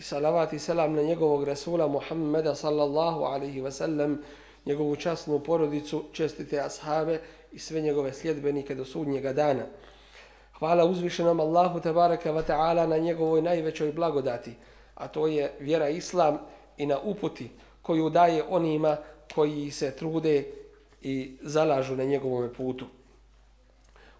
i 0.00 0.02
salavat 0.02 0.52
i 0.52 0.58
selam 0.58 0.92
na 0.92 1.02
njegovog 1.02 1.44
Rasula 1.44 1.88
Muhammeda 1.88 2.54
sallallahu 2.54 3.24
alaihi 3.24 3.60
wa 3.60 3.70
sallam, 3.70 4.22
njegovu 4.66 4.96
časnu 4.96 5.40
porodicu, 5.40 6.04
čestite 6.12 6.60
ashabe 6.60 7.20
i 7.52 7.58
sve 7.58 7.80
njegove 7.80 8.12
sljedbenike 8.12 8.74
do 8.74 8.84
sudnjega 8.84 9.32
dana. 9.32 9.62
Hvala 10.58 10.84
uzvišenom 10.84 11.40
Allahu 11.40 11.80
tabaraka 11.80 12.32
wa 12.32 12.42
ta'ala 12.48 12.86
na 12.86 12.98
njegovoj 12.98 13.42
najvećoj 13.42 13.92
blagodati, 13.92 14.54
a 14.94 15.08
to 15.08 15.26
je 15.26 15.52
vjera 15.60 15.88
Islam 15.88 16.38
i 16.76 16.86
na 16.86 16.98
uputi 16.98 17.50
koju 17.82 18.10
daje 18.10 18.44
onima 18.48 18.96
koji 19.34 19.70
se 19.70 19.96
trude 19.96 20.44
i 21.02 21.36
zalažu 21.42 21.96
na 21.96 22.04
njegovom 22.04 22.50
putu. 22.56 22.86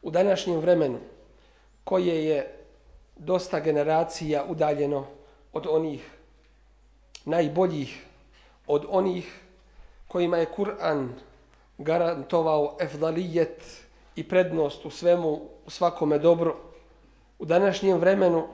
U 0.02 0.10
današnjem 0.10 0.60
vremenu 0.60 0.98
koje 1.84 2.24
je 2.24 2.54
dosta 3.16 3.60
generacija 3.60 4.44
udaljeno 4.48 5.19
od 5.52 5.66
onih 5.70 6.10
najboljih, 7.24 8.06
od 8.66 8.86
onih 8.88 9.40
kojima 10.08 10.36
je 10.36 10.52
Kur'an 10.56 11.08
garantovao 11.78 12.76
efdalijet 12.80 13.62
i 14.16 14.28
prednost 14.28 14.84
u 14.84 14.90
svemu, 14.90 15.40
u 15.66 15.70
svakome 15.70 16.18
dobro. 16.18 16.56
U 17.38 17.44
današnjem 17.44 17.98
vremenu, 17.98 18.46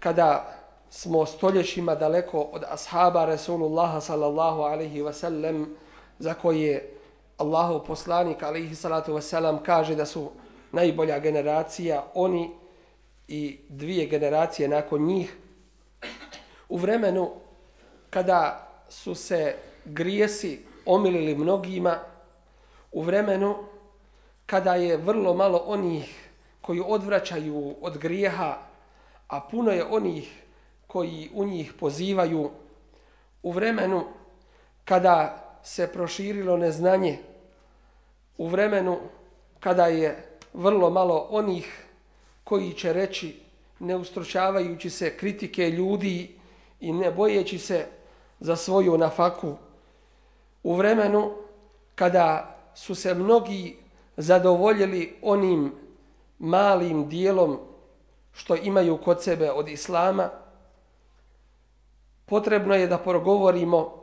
kada 0.00 0.56
smo 0.90 1.26
stoljećima 1.26 1.94
daleko 1.94 2.40
od 2.40 2.64
ashaba 2.68 3.24
Resulullaha 3.24 4.00
sallallahu 4.00 4.60
alaihi 4.62 5.02
wa 5.02 5.12
sallam, 5.12 5.76
za 6.18 6.34
koje 6.34 6.96
Allahu 7.36 7.86
poslanik 7.86 8.42
alaihi 8.42 8.74
salatu 8.74 9.12
wa 9.12 9.20
sallam 9.20 9.62
kaže 9.62 9.94
da 9.94 10.06
su 10.06 10.30
najbolja 10.72 11.18
generacija, 11.18 12.04
oni 12.14 12.50
i 13.28 13.58
dvije 13.68 14.06
generacije 14.06 14.68
nakon 14.68 15.06
njih, 15.06 15.36
u 16.70 16.76
vremenu 16.76 17.30
kada 18.10 18.68
su 18.88 19.14
se 19.14 19.54
grijesi 19.84 20.60
omilili 20.86 21.34
mnogima, 21.34 21.98
u 22.92 23.02
vremenu 23.02 23.56
kada 24.46 24.74
je 24.74 24.96
vrlo 24.96 25.34
malo 25.34 25.58
onih 25.66 26.30
koji 26.60 26.82
odvraćaju 26.86 27.76
od 27.80 27.98
grijeha, 27.98 28.58
a 29.28 29.40
puno 29.40 29.70
je 29.70 29.84
onih 29.84 30.42
koji 30.86 31.30
u 31.34 31.44
njih 31.44 31.72
pozivaju, 31.72 32.50
u 33.42 33.52
vremenu 33.52 34.04
kada 34.84 35.44
se 35.62 35.92
proširilo 35.92 36.56
neznanje, 36.56 37.18
u 38.38 38.48
vremenu 38.48 38.98
kada 39.60 39.86
je 39.86 40.38
vrlo 40.52 40.90
malo 40.90 41.26
onih 41.30 41.84
koji 42.44 42.72
će 42.72 42.92
reći, 42.92 43.40
ne 43.78 43.96
ustručavajući 43.96 44.90
se 44.90 45.16
kritike 45.16 45.70
ljudi 45.70 46.39
i 46.80 46.92
ne 46.92 47.10
bojeći 47.10 47.58
se 47.58 47.86
za 48.40 48.56
svoju 48.56 48.98
nafaku, 48.98 49.54
u 50.62 50.74
vremenu 50.74 51.32
kada 51.94 52.56
su 52.74 52.94
se 52.94 53.14
mnogi 53.14 53.76
zadovoljili 54.16 55.16
onim 55.22 55.72
malim 56.38 57.08
dijelom 57.08 57.58
što 58.32 58.56
imaju 58.56 58.96
kod 58.96 59.22
sebe 59.22 59.50
od 59.50 59.68
Islama, 59.68 60.30
potrebno 62.26 62.74
je 62.74 62.86
da 62.86 62.98
progovorimo 62.98 64.00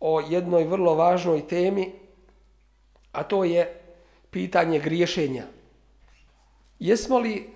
o 0.00 0.20
jednoj 0.20 0.64
vrlo 0.64 0.94
važnoj 0.94 1.48
temi, 1.48 1.92
a 3.12 3.22
to 3.22 3.44
je 3.44 3.80
pitanje 4.30 4.78
griješenja. 4.78 5.44
Jesmo 6.78 7.18
li 7.18 7.50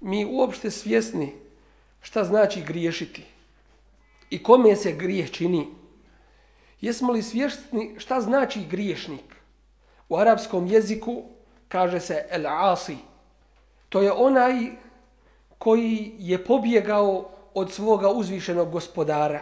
mi 0.00 0.24
uopšte 0.24 0.70
svjesni 0.70 1.32
šta 2.00 2.24
znači 2.24 2.62
griješiti 2.62 3.33
i 4.30 4.42
kome 4.42 4.76
se 4.76 4.92
grijeh 4.92 5.30
čini? 5.30 5.68
Jesmo 6.80 7.12
li 7.12 7.22
svjesni 7.22 7.94
šta 7.98 8.20
znači 8.20 8.64
griješnik? 8.70 9.34
U 10.08 10.16
arapskom 10.16 10.66
jeziku 10.66 11.22
kaže 11.68 12.00
se 12.00 12.26
el-asi. 12.30 12.96
To 13.88 14.02
je 14.02 14.12
onaj 14.12 14.54
koji 15.58 16.12
je 16.18 16.44
pobjegao 16.44 17.30
od 17.54 17.72
svoga 17.72 18.08
uzvišenog 18.08 18.70
gospodara. 18.70 19.40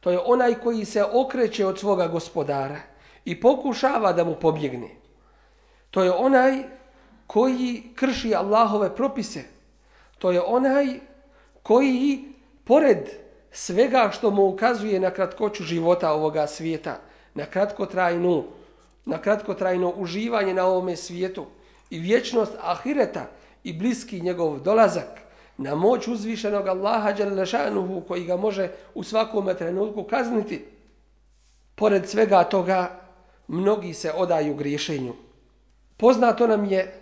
To 0.00 0.10
je 0.10 0.18
onaj 0.18 0.54
koji 0.54 0.84
se 0.84 1.04
okreće 1.04 1.66
od 1.66 1.78
svoga 1.78 2.06
gospodara 2.06 2.80
i 3.24 3.40
pokušava 3.40 4.12
da 4.12 4.24
mu 4.24 4.34
pobjegne. 4.34 4.88
To 5.90 6.02
je 6.02 6.12
onaj 6.12 6.62
koji 7.26 7.82
krši 7.94 8.34
Allahove 8.34 8.96
propise. 8.96 9.44
To 10.18 10.30
je 10.30 10.40
onaj 10.40 11.00
koji, 11.62 12.32
pored 12.64 13.23
svega 13.56 14.10
što 14.12 14.30
mu 14.30 14.46
ukazuje 14.48 15.00
na 15.00 15.10
kratkoću 15.10 15.64
života 15.64 16.12
ovoga 16.12 16.46
svijeta, 16.46 17.00
na 17.34 17.44
kratkotrajnu, 17.46 18.44
na 19.04 19.18
kratkotrajno 19.18 19.92
uživanje 19.96 20.54
na 20.54 20.64
ovome 20.64 20.96
svijetu 20.96 21.46
i 21.90 21.98
vječnost 21.98 22.52
ahireta 22.60 23.26
i 23.64 23.72
bliski 23.72 24.20
njegov 24.20 24.60
dolazak, 24.60 25.20
na 25.56 25.74
moć 25.74 26.08
uzvišenog 26.08 26.66
Allaha 26.66 27.12
Đalešanuhu 27.12 28.00
koji 28.08 28.24
ga 28.24 28.36
može 28.36 28.70
u 28.94 29.02
svakom 29.02 29.54
trenutku 29.58 30.04
kazniti. 30.04 30.64
Pored 31.74 32.08
svega 32.08 32.44
toga, 32.44 33.00
mnogi 33.48 33.94
se 33.94 34.12
odaju 34.12 34.54
griješenju. 34.54 35.14
Poznato 35.96 36.46
nam 36.46 36.64
je 36.64 37.00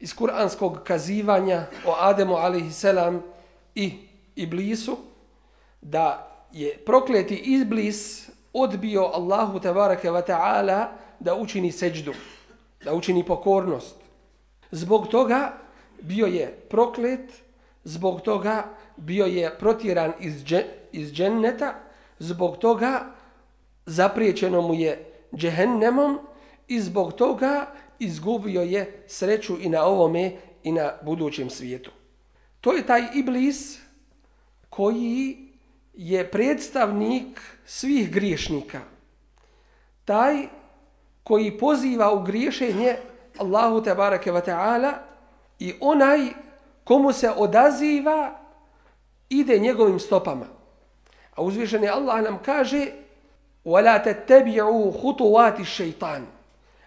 iz 0.00 0.14
kuranskog 0.14 0.80
kazivanja 0.84 1.66
o 1.86 1.94
Ademu 2.00 2.36
a.s. 2.36 2.84
i 3.74 3.92
Iblisu, 4.36 4.96
da 5.84 6.30
je 6.52 6.78
prokleti 6.86 7.34
Iblis 7.34 8.30
odbio 8.52 9.10
Allahu 9.14 9.60
tabaraka 9.60 10.10
wa 10.10 10.22
ta'ala 10.26 10.86
da 11.20 11.34
učini 11.34 11.72
seđdu, 11.72 12.14
da 12.84 12.94
učini 12.94 13.24
pokornost. 13.24 13.96
Zbog 14.70 15.08
toga 15.08 15.52
bio 16.00 16.26
je 16.26 16.46
proklet, 16.70 17.42
zbog 17.84 18.20
toga 18.20 18.64
bio 18.96 19.26
je 19.26 19.58
protjeran 19.58 20.12
iz, 20.20 20.44
dže, 20.44 20.64
iz 20.92 21.12
dženneta, 21.12 21.74
zbog 22.18 22.56
toga 22.56 23.06
zapriječeno 23.86 24.62
mu 24.62 24.74
je 24.74 25.12
džehennemom 25.36 26.18
i 26.68 26.80
zbog 26.80 27.12
toga 27.12 27.66
izgubio 27.98 28.62
je 28.62 29.04
sreću 29.06 29.56
i 29.60 29.68
na 29.68 29.84
ovome 29.84 30.32
i 30.62 30.72
na 30.72 30.92
budućem 31.02 31.50
svijetu. 31.50 31.90
To 32.60 32.72
je 32.72 32.86
taj 32.86 33.02
iblis 33.14 33.78
koji 34.70 35.43
je 35.93 36.31
predstavnik 36.31 37.41
svih 37.65 38.11
griješnika. 38.11 38.79
Taj 40.05 40.47
koji 41.23 41.57
poziva 41.57 42.13
u 42.13 42.23
griješenje 42.23 42.95
Allahu 43.37 43.83
te 43.83 43.95
barake 43.95 44.31
wa 44.31 44.45
ta'ala 44.45 44.93
i 45.59 45.73
onaj 45.79 46.19
komu 46.83 47.11
se 47.11 47.31
odaziva 47.31 48.39
ide 49.29 49.59
njegovim 49.59 49.99
stopama. 49.99 50.45
A 51.35 51.41
uzvišeni 51.41 51.89
Allah 51.89 52.23
nam 52.23 52.39
kaže 52.45 52.87
وَلَا 53.65 53.97
تَتَّبِعُوا 53.97 54.91
خُطُوَاتِ 54.91 55.59
الشَّيْطَانِ 55.59 56.23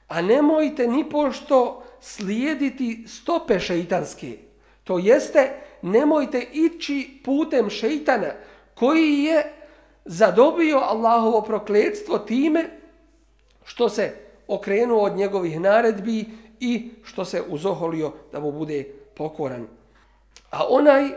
A 0.08 0.22
nemojte 0.22 0.86
ni 0.86 1.10
pošto 1.10 1.82
slijediti 2.00 3.04
stope 3.08 3.60
šeitanske. 3.60 4.38
To 4.84 4.98
jeste, 4.98 5.50
nemojte 5.82 6.40
ići 6.52 7.20
putem 7.24 7.70
šeitana 7.70 8.32
koji 8.79 9.23
je 9.23 9.53
zadobio 10.05 10.77
Allahovo 10.77 11.41
prokledstvo 11.41 12.17
time 12.17 12.65
što 13.63 13.89
se 13.89 14.15
okrenuo 14.47 15.03
od 15.03 15.15
njegovih 15.15 15.59
naredbi 15.59 16.25
i 16.59 16.89
što 17.03 17.25
se 17.25 17.43
uzoholio 17.49 18.11
da 18.31 18.39
mu 18.39 18.51
bude 18.51 18.83
pokoran. 19.15 19.67
A 20.51 20.63
onaj 20.69 21.09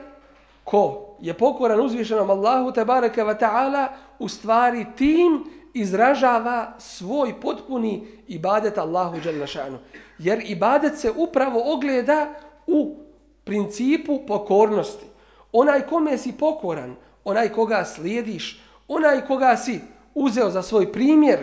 ko 0.65 1.17
je 1.21 1.35
pokoran 1.35 1.81
uzvišenom 1.81 2.31
Allahu 2.31 2.73
tabaraka 2.73 3.25
wa 3.25 3.39
ta'ala 3.41 3.87
u 4.19 4.29
stvari 4.29 4.87
tim 4.97 5.45
izražava 5.75 6.73
svoj 6.79 7.41
potpuni 7.41 8.07
ibadet 8.29 8.79
Allahu 8.79 9.21
dželle 9.21 9.47
šanu. 9.47 9.79
Jer 10.19 10.43
ibadet 10.45 10.99
se 10.99 11.11
upravo 11.17 11.73
ogleda 11.75 12.35
u 12.67 12.97
principu 13.45 14.21
pokornosti. 14.27 15.07
Onaj 15.53 15.81
kome 15.81 16.19
si 16.19 16.33
pokoran, 16.33 16.97
onaj 17.25 17.49
koga 17.49 17.85
slijediš, 17.85 18.61
onaj 18.89 19.27
koga 19.27 19.57
si 19.57 19.81
uzeo 20.15 20.51
za 20.51 20.63
svoj 20.63 20.93
primjer, 20.93 21.39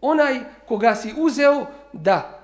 onaj 0.00 0.40
koga 0.68 0.94
si 0.94 1.14
uzeo 1.16 1.66
da 1.92 2.38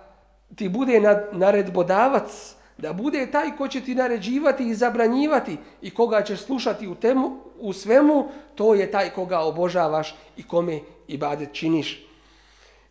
ti 0.57 0.69
bude 0.69 1.01
naredbodavac, 1.33 2.55
da 2.79 2.93
bude 2.93 3.27
taj 3.27 3.57
ko 3.57 3.69
će 3.69 3.81
ti 3.81 3.95
naređivati 3.95 4.65
i 4.65 4.75
zabranjivati 4.75 5.57
i 5.83 5.91
koga 5.91 6.23
ćeš 6.23 6.41
slušati 6.41 6.89
u, 6.89 6.95
temu, 6.95 7.37
u 7.61 7.73
svemu, 7.73 8.29
to 8.55 8.75
je 8.75 8.91
taj 8.91 9.11
koga 9.11 9.41
obožavaš 9.41 10.17
i 10.37 10.43
kome 10.43 10.81
ibadet 11.09 11.53
činiš. 11.53 12.07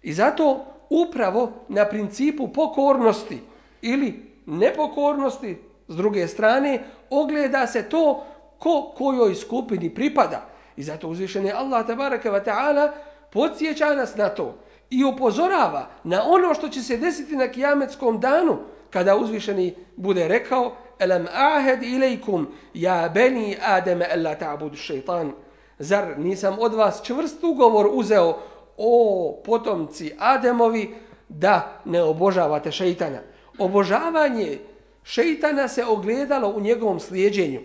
I 0.03 0.13
zato 0.13 0.65
upravo 0.89 1.51
na 1.67 1.85
principu 1.85 2.47
pokornosti 2.47 3.39
ili 3.81 4.31
nepokornosti, 4.45 5.57
s 5.88 5.95
druge 5.95 6.27
strane, 6.27 6.83
ogleda 7.09 7.67
se 7.67 7.83
to 7.83 8.25
ko 8.59 8.94
kojoj 8.98 9.36
skupini 9.36 9.95
pripada. 9.95 10.50
I 10.77 10.83
zato 10.83 11.07
uzvišen 11.07 11.45
je 11.45 11.54
Allah 11.54 11.88
tabaraka 11.88 12.31
wa 12.31 12.44
ta'ala 12.45 12.92
podsjeća 13.31 13.95
nas 13.95 14.15
na 14.15 14.30
to 14.30 14.56
i 14.89 15.04
upozorava 15.04 15.89
na 16.04 16.24
ono 16.27 16.54
što 16.54 16.69
će 16.69 16.81
se 16.81 16.98
desiti 16.98 17.36
na 17.36 17.48
kijametskom 17.48 18.19
danu, 18.19 18.57
kada 18.89 19.18
uzvišeni 19.18 19.75
bude 19.95 20.27
rekao 20.27 20.75
Elam 21.00 21.25
ahed 21.33 21.83
ilaikum 21.83 22.48
ja 22.74 23.09
beni 23.13 23.57
Adem 23.62 24.01
alla 24.13 24.36
ta'budu 24.36 24.75
šeitan. 24.75 25.31
Zar 25.80 26.19
nisam 26.19 26.56
od 26.59 26.74
vas 26.74 27.04
čvrst 27.04 27.44
ugovor 27.44 27.89
uzeo 27.94 28.39
o 28.77 29.42
potomci 29.45 30.13
Ademovi 30.19 30.95
da 31.30 31.81
ne 31.86 32.04
obožavate 32.04 32.71
šeitana. 32.71 33.19
Obožavanje 33.57 34.57
šeitana 35.04 35.68
se 35.68 35.86
ogledalo 35.86 36.50
u 36.50 36.59
njegovom 36.59 37.00
slijedženju. 37.00 37.59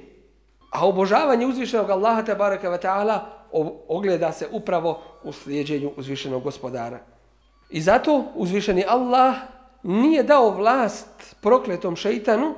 A 0.73 0.87
obožavanje 0.89 1.47
uzvišenog 1.47 1.91
Allaha 1.91 2.23
tabaraka 2.23 2.71
wa 2.71 2.79
ta'ala 2.81 3.21
ogleda 3.89 4.33
se 4.33 4.49
upravo 4.53 5.03
u 5.25 5.33
slijedeњу 5.33 5.91
uzvišenog 5.97 6.43
gospodara. 6.43 6.99
I 7.71 7.81
zato 7.81 8.25
uzvišeni 8.35 8.85
Allah 8.89 9.35
nije 9.83 10.23
dao 10.23 10.51
vlast 10.51 11.37
prokletom 11.41 11.97
šeitanu 11.97 12.55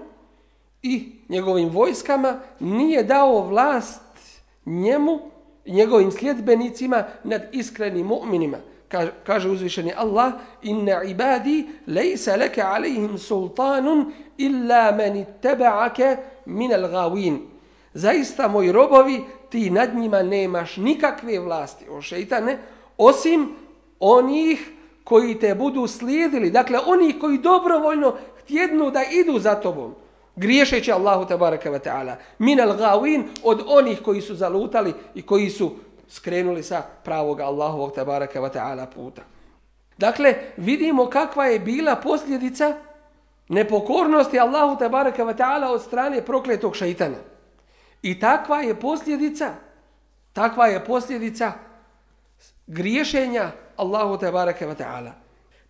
i 0.82 1.12
njegovim 1.28 1.69
vojskama, 1.69 2.40
nije 2.61 3.02
dao 3.02 3.40
vlast 3.40 4.02
njemu 4.67 5.19
i 5.64 5.72
njegovim 5.72 6.10
sljedbenicima 6.10 7.05
nad 7.25 7.43
iskrenim 7.52 8.06
mu'minima. 8.06 8.56
Kaže 9.25 9.49
uzvišeni 9.49 9.93
Allah, 9.96 10.32
inna 10.62 11.02
ibadi 11.02 11.67
lejsa 11.87 12.37
leke 12.37 12.62
alejhim 12.62 13.19
sultanun 13.19 14.12
illa 14.38 14.93
meni 14.93 15.26
tebaake 15.43 16.17
minel 16.46 16.88
gawin. 16.88 17.53
Zaista, 17.94 18.49
moji 18.49 18.73
robovi, 18.73 19.25
ti 19.50 19.70
nad 19.70 19.94
njima 19.94 20.23
nemaš 20.23 20.76
nikakve 20.76 21.38
vlasti 21.38 21.85
o 21.88 22.02
šeitane, 22.02 22.58
osim 22.99 23.49
onih 24.00 24.70
koji 25.05 25.38
te 25.38 25.55
budu 25.55 25.87
slijedili, 25.87 26.50
dakle 26.50 26.79
oni 26.87 27.19
koji 27.19 27.38
dobrovoljno 27.38 28.17
htjednu 28.43 28.91
da 28.91 29.02
idu 29.11 29.38
za 29.38 29.55
tobom, 29.55 29.94
griješeći 30.37 30.93
Allahu 30.93 31.25
tabaraka 31.25 31.70
wa 31.70 31.79
ta'ala, 31.79 32.14
min 32.38 32.61
al 32.61 32.76
gawin 32.76 33.23
od 33.43 33.62
onih 33.67 34.02
koji 34.02 34.20
su 34.20 34.35
zalutali 34.35 34.93
i 35.14 35.23
koji 35.23 35.50
su 35.50 35.73
skrenuli 36.08 36.62
sa 36.62 36.82
pravog 37.05 37.41
Allahovog 37.41 37.94
tabaraka 37.94 38.41
wa 38.41 38.50
ta'ala 38.52 38.87
puta. 38.94 39.23
Dakle, 39.99 40.35
vidimo 40.56 41.06
kakva 41.06 41.46
je 41.46 41.58
bila 41.58 41.96
posljedica 41.96 42.75
nepokornosti 43.49 44.41
Allahu 44.41 44.79
tabaraka 44.79 45.25
wa 45.25 45.37
ta'ala 45.37 45.70
od 45.70 45.82
strane 45.82 46.23
prokletog 46.23 46.76
šaitana. 46.76 47.33
I 48.04 48.20
takva 48.20 48.60
je 48.60 48.74
posljedica, 48.80 49.54
takva 50.32 50.66
je 50.66 50.84
posljedica 50.84 51.52
griješenja 52.66 53.50
Allahu 53.76 54.18
te 54.18 54.30
bareke 54.30 54.66
ve 54.66 54.74
taala. 54.74 55.12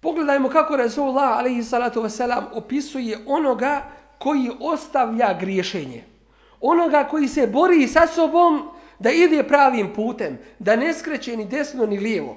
Pogledajmo 0.00 0.48
kako 0.48 0.76
Resulullah 0.76 1.38
alejhi 1.38 1.62
salatu 1.62 2.02
ve 2.02 2.10
selam 2.10 2.46
opisuje 2.52 3.19
onoga 3.26 3.82
koji 4.19 4.50
ostavlja 4.60 5.36
griješenje. 5.40 6.04
Onoga 6.60 7.04
koji 7.04 7.28
se 7.28 7.46
bori 7.46 7.88
sa 7.88 8.06
sobom 8.06 8.69
da 8.98 9.10
ide 9.10 9.42
pravim 9.42 9.94
putem, 9.94 10.38
da 10.58 10.76
ne 10.76 10.94
skreće 10.94 11.37
ni 11.37 11.44
desno 11.44 11.87
ni 11.87 11.98
lijevo, 11.98 12.37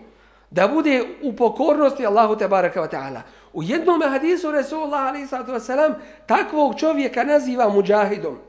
da 0.51 0.67
bude 0.67 1.03
u 1.23 1.35
pokornosti 1.35 2.05
Allahu 2.05 2.35
te 2.35 2.47
bareke 2.47 2.79
ve 2.79 2.89
taala. 2.89 3.21
U 3.53 3.63
jednom 3.63 4.01
hadisu 4.01 4.51
Resulullah 4.51 5.07
alejhi 5.07 5.27
salatu 5.27 5.51
ve 5.51 5.59
selam 5.59 5.93
takvog 6.25 6.79
čovjeka 6.79 7.23
naziva 7.23 7.69
mudžahidom. 7.69 8.46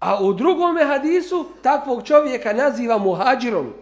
A 0.00 0.24
u 0.24 0.32
drugom 0.32 0.78
hadisu 0.86 1.46
takvog 1.62 2.02
čovjeka 2.02 2.52
naziva 2.52 2.98
muhađirom. 2.98 3.72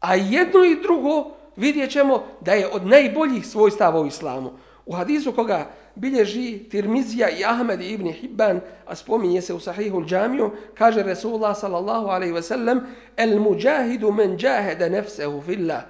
A 0.00 0.14
jedno 0.14 0.64
i 0.64 0.82
drugo 0.82 1.30
vidjet 1.56 1.90
ćemo 1.90 2.22
da 2.40 2.52
je 2.52 2.68
od 2.68 2.86
najboljih 2.86 3.46
svojstava 3.46 4.00
u 4.00 4.06
islamu. 4.06 4.50
U 4.86 4.92
hadisu 4.92 5.32
koga 5.32 5.66
bilježi 5.94 6.58
Tirmizija 6.58 7.30
i 7.30 7.44
Ahmed 7.44 7.80
ibn 7.80 8.12
Hibban, 8.12 8.60
a 8.86 8.94
spominje 8.94 9.42
se 9.42 9.54
u 9.54 9.60
sahihu 9.60 10.04
džamiju, 10.04 10.50
kaže 10.74 11.02
Resulullah 11.02 11.56
sallallahu 11.56 12.06
alaihi 12.08 12.32
ve 12.32 12.42
sellem, 12.42 12.80
el 13.16 13.40
muđahidu 13.40 14.12
men 14.12 14.36
džahede 14.36 14.90
nefsehu 14.90 15.40
fillah. 15.40 15.82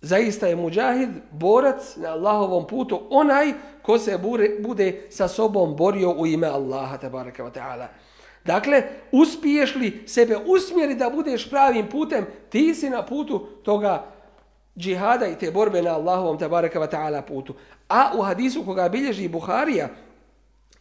Zaista 0.00 0.46
je 0.46 0.56
muđahid, 0.56 1.10
borac 1.30 1.96
na 1.96 2.08
Allahovom 2.08 2.66
putu, 2.66 3.00
onaj 3.10 3.52
ko 3.82 3.98
se 3.98 4.18
bude 4.60 5.06
sa 5.10 5.28
sobom 5.28 5.76
borio 5.76 6.10
u 6.10 6.26
ime 6.26 6.46
Allaha, 6.46 6.96
tabaraka 6.96 7.44
wa 7.44 7.50
ta'ala. 7.50 7.86
Dakle, 8.44 8.82
uspiješ 9.12 9.74
li 9.74 10.02
sebe 10.06 10.36
usmjeri 10.46 10.94
da 10.94 11.10
budeš 11.10 11.50
pravim 11.50 11.88
putem, 11.88 12.26
ti 12.48 12.74
si 12.74 12.90
na 12.90 13.02
putu 13.02 13.46
toga 13.64 14.04
džihada 14.76 15.26
i 15.26 15.38
te 15.38 15.50
borbe 15.50 15.82
na 15.82 15.94
Allahovom 15.94 16.38
tabaraka 16.38 16.80
wa 16.80 16.90
ta'ala 16.90 17.22
putu. 17.22 17.54
A 17.88 18.12
u 18.16 18.22
hadisu 18.22 18.64
koga 18.64 18.88
bilježi 18.88 19.28
Buharija 19.28 19.88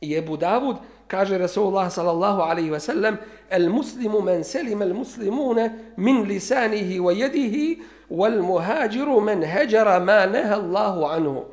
i 0.01 0.15
Ebu 0.15 0.37
Davud, 0.37 0.75
kaže 1.07 1.37
Rasulullah 1.37 1.91
sallallahu 1.91 2.41
alaihi 2.41 2.71
wa 2.71 2.79
sallam, 2.79 3.17
el 3.49 3.69
muslimu 3.69 4.21
men 4.21 4.43
selim 4.43 4.81
el 4.81 4.93
muslimune 4.93 5.93
min 5.97 6.23
lisanihi 6.23 6.99
wa 6.99 7.11
jedihi, 7.11 7.81
wal 8.09 8.41
muhađiru 8.41 9.21
men 9.21 9.43
heđara 9.43 9.99
ma 9.99 10.25
neha 10.25 10.55
Allahu 10.55 11.03
anhu. 11.03 11.45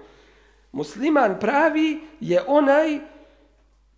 Musliman 0.73 1.41
pravi 1.41 2.01
je 2.21 2.43
onaj 2.47 2.99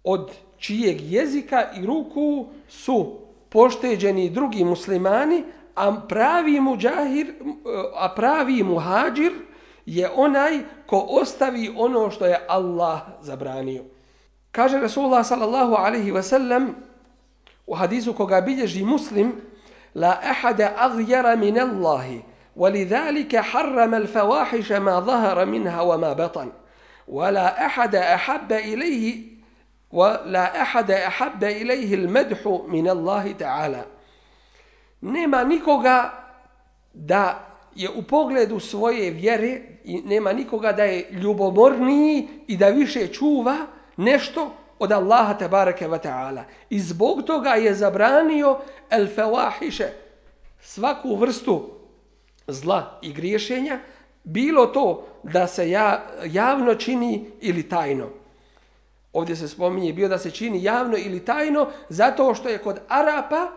od 0.05 0.31
čijeg 0.58 1.02
jezika 1.02 1.72
i 1.82 1.86
ruku 1.86 2.48
su 2.68 3.20
pošteđeni 3.50 4.30
drugi 4.30 4.64
muslimani, 4.64 5.44
a 5.76 6.02
pravi 6.10 6.60
muđahir, 6.60 7.34
a 7.96 8.10
pravi 8.16 8.64
muhađir 8.64 9.32
je 9.86 10.10
onaj 10.16 10.60
ko 10.86 11.08
ostavi 11.10 11.74
ono 11.78 12.12
što 12.12 12.26
je 12.26 12.46
Allah 12.48 13.02
zabranio. 13.22 13.84
Kaže 14.52 14.80
Rasulullah 14.80 15.26
sallallahu 15.26 15.76
alaihi 15.76 16.12
wa 16.12 16.22
sallam 16.22 16.76
u 17.68 17.76
hadisu 17.76 18.14
koga 18.14 18.42
bilježi 18.42 18.84
muslim 18.84 19.34
La 19.96 20.20
ahada 20.24 20.74
agljara 20.78 21.36
min 21.36 21.60
Allahi 21.60 22.22
ولذلك 22.56 23.36
حرم 23.36 23.96
الفواحش 23.96 24.72
ما 24.72 25.00
ظهر 25.00 25.46
منها 25.46 25.82
وما 25.82 26.14
بطن 26.14 26.52
ولا 27.08 27.66
أحد 27.66 27.96
أحب 27.96 28.52
إليه 28.52 29.34
ولا 29.92 30.62
أحد 30.62 30.92
أحب 30.92 31.44
إليه 31.44 31.96
المدح 31.96 32.48
من 32.68 32.90
الله 32.90 33.32
تعالى 33.32 33.84
nema 35.02 35.44
nikoga 35.44 36.12
da 36.94 37.48
je 37.76 37.90
u 37.90 38.04
pogledu 38.04 38.60
svoje 38.60 39.12
vjere 39.12 39.62
i 39.84 40.02
nema 40.02 40.34
nikoga 40.34 40.72
da 40.72 40.84
je 40.84 41.10
ljubomorniji 41.12 42.28
i 42.48 42.58
da 42.58 42.68
više 42.70 43.08
čuva 43.08 43.58
nešto 43.98 44.52
od 44.80 44.92
Allaha 44.92 45.34
tabaraka 45.34 45.88
wa 45.88 46.00
ta'ala. 46.00 46.44
I 46.70 46.80
zbog 46.80 47.24
toga 47.24 47.50
je 47.50 47.74
zabranio 47.74 48.60
el 48.90 49.08
fawahiše 49.16 49.88
svaku 50.62 51.16
vrstu 51.16 51.70
zla 52.48 53.00
i 53.02 53.14
griješenja, 53.14 53.80
bilo 54.24 54.66
to 54.66 55.08
da 55.24 55.48
se 55.48 55.70
ja, 55.70 56.06
javno 56.26 56.76
čini 56.76 57.26
ili 57.42 57.70
tajno. 57.70 58.10
Ovdje 59.13 59.37
se 59.37 59.49
spominje 59.49 59.93
bio 59.93 60.09
da 60.09 60.19
se 60.19 60.31
čini 60.31 60.63
javno 60.63 60.97
ili 60.97 61.25
tajno 61.25 61.67
zato 61.89 62.35
što 62.35 62.49
je 62.49 62.59
kod 62.59 62.81
Arapa 62.89 63.49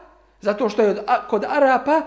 Zato 0.42 0.70
što 0.70 0.82
je 0.82 1.04
kod 1.30 1.44
Arapa 1.50 2.02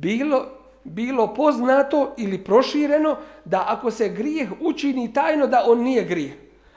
bilo, 0.00 0.46
bilo 0.84 1.34
poznato 1.34 2.14
ili 2.16 2.44
prošireno 2.44 3.16
da 3.44 3.64
ako 3.68 3.90
se 3.90 4.08
grijeh 4.08 4.48
učini 4.60 5.12
tajno 5.12 5.46
da 5.46 5.64
on 5.66 5.82
nije 5.82 6.04
grijeh. 6.04 6.32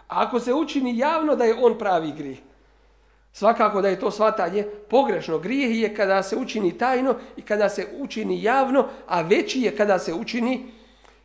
A 0.08 0.24
ako 0.26 0.40
se 0.40 0.54
učini 0.54 0.98
javno 0.98 1.36
da 1.36 1.44
je 1.44 1.56
on 1.62 1.78
pravi 1.78 2.12
grijeh. 2.18 2.38
Svakako 3.34 3.82
da 3.82 3.90
je 3.90 4.00
to 4.00 4.12
svatanje 4.12 4.64
pogrešno. 4.90 5.40
Grijeh 5.40 5.82
je 5.82 5.96
kada 5.96 6.24
se 6.24 6.36
učini 6.36 6.78
tajno 6.78 7.16
i 7.38 7.42
kada 7.42 7.70
se 7.70 7.88
učini 8.00 8.44
javno, 8.44 8.88
a 9.08 9.22
veći 9.22 9.62
je 9.62 9.76
kada 9.78 10.00
se 10.00 10.14
učini 10.14 10.72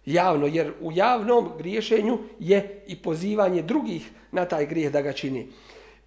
javno. 0.07 0.47
Jer 0.47 0.73
u 0.81 0.93
javnom 0.93 1.51
griješenju 1.59 2.19
je 2.39 2.85
i 2.87 2.97
pozivanje 2.97 3.63
drugih 3.63 4.11
na 4.33 4.45
taj 4.45 4.67
grijeh 4.67 4.93
da 4.93 5.03
ga 5.03 5.13
čini. 5.13 5.49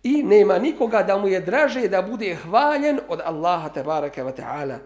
I 0.04 0.24
nema 0.24 0.58
nikoga 0.58 1.04
da 1.04 1.18
mu 1.18 1.28
je 1.28 1.42
draže 1.42 1.88
da 1.88 2.02
bude 2.02 2.36
hvaljen 2.36 3.00
od 3.08 3.22
Allaha 3.26 3.70
tabaraka 3.70 4.24
wa 4.24 4.32
ta'ala. 4.38 4.78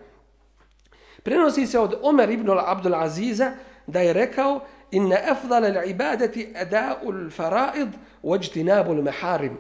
Prenosi 1.24 1.68
se 1.68 1.80
od 1.80 2.00
Omer 2.02 2.30
ibn 2.30 2.50
Abdul 2.50 2.96
Aziza 2.96 3.52
da 3.88 4.00
je 4.00 4.14
rekao 4.14 4.62
inna 4.92 5.18
afdala 5.32 5.68
l'ibadati 5.68 6.54
ada'u 6.56 7.12
l'faraid 7.12 7.90
wajtinabu 8.24 8.94
l'maharim. 8.94 9.56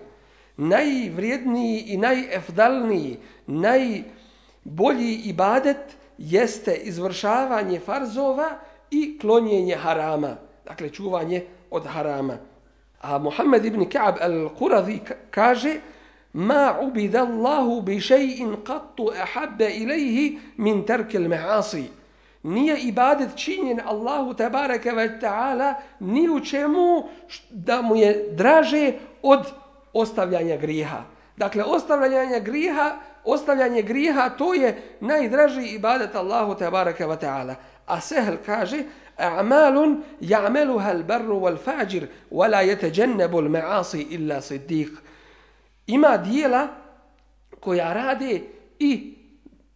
Najvrijedniji 0.57 1.79
i 1.87 1.97
najefdalniji, 1.97 3.17
najbolji 3.47 5.15
ibadet 5.25 5.97
jeste 6.17 6.75
izvršavanje 6.75 7.79
farzova 7.79 8.59
i 8.93 9.17
klonjenje 9.21 9.75
harama. 9.75 10.35
Dakle, 10.65 10.89
čuvanje 10.89 11.43
od 11.71 11.85
harama. 11.85 12.37
A 13.01 13.17
Muhammed 13.17 13.65
ibn 13.65 13.85
Ka'ab 13.89 14.21
al-Quradhi 14.21 14.99
kaže 15.31 15.79
Ma 16.33 16.79
ubida 16.81 17.21
Allahu 17.21 17.81
bi 17.81 17.99
še'in 17.99 18.55
qattu 18.65 19.11
ahabbe 19.13 19.69
ilaihi 19.69 20.39
min 20.57 20.85
terkel 20.85 21.27
me'asi. 21.29 21.83
Nije 22.43 22.77
ibadet 22.77 23.35
činjen 23.35 23.79
Allahu 23.85 24.33
tabaraka 24.33 24.89
wa 24.91 25.19
ta'ala 25.21 25.73
ni 25.99 26.29
u 26.29 26.39
čemu 26.39 27.03
da 27.49 27.81
mu 27.81 27.95
je 27.95 28.29
draže 28.31 28.93
od 29.21 29.45
ostavljanja 29.93 30.57
griha. 30.57 31.03
Dakle, 31.37 31.63
ostavljanje 31.63 32.39
griha, 32.39 32.95
ostavljanje 33.25 33.81
griha 33.81 34.29
to 34.29 34.53
je 34.53 34.81
najdraži 34.99 35.61
ibadet 35.61 36.15
Allahu 36.15 36.55
tabaraka 36.55 37.07
wa 37.07 37.17
ta'ala. 37.17 37.55
A 37.86 38.00
Sehl 38.00 38.36
kaže, 38.46 38.84
أعمال 39.20 39.98
يعملها 40.22 40.92
البر 40.92 41.30
والفاجر 41.32 42.06
ولا 42.30 42.60
يتجنب 42.60 43.38
المعاصي 43.38 44.02
إلا 44.02 44.40
صديق 44.40 44.90
ima 45.88 46.16
dijela 46.16 46.68
koja 47.60 47.92
rade 47.92 48.40
i 48.78 49.14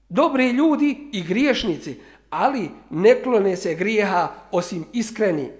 dobri 0.08 0.50
ljudi 0.50 1.08
i 1.12 1.22
griješnici, 1.22 2.00
ali 2.30 2.70
ne 2.90 3.22
klone 3.22 3.56
se 3.56 3.74
grijeha 3.74 4.28
osim 4.50 4.84
iskreni. 4.92 5.50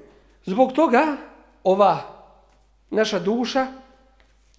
Zbog 0.44 0.72
toga 0.72 1.16
ova 1.64 1.98
naša 2.90 3.18
duša, 3.18 3.66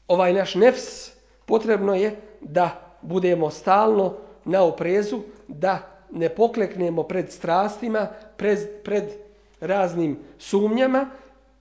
ovaj 0.08 0.34
naš 0.34 0.56
nefs, 0.56 1.12
potrebno 1.46 1.96
je 1.96 2.22
da 2.42 2.96
budemo 3.02 3.50
stalno 3.50 4.18
na 4.46 4.63
oprezu, 4.63 5.22
da 5.48 5.97
ne 6.11 6.29
pokleknemo 6.29 7.03
pred 7.03 7.33
strastima, 7.33 8.07
pred, 8.37 8.83
pred 8.85 9.05
raznim 9.61 10.19
sumnjama, 10.38 11.11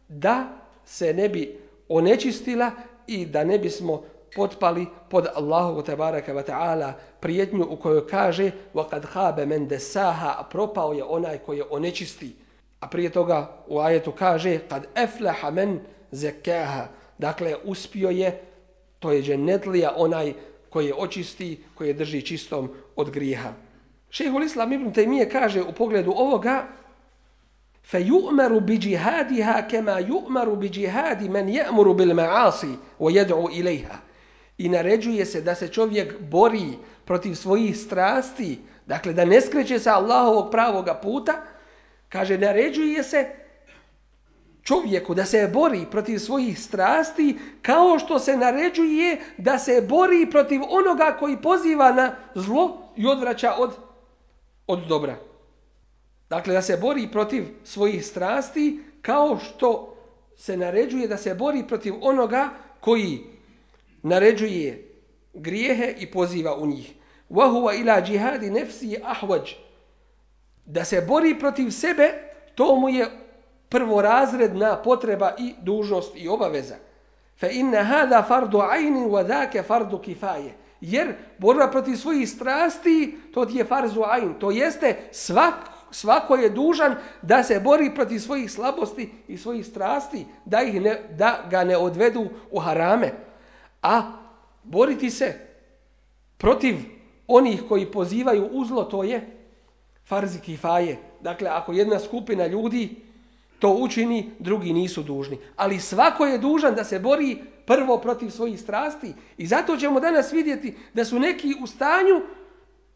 da 0.07 0.47
se 0.85 1.13
ne 1.13 1.29
bi 1.29 1.59
onečistila 1.89 2.71
i 3.07 3.25
da 3.25 3.43
ne 3.43 3.59
bismo 3.59 4.03
potpali 4.35 4.85
pod 5.09 5.27
Allahu 5.35 5.81
tebaraka 5.81 6.33
ve 6.33 6.43
ta'ala 6.43 6.93
prijetnju 7.19 7.67
u 7.69 7.75
kojoj 7.75 8.07
kaže 8.07 8.51
وَقَدْ 8.73 9.05
خَابَ 9.05 9.45
مَنْ 9.45 9.67
دَسَاهَا 9.67 10.49
Propao 10.49 10.93
je 10.93 11.03
onaj 11.03 11.37
koji 11.37 11.57
je 11.57 11.63
onečisti. 11.69 12.35
A 12.79 12.87
prije 12.87 13.09
toga 13.09 13.51
u 13.67 13.79
ajetu 13.79 14.11
kaže 14.11 14.59
kad 14.69 14.87
أَفْلَحَ 14.95 15.51
men 15.51 15.79
زَكَاهَا 16.11 16.85
Dakle, 17.17 17.55
uspio 17.63 18.09
je, 18.09 18.41
to 18.99 19.11
je 19.11 19.21
dženetlija 19.21 19.93
onaj 19.95 20.33
koji 20.69 20.85
je 20.87 20.93
očisti, 20.97 21.63
koji 21.75 21.87
je 21.87 21.93
drži 21.93 22.21
čistom 22.21 22.69
od 22.95 23.09
grijeha. 23.09 23.53
Šehul 24.17 24.43
Islam 24.43 24.73
ibn 24.73 24.93
Taymiye 24.93 25.29
kaže 25.29 25.61
u 25.61 25.71
pogledu 25.71 26.11
ovoga 26.11 26.65
fe 27.83 27.99
yu'maru 27.99 28.59
bi 28.59 28.77
džihadiha 28.77 29.67
kema 29.69 30.01
yu'maru 30.01 30.55
bi 30.55 30.69
džihadi 30.69 31.29
men 31.29 31.47
ya'muru 31.47 31.93
bil 31.93 32.13
ma'asi 32.13 32.73
o 32.99 33.09
jed'u 33.09 33.49
ilaiha. 33.53 33.97
I 34.57 34.69
naređuje 34.69 35.25
se 35.25 35.41
da 35.41 35.55
se 35.55 35.67
čovjek 35.67 36.19
bori 36.19 36.73
protiv 37.05 37.35
svojih 37.35 37.77
strasti, 37.77 38.59
dakle 38.85 39.13
da 39.13 39.25
ne 39.25 39.41
skreće 39.41 39.79
sa 39.79 39.93
Allahovog 39.93 40.51
pravoga 40.51 40.93
puta, 40.93 41.33
kaže 42.09 42.37
naređuje 42.37 43.03
se 43.03 43.29
čovjeku 44.63 45.13
da 45.13 45.25
se 45.25 45.49
bori 45.53 45.85
protiv 45.91 46.17
svojih 46.17 46.59
strasti 46.59 47.37
kao 47.61 47.99
što 47.99 48.19
se 48.19 48.37
naređuje 48.37 49.19
da 49.37 49.59
se 49.59 49.81
bori 49.89 50.27
protiv 50.31 50.61
onoga 50.69 51.15
koji 51.19 51.41
poziva 51.41 51.91
na 51.91 52.15
zlo 52.35 52.93
i 52.95 53.07
odvraća 53.07 53.53
od 53.57 53.86
od 54.67 54.87
dobra. 54.87 55.15
Dakle, 56.29 56.53
da 56.53 56.61
se 56.61 56.77
bori 56.77 57.07
protiv 57.11 57.45
svojih 57.63 58.05
strasti 58.05 58.79
kao 59.01 59.39
što 59.39 59.95
se 60.37 60.57
naređuje 60.57 61.07
da 61.07 61.17
se 61.17 61.35
bori 61.35 61.63
protiv 61.67 61.93
onoga 62.01 62.49
koji 62.79 63.19
naređuje 64.03 64.95
grijehe 65.33 65.95
i 65.99 66.11
poziva 66.11 66.55
u 66.55 66.67
njih. 66.67 66.93
Wahuwa 67.29 67.81
ila 67.81 68.01
džihadi 68.01 68.49
nefsi 68.49 68.97
ahvađ. 69.03 69.51
Da 70.65 70.85
se 70.85 71.01
bori 71.01 71.39
protiv 71.39 71.69
sebe, 71.69 72.13
to 72.55 72.75
mu 72.75 72.89
je 72.89 73.07
prvorazredna 73.69 74.81
potreba 74.83 75.35
i 75.39 75.53
dužnost 75.61 76.11
i 76.15 76.27
obaveza. 76.27 76.75
Fa 77.39 77.47
inna 77.47 77.83
hada 77.83 78.23
fardu 78.23 78.59
ajnin 78.59 79.09
wa 79.09 79.23
dhake 79.23 79.63
fardu 79.63 79.99
kifaje 79.99 80.66
jer 80.81 81.13
borba 81.37 81.67
protiv 81.71 81.95
svojih 81.95 82.29
strasti, 82.29 83.17
to 83.33 83.45
ti 83.45 83.57
je 83.57 83.65
farzu 83.65 84.01
ajn. 84.05 84.33
To 84.39 84.51
jeste, 84.51 84.95
svak, 85.11 85.55
svako 85.91 86.35
je 86.35 86.49
dužan 86.49 86.95
da 87.21 87.43
se 87.43 87.59
bori 87.59 87.91
protiv 87.95 88.19
svojih 88.19 88.51
slabosti 88.51 89.09
i 89.27 89.37
svojih 89.37 89.65
strasti, 89.65 90.25
da, 90.45 90.61
ih 90.61 90.81
ne, 90.81 91.01
da 91.17 91.43
ga 91.49 91.63
ne 91.63 91.77
odvedu 91.77 92.27
u 92.51 92.59
harame. 92.59 93.11
A 93.81 94.01
boriti 94.63 95.09
se 95.09 95.33
protiv 96.37 96.75
onih 97.27 97.63
koji 97.69 97.91
pozivaju 97.91 98.49
uzlo, 98.51 98.83
to 98.83 99.03
je 99.03 99.37
farzi 100.05 100.39
kifaje. 100.39 100.97
Dakle, 101.21 101.49
ako 101.49 101.73
jedna 101.73 101.99
skupina 101.99 102.47
ljudi 102.47 102.95
to 103.59 103.69
učini, 103.73 104.29
drugi 104.39 104.73
nisu 104.73 105.03
dužni. 105.03 105.37
Ali 105.55 105.79
svako 105.79 106.25
je 106.25 106.37
dužan 106.37 106.75
da 106.75 106.83
se 106.83 106.99
bori 106.99 107.37
prvo 107.67 107.97
protiv 107.97 108.29
svojih 108.29 108.59
strasti. 108.59 109.13
I 109.37 109.47
zato 109.47 109.77
ćemo 109.77 109.99
danas 109.99 110.33
vidjeti 110.33 110.77
da 110.93 111.05
su 111.05 111.19
neki 111.19 111.53
u 111.61 111.67
stanju 111.67 112.21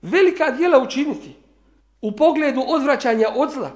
velika 0.01 0.51
dijela 0.51 0.79
učiniti 0.83 1.35
u 2.01 2.11
pogledu 2.11 2.63
odvraćanja 2.67 3.27
od 3.35 3.51
zla 3.51 3.71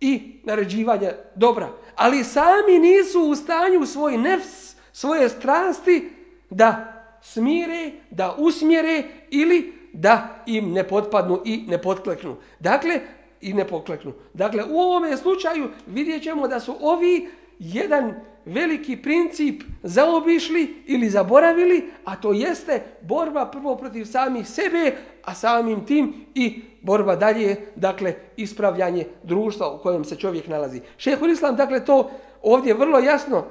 i 0.00 0.40
naređivanja 0.44 1.12
dobra. 1.34 1.68
Ali 1.96 2.24
sami 2.24 2.78
nisu 2.78 3.20
u 3.20 3.36
stanju 3.36 3.86
svoj 3.86 4.18
nefs, 4.18 4.74
svoje 4.92 5.28
strasti 5.28 6.10
da 6.50 7.02
smire, 7.22 7.90
da 8.10 8.34
usmjere 8.38 9.02
ili 9.30 9.72
da 9.92 10.42
im 10.46 10.72
ne 10.72 10.88
potpadnu 10.88 11.42
i 11.44 11.64
ne 11.68 11.82
potkleknu. 11.82 12.36
Dakle, 12.58 13.00
i 13.40 13.52
ne 13.54 13.68
pokleknu. 13.68 14.12
Dakle, 14.34 14.64
u 14.64 14.80
ovome 14.80 15.16
slučaju 15.16 15.68
vidjet 15.86 16.22
da 16.50 16.60
su 16.60 16.76
ovi 16.80 17.28
jedan 17.60 18.14
veliki 18.44 18.96
princip 18.96 19.62
zaobišli 19.82 20.82
ili 20.86 21.10
zaboravili, 21.10 21.90
a 22.04 22.16
to 22.16 22.32
jeste 22.32 22.82
borba 23.02 23.46
prvo 23.46 23.76
protiv 23.76 24.04
samih 24.04 24.48
sebe, 24.48 24.96
a 25.24 25.34
samim 25.34 25.86
tim 25.86 26.26
i 26.34 26.62
borba 26.82 27.16
dalje, 27.16 27.56
dakle, 27.76 28.14
ispravljanje 28.36 29.06
društva 29.22 29.74
u 29.74 29.78
kojem 29.78 30.04
se 30.04 30.16
čovjek 30.16 30.48
nalazi. 30.48 30.80
Šehur 30.96 31.30
Islam, 31.30 31.56
dakle, 31.56 31.84
to 31.84 32.10
ovdje 32.42 32.74
vrlo 32.74 32.98
jasno 32.98 33.44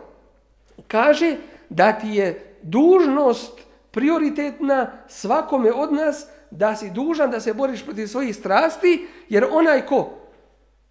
kaže 0.88 1.36
da 1.70 1.92
ti 1.92 2.08
je 2.08 2.56
dužnost 2.62 3.60
prioritetna 3.92 4.92
svakome 5.08 5.74
od 5.74 5.94
nas 5.94 6.28
da 6.52 6.76
si 6.76 6.90
dužan 6.90 7.32
da 7.32 7.40
se 7.40 7.54
boriš 7.54 7.86
protiv 7.86 8.08
svojih 8.08 8.36
strasti, 8.36 9.08
jer 9.30 9.46
onaj 9.52 9.86
ko 9.86 10.19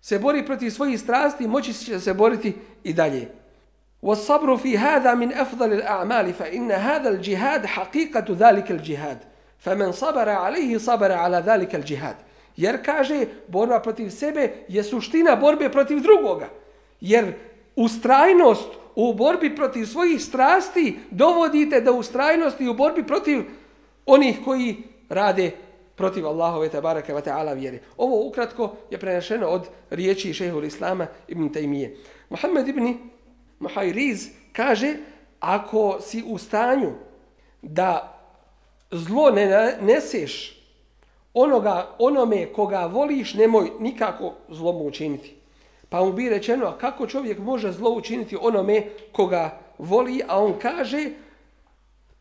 se 0.01 0.19
bori 0.19 0.45
protiv 0.45 0.69
svojih 0.69 0.99
strasti, 0.99 1.47
moći 1.47 1.73
će 1.73 1.99
se 1.99 2.13
boriti 2.13 2.53
i 2.83 2.93
dalje. 2.93 3.27
والصبر 4.03 4.57
في 4.57 4.77
هذا 4.77 5.13
من 5.13 5.33
أفضل 5.33 5.73
الأعمال 5.73 6.33
فإن 6.33 6.71
هذا 6.71 7.09
الجهاد 7.09 7.65
حقيقة 7.65 8.25
ذلك 8.29 8.71
الجهاد 8.71 9.17
فمن 9.59 9.91
صبر 9.91 10.29
عليه 10.29 10.77
صبر 10.77 11.11
على 11.11 11.43
ذلك 11.45 11.75
الجهاد 11.75 12.15
jer 12.57 12.85
kaže 12.85 13.25
borba 13.47 13.79
protiv 13.79 14.09
sebe 14.09 14.51
je 14.67 14.83
suština 14.83 15.35
borbe 15.35 15.69
protiv 15.69 15.99
drugoga 16.01 16.49
jer 17.01 17.33
ustrajnost 17.75 18.69
u 18.95 19.13
borbi 19.13 19.55
protiv 19.55 19.85
svojih 19.85 20.21
strasti 20.21 20.99
dovodite 21.11 21.81
do 21.81 21.93
ustrajnosti 21.93 22.67
u 22.67 22.73
borbi 22.73 23.03
protiv 23.03 23.43
onih 24.05 24.39
koji 24.45 24.83
rade 25.09 25.51
protiv 25.98 26.26
Allahove 26.26 26.68
tabaraka 26.68 27.14
wa 27.14 27.22
ta'ala 27.22 27.54
vjere. 27.54 27.78
Ovo 27.96 28.28
ukratko 28.28 28.74
je 28.90 28.98
prenešeno 28.98 29.46
od 29.46 29.68
riječi 29.90 30.32
šehhul 30.32 30.64
Islama 30.64 31.06
ibn 31.28 31.48
Taymiye. 31.52 31.96
Muhammed 32.30 32.68
ibn 32.68 32.94
Muhajriz 33.58 34.28
kaže 34.52 34.94
ako 35.40 36.00
si 36.00 36.24
u 36.26 36.38
stanju 36.38 36.92
da 37.62 38.18
zlo 38.90 39.30
ne 39.30 39.76
neseš 39.80 40.58
onoga, 41.34 41.94
onome 41.98 42.52
koga 42.52 42.86
voliš, 42.86 43.34
nemoj 43.34 43.70
nikako 43.80 44.34
zlo 44.48 44.72
mu 44.72 44.86
učiniti. 44.86 45.34
Pa 45.88 46.04
mu 46.04 46.12
bi 46.12 46.28
rečeno, 46.28 46.66
a 46.66 46.78
kako 46.78 47.06
čovjek 47.06 47.38
može 47.38 47.72
zlo 47.72 47.90
učiniti 47.90 48.36
onome 48.40 48.82
koga 49.12 49.60
voli, 49.78 50.22
a 50.28 50.40
on 50.44 50.58
kaže 50.58 51.10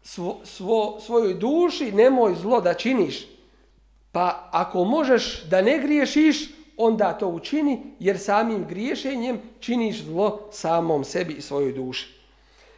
svo, 0.02 0.40
svo, 0.44 1.00
svojoj 1.00 1.34
duši 1.34 1.92
nemoj 1.92 2.36
zlo 2.36 2.62
da 2.62 2.74
činiš. 2.74 3.37
Pa 4.18 4.50
ako 4.52 4.84
možeš 4.84 5.44
da 5.44 5.62
ne 5.62 5.80
griješiš, 5.80 6.50
onda 6.78 7.14
to 7.14 7.28
učini, 7.28 7.84
jer 8.00 8.20
samim 8.20 8.66
griješenjem 8.68 9.40
činiš 9.60 10.04
zlo 10.04 10.50
samom 10.52 11.04
sebi 11.04 11.34
i 11.34 11.42
svojoj 11.42 11.74
duši. 11.74 12.08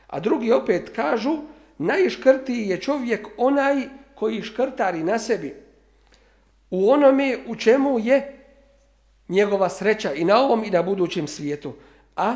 A 0.08 0.20
drugi 0.20 0.52
opet 0.52 0.92
kažu, 0.96 1.38
najškrtiji 1.78 2.68
je 2.68 2.82
čovjek 2.82 3.28
onaj 3.38 3.76
koji 4.16 4.42
škrtari 4.42 5.04
na 5.04 5.20
sebi. 5.20 5.56
U 6.70 6.92
onome 6.92 7.38
u 7.48 7.56
čemu 7.56 8.00
je 8.00 8.46
njegova 9.30 9.70
sreća 9.70 10.14
i 10.14 10.26
na 10.26 10.42
ovom 10.42 10.64
i 10.64 10.70
na 10.70 10.82
budućem 10.82 11.28
svijetu. 11.28 11.74
A 12.16 12.36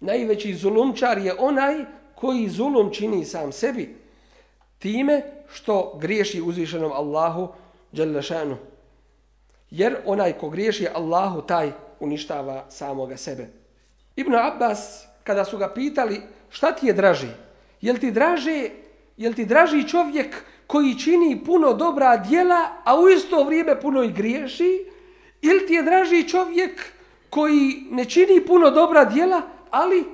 najveći 0.00 0.54
zulumčar 0.54 1.18
je 1.18 1.34
onaj 1.38 1.84
koji 2.14 2.48
zulum 2.48 2.92
čini 2.92 3.24
sam 3.24 3.52
sebi 3.52 3.96
time 4.78 5.22
što 5.52 5.98
griješi 6.00 6.42
uzvišenom 6.42 6.92
Allahu 6.92 7.48
Đalešanu. 7.94 8.56
Jer 9.70 9.96
onaj 10.04 10.32
ko 10.32 10.50
griješi 10.50 10.88
Allahu, 10.94 11.42
taj 11.42 11.72
uništava 12.00 12.64
samoga 12.70 13.16
sebe. 13.16 13.48
Ibn 14.16 14.34
Abbas, 14.34 15.06
kada 15.24 15.44
su 15.44 15.58
ga 15.58 15.68
pitali 15.74 16.20
šta 16.50 16.72
ti 16.72 16.86
je 16.86 16.92
draži, 16.92 17.28
jel 17.80 17.96
ti 17.96 18.10
draže, 18.10 18.70
jel 19.16 19.32
ti 19.32 19.44
draži 19.44 19.88
čovjek 19.88 20.44
koji 20.66 20.98
čini 20.98 21.44
puno 21.44 21.72
dobra 21.72 22.16
djela, 22.16 22.68
a 22.84 23.00
u 23.00 23.08
isto 23.08 23.44
vrijeme 23.44 23.80
puno 23.80 24.02
i 24.02 24.12
griješi, 24.12 24.86
ili 25.42 25.66
ti 25.66 25.74
je 25.74 25.82
draži 25.82 26.28
čovjek 26.28 26.92
koji 27.30 27.86
ne 27.90 28.04
čini 28.04 28.46
puno 28.46 28.70
dobra 28.70 29.04
djela, 29.04 29.42
ali 29.70 30.04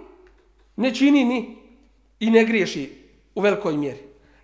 ne 0.76 0.94
čini 0.94 1.24
ni 1.24 1.56
i 2.20 2.30
ne 2.30 2.44
griješi 2.44 2.92
u 3.34 3.40
velikoj 3.40 3.76
mjeri. 3.76 3.98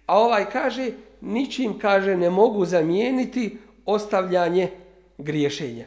A 0.07 0.19
ovaj 0.19 0.51
kaže, 0.51 0.91
ničim 1.21 1.79
kaže 1.79 2.17
ne 2.17 2.31
mogu 2.31 2.65
zamijeniti 2.65 3.59
ostavljanje 3.87 4.71
griješenja. 5.19 5.85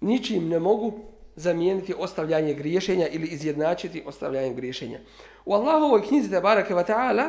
Ničim 0.00 0.48
ne 0.48 0.58
mogu 0.58 0.92
zamijeniti 1.36 1.94
ostavljanje 1.98 2.54
griješenja 2.54 3.06
ili 3.08 3.26
izjednačiti 3.26 4.02
ostavljanje 4.06 4.54
griješenja. 4.54 4.98
U 5.44 5.54
Allahovoj 5.54 6.02
knjizi 6.02 6.30
Tebareke 6.30 6.74
wa 6.74 6.86
ta'ala 6.86 7.28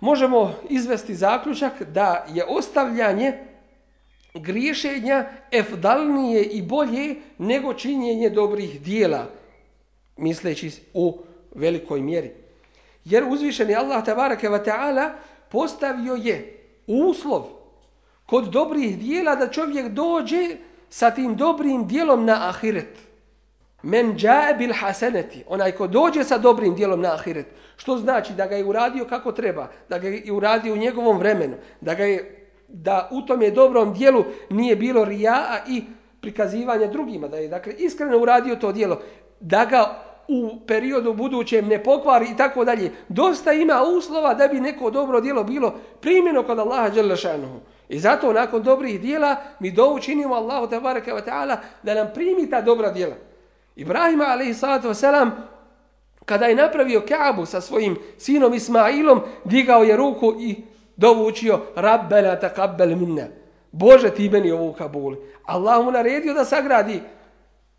možemo 0.00 0.54
izvesti 0.68 1.14
zaključak 1.14 1.82
da 1.82 2.26
je 2.34 2.44
ostavljanje 2.44 3.32
griješenja 4.34 5.28
efdalnije 5.52 6.42
i 6.42 6.62
bolje 6.62 7.14
nego 7.38 7.74
činjenje 7.74 8.30
dobrih 8.30 8.82
dijela, 8.82 9.26
misleći 10.16 10.70
u 10.94 11.18
velikoj 11.54 12.00
mjeri. 12.00 12.30
Jer 13.04 13.24
uzvišeni 13.24 13.74
Allah 13.74 14.04
tabaraka 14.04 14.48
wa 14.48 14.64
ta'ala 14.64 15.10
postavio 15.50 16.14
je 16.14 16.66
uslov 16.86 17.42
kod 18.26 18.44
dobrih 18.44 18.98
dijela 18.98 19.36
da 19.36 19.48
čovjek 19.48 19.88
dođe 19.88 20.56
sa 20.88 21.10
tim 21.10 21.36
dobrim 21.36 21.86
dijelom 21.86 22.24
na 22.24 22.48
ahiret. 22.48 22.98
Men 23.82 24.16
džae 24.16 24.54
bil 24.54 24.72
haseneti, 24.80 25.44
onaj 25.48 25.72
ko 25.72 25.86
dođe 25.86 26.24
sa 26.24 26.38
dobrim 26.38 26.74
dijelom 26.74 27.00
na 27.00 27.14
ahiret, 27.14 27.46
što 27.76 27.96
znači 27.96 28.32
da 28.32 28.46
ga 28.46 28.56
je 28.56 28.64
uradio 28.64 29.04
kako 29.04 29.32
treba, 29.32 29.68
da 29.88 29.98
ga 29.98 30.08
je 30.08 30.32
uradio 30.32 30.74
u 30.74 30.76
njegovom 30.76 31.18
vremenu, 31.18 31.54
da 31.80 31.94
ga 31.94 32.04
je 32.04 32.36
da 32.68 33.08
u 33.12 33.22
tom 33.22 33.42
je 33.42 33.50
dobrom 33.50 33.94
dijelu 33.94 34.24
nije 34.50 34.76
bilo 34.76 35.04
rijaa 35.04 35.58
i 35.68 35.82
prikazivanja 36.20 36.86
drugima, 36.86 37.28
da 37.28 37.36
je 37.36 37.48
dakle 37.48 37.72
iskreno 37.78 38.18
uradio 38.18 38.56
to 38.56 38.72
dijelo, 38.72 39.00
da 39.40 39.64
ga 39.64 40.09
u 40.30 40.66
periodu 40.66 41.14
budućem 41.14 41.68
ne 41.68 41.82
pokvari 41.82 42.26
i 42.32 42.36
tako 42.36 42.64
dalje. 42.64 42.92
Dosta 43.08 43.52
ima 43.52 43.82
uslova 43.82 44.34
da 44.34 44.48
bi 44.48 44.60
neko 44.60 44.90
dobro 44.90 45.20
djelo 45.20 45.44
bilo 45.44 45.74
primjeno 46.00 46.42
kod 46.42 46.58
Allaha 46.58 46.88
Đelešanuhu. 46.88 47.60
I 47.88 47.98
zato 47.98 48.32
nakon 48.32 48.62
dobrih 48.62 49.00
dijela 49.00 49.36
mi 49.60 49.70
dovu 49.70 49.98
činimo 49.98 50.34
Allahu 50.34 50.66
tabaraka 50.66 51.14
wa 51.14 51.24
ta'ala 51.24 51.56
da 51.82 51.94
nam 51.94 52.08
primi 52.14 52.50
ta 52.50 52.60
dobra 52.60 52.90
dijela. 52.90 53.14
Ibrahima 53.76 54.24
alaihi 54.24 54.54
salatu 54.54 54.88
wasalam 54.88 55.30
kada 56.24 56.46
je 56.46 56.54
napravio 56.54 57.02
Kaabu 57.08 57.46
sa 57.46 57.60
svojim 57.60 57.96
sinom 58.18 58.54
Ismailom 58.54 59.20
digao 59.44 59.82
je 59.82 59.96
ruku 59.96 60.34
i 60.40 60.56
dovučio 60.96 61.60
Rabbena 61.76 62.40
taqabbal 62.40 62.96
minna. 62.96 63.26
Bože 63.72 64.10
ti 64.10 64.28
meni 64.28 64.52
ovu 64.52 64.72
kabuli. 64.72 65.16
Allah 65.44 65.84
mu 65.84 65.90
naredio 65.90 66.34
da 66.34 66.44
sagradi 66.44 67.02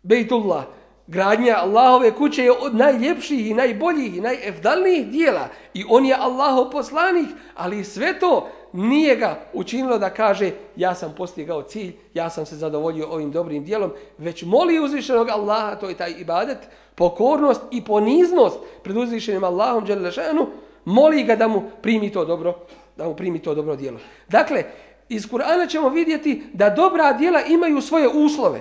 Bejtullah 0.02 0.64
gradnja 1.12 1.56
Allahove 1.56 2.10
kuće 2.10 2.44
je 2.44 2.52
od 2.52 2.74
najljepših 2.74 3.50
i 3.50 3.54
najboljih 3.54 4.16
i 4.16 4.20
najefdalnijih 4.20 5.06
dijela. 5.06 5.48
I 5.74 5.84
on 5.88 6.06
je 6.06 6.16
Allahov 6.18 6.70
poslanik, 6.70 7.28
ali 7.54 7.84
sve 7.84 8.18
to 8.18 8.48
nije 8.72 9.16
ga 9.16 9.40
učinilo 9.52 9.98
da 9.98 10.10
kaže 10.10 10.50
ja 10.76 10.94
sam 10.94 11.14
postigao 11.16 11.62
cilj, 11.62 11.92
ja 12.14 12.30
sam 12.30 12.46
se 12.46 12.56
zadovoljio 12.56 13.08
ovim 13.08 13.30
dobrim 13.30 13.64
dijelom, 13.64 13.92
već 14.18 14.42
moli 14.42 14.80
uzvišenog 14.80 15.28
Allaha, 15.28 15.74
to 15.74 15.88
je 15.88 15.94
taj 15.94 16.14
ibadet, 16.18 16.58
pokornost 16.94 17.60
i 17.70 17.84
poniznost 17.84 18.58
pred 18.82 18.96
uzvišenim 18.96 19.44
Allahom, 19.44 19.84
Đelešanu, 19.84 20.46
moli 20.84 21.24
ga 21.24 21.36
da 21.36 21.48
mu 21.48 21.62
primi 21.82 22.12
to 22.12 22.24
dobro, 22.24 22.54
da 22.96 23.04
mu 23.04 23.14
primi 23.16 23.38
to 23.38 23.54
dobro 23.54 23.76
dijelo. 23.76 23.98
Dakle, 24.28 24.64
iz 25.08 25.28
Kur'ana 25.28 25.68
ćemo 25.68 25.88
vidjeti 25.88 26.42
da 26.52 26.70
dobra 26.70 27.12
dijela 27.12 27.40
imaju 27.42 27.80
svoje 27.80 28.08
uslove 28.08 28.60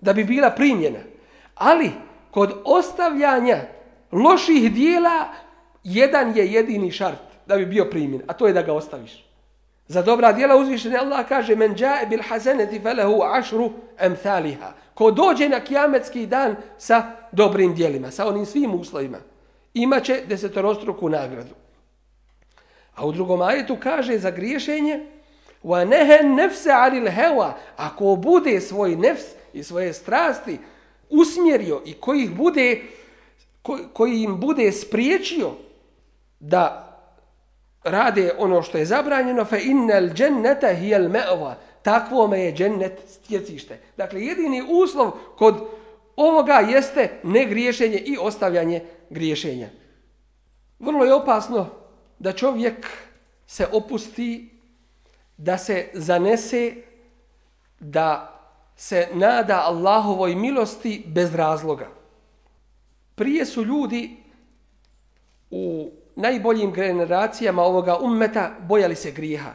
da 0.00 0.12
bi 0.12 0.24
bila 0.24 0.50
primljena. 0.50 0.98
Ali, 1.60 1.90
kod 2.30 2.62
ostavljanja 2.64 3.58
loših 4.12 4.72
dijela, 4.72 5.24
jedan 5.84 6.36
je 6.36 6.52
jedini 6.52 6.90
šart 6.90 7.18
da 7.46 7.56
bi 7.56 7.66
bio 7.66 7.84
primjen, 7.84 8.22
a 8.26 8.32
to 8.32 8.46
je 8.46 8.52
da 8.52 8.62
ga 8.62 8.72
ostaviš. 8.72 9.26
Za 9.88 10.02
dobra 10.02 10.32
dijela 10.32 10.56
uzvišeni 10.56 10.96
Allah 10.96 11.26
kaže 11.28 11.56
men 11.56 11.74
jae 11.78 12.06
bil 12.06 12.22
hasanati 12.28 12.80
falahu 12.80 13.22
ashru 13.22 13.70
emthaliha. 13.98 14.72
Ko 14.94 15.10
dođe 15.10 15.48
na 15.48 15.60
kijametski 15.60 16.26
dan 16.26 16.56
sa 16.78 17.02
dobrim 17.32 17.74
dijelima, 17.74 18.10
sa 18.10 18.26
onim 18.26 18.46
svim 18.46 18.74
uslovima, 18.74 19.18
imaće 19.74 20.22
desetorostruku 20.28 21.08
nagradu. 21.08 21.54
A 22.94 23.06
u 23.06 23.12
drugom 23.12 23.42
ajetu 23.42 23.76
kaže 23.82 24.18
za 24.18 24.30
griješenje 24.30 25.06
wa 25.64 25.84
nahan 25.84 26.34
nefse 26.34 26.70
alil 26.70 27.06
hawa, 27.06 27.52
ako 27.76 28.16
bude 28.16 28.60
svoj 28.60 28.96
nefs 28.96 29.24
i 29.52 29.62
svoje 29.62 29.92
strasti 29.92 30.58
usmjerio 31.10 31.82
i 31.84 31.92
koji 31.92 32.22
ih 32.22 32.30
bude 32.36 32.82
ko, 33.62 33.78
koji 33.92 34.22
im 34.22 34.40
bude 34.40 34.72
spriječio 34.72 35.50
da 36.40 36.86
rade 37.84 38.32
ono 38.38 38.62
što 38.62 38.78
je 38.78 38.86
zabranjeno 38.86 39.44
fa 39.44 39.56
innal 39.56 40.08
jannata 40.16 40.74
hijel 40.74 41.04
al 41.04 41.10
ma'wa 41.10 41.54
takvo 41.82 42.26
me 42.26 42.40
je 42.40 42.52
džennet 42.54 43.00
stjecište. 43.08 43.78
Dakle 43.96 44.22
jedini 44.22 44.62
uslov 44.68 45.10
kod 45.36 45.68
ovoga 46.16 46.54
jeste 46.54 47.10
ne 47.22 47.46
griješenje 47.46 47.98
i 47.98 48.16
ostavljanje 48.20 48.82
griješenja. 49.10 49.68
Vrlo 50.78 51.04
je 51.04 51.14
opasno 51.14 51.66
da 52.18 52.32
čovjek 52.32 52.86
se 53.46 53.66
opusti 53.72 54.50
da 55.36 55.58
se 55.58 55.88
zanese 55.92 56.74
da 57.80 58.39
se 58.80 59.08
nada 59.12 59.64
Allahovoj 59.66 60.34
milosti 60.34 61.04
bez 61.06 61.34
razloga. 61.34 61.88
Prije 63.14 63.46
su 63.46 63.64
ljudi 63.64 64.16
u 65.50 65.90
najboljim 66.16 66.72
generacijama 66.72 67.62
ovoga 67.62 67.98
ummeta 67.98 68.50
bojali 68.60 68.96
se 68.96 69.10
grijeha. 69.10 69.52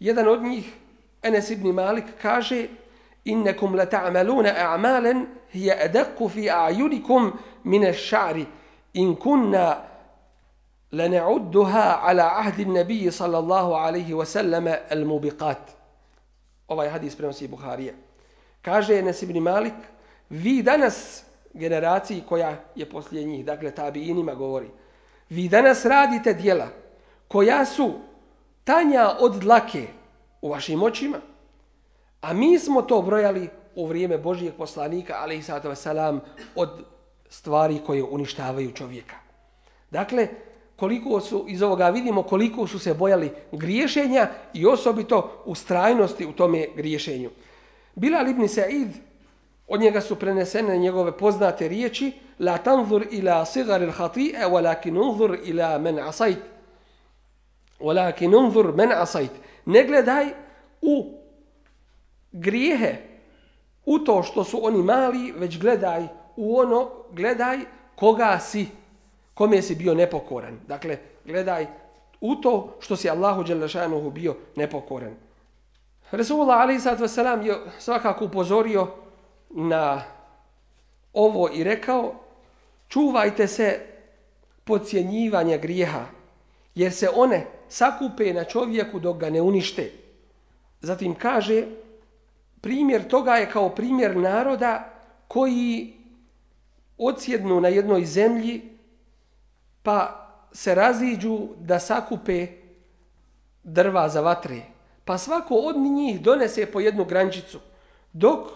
Jedan 0.00 0.28
od 0.28 0.42
njih, 0.42 0.72
Enes 1.22 1.50
ibn 1.50 1.68
Malik, 1.68 2.04
kaže 2.22 2.66
Innekum 3.24 3.74
la 3.74 3.86
ta'amaluna 3.86 4.52
a'malen 4.56 5.26
hiya 5.52 5.76
adakku 5.84 6.28
fi 6.28 6.40
a'yunikum 6.40 7.32
min 7.64 7.82
ash-sha'ri 7.82 8.44
in 8.92 9.16
kunna 9.16 9.76
lana'udduha 10.92 12.00
ala 12.02 12.38
ahdi 12.38 12.64
an-nabiy 12.64 13.10
sallallahu 13.10 13.72
alaihi 13.74 14.14
wasallam 14.14 14.66
al-mubiqat 14.90 15.77
ovaj 16.68 16.88
hadis 16.88 17.16
prenosi 17.16 17.48
Buharija. 17.48 17.92
Kaže 18.62 18.98
Enes 18.98 19.22
ibn 19.22 19.38
Malik, 19.38 19.74
vi 20.30 20.62
danas, 20.62 21.24
generaciji 21.54 22.22
koja 22.28 22.56
je 22.74 22.90
poslije 22.90 23.24
njih, 23.24 23.44
dakle 23.44 23.70
tabi 23.70 24.08
inima 24.08 24.34
govori, 24.34 24.70
vi 25.30 25.48
danas 25.48 25.84
radite 25.84 26.34
dijela 26.34 26.68
koja 27.28 27.64
su 27.64 27.92
tanja 28.64 29.10
od 29.20 29.32
dlake 29.32 29.86
u 30.42 30.50
vašim 30.50 30.82
očima, 30.82 31.18
a 32.20 32.32
mi 32.32 32.58
smo 32.58 32.82
to 32.82 33.02
brojali 33.02 33.48
u 33.74 33.86
vrijeme 33.86 34.18
Božijeg 34.18 34.54
poslanika, 34.54 35.14
ali 35.18 35.36
i 35.36 35.42
sada 35.42 35.74
salam, 35.74 36.20
od 36.54 36.84
stvari 37.28 37.80
koje 37.86 38.02
uništavaju 38.02 38.72
čovjeka. 38.72 39.16
Dakle, 39.90 40.28
koliko 40.78 41.20
su, 41.20 41.44
iz 41.48 41.62
ovoga 41.62 41.90
vidimo 41.90 42.22
koliko 42.22 42.66
su 42.66 42.78
se 42.78 42.94
bojali 42.94 43.30
griješenja 43.52 44.28
i 44.54 44.66
osobito 44.66 45.42
ustrajnosti 45.44 46.26
u 46.26 46.32
tome 46.32 46.66
griješenju. 46.76 47.30
Bilal 47.94 48.28
ibn 48.28 48.48
Sa'id, 48.48 48.88
od 49.68 49.80
njega 49.80 50.00
su 50.00 50.16
prenesene 50.16 50.78
njegove 50.78 51.16
poznate 51.18 51.68
riječi, 51.68 52.12
la 52.38 52.58
tanzur 52.58 53.06
ila 53.10 53.44
sigar 53.44 53.82
il 53.82 53.90
hati'e, 53.90 54.46
walakin 54.46 54.98
unzur 54.98 55.38
ila 55.44 55.78
men 55.78 55.98
asajt. 55.98 56.38
Walakin 57.80 58.36
unzur 58.36 58.74
men 58.74 58.92
asajt. 58.92 59.30
Ne 59.66 59.84
gledaj 59.84 60.26
u 60.82 61.12
grijehe, 62.32 62.96
u 63.86 63.98
to 63.98 64.22
što 64.22 64.44
su 64.44 64.66
oni 64.66 64.82
mali, 64.82 65.32
već 65.36 65.58
gledaj 65.58 66.06
u 66.36 66.58
ono, 66.58 66.90
gledaj 67.12 67.58
koga 67.94 68.38
si, 68.40 68.66
kome 69.38 69.62
si 69.62 69.74
bio 69.74 69.94
nepokoran. 69.94 70.58
Dakle, 70.66 70.98
gledaj 71.24 71.66
u 72.20 72.34
to 72.34 72.76
što 72.80 72.96
si 72.96 73.10
Allahu 73.10 73.44
Đelešanuhu 73.44 74.10
bio 74.10 74.36
nepokoran. 74.56 75.14
Resulullah 76.10 76.60
a.s. 76.60 77.16
je 77.46 77.54
svakako 77.78 78.24
upozorio 78.24 78.86
na 79.50 80.02
ovo 81.12 81.50
i 81.54 81.64
rekao 81.64 82.14
čuvajte 82.88 83.46
se 83.46 83.80
podcjenjivanja 84.64 85.56
grijeha, 85.56 86.06
jer 86.74 86.92
se 86.92 87.08
one 87.14 87.46
sakupe 87.68 88.32
na 88.32 88.44
čovjeku 88.44 88.98
dok 88.98 89.18
ga 89.18 89.30
ne 89.30 89.42
unište. 89.42 89.90
Zatim 90.80 91.14
kaže, 91.14 91.66
primjer 92.60 93.08
toga 93.08 93.36
je 93.36 93.50
kao 93.50 93.68
primjer 93.68 94.16
naroda 94.16 94.94
koji 95.28 95.94
odsjednu 96.98 97.60
na 97.60 97.68
jednoj 97.68 98.04
zemlji 98.04 98.77
pa 99.88 100.28
se 100.52 100.74
raziđu 100.74 101.48
da 101.56 101.78
sakupe 101.78 102.46
drva 103.64 104.08
za 104.08 104.20
vatre. 104.20 104.60
Pa 105.04 105.18
svako 105.18 105.54
od 105.54 105.76
njih 105.76 106.20
donese 106.20 106.66
po 106.66 106.80
jednu 106.80 107.04
grančicu, 107.04 107.60
dok 108.12 108.48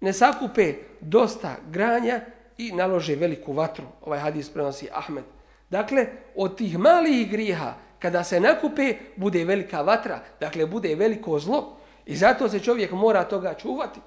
ne 0.00 0.12
sakupe 0.12 0.74
dosta 1.00 1.56
granja 1.70 2.20
i 2.58 2.72
nalože 2.72 3.16
veliku 3.16 3.52
vatru. 3.52 3.84
Ovaj 4.04 4.18
hadis 4.18 4.50
prenosi 4.50 4.88
Ahmed. 4.92 5.24
Dakle, 5.70 6.06
od 6.34 6.58
tih 6.58 6.78
malih 6.78 7.30
griha, 7.30 7.74
kada 7.98 8.24
se 8.24 8.40
nakupe, 8.40 8.94
bude 9.16 9.44
velika 9.44 9.80
vatra, 9.80 10.20
dakle, 10.40 10.66
bude 10.66 10.94
veliko 10.94 11.38
zlo. 11.38 11.76
I 12.06 12.16
zato 12.16 12.48
se 12.48 12.60
čovjek 12.60 12.92
mora 12.92 13.24
toga 13.24 13.54
čuvati. 13.54 14.00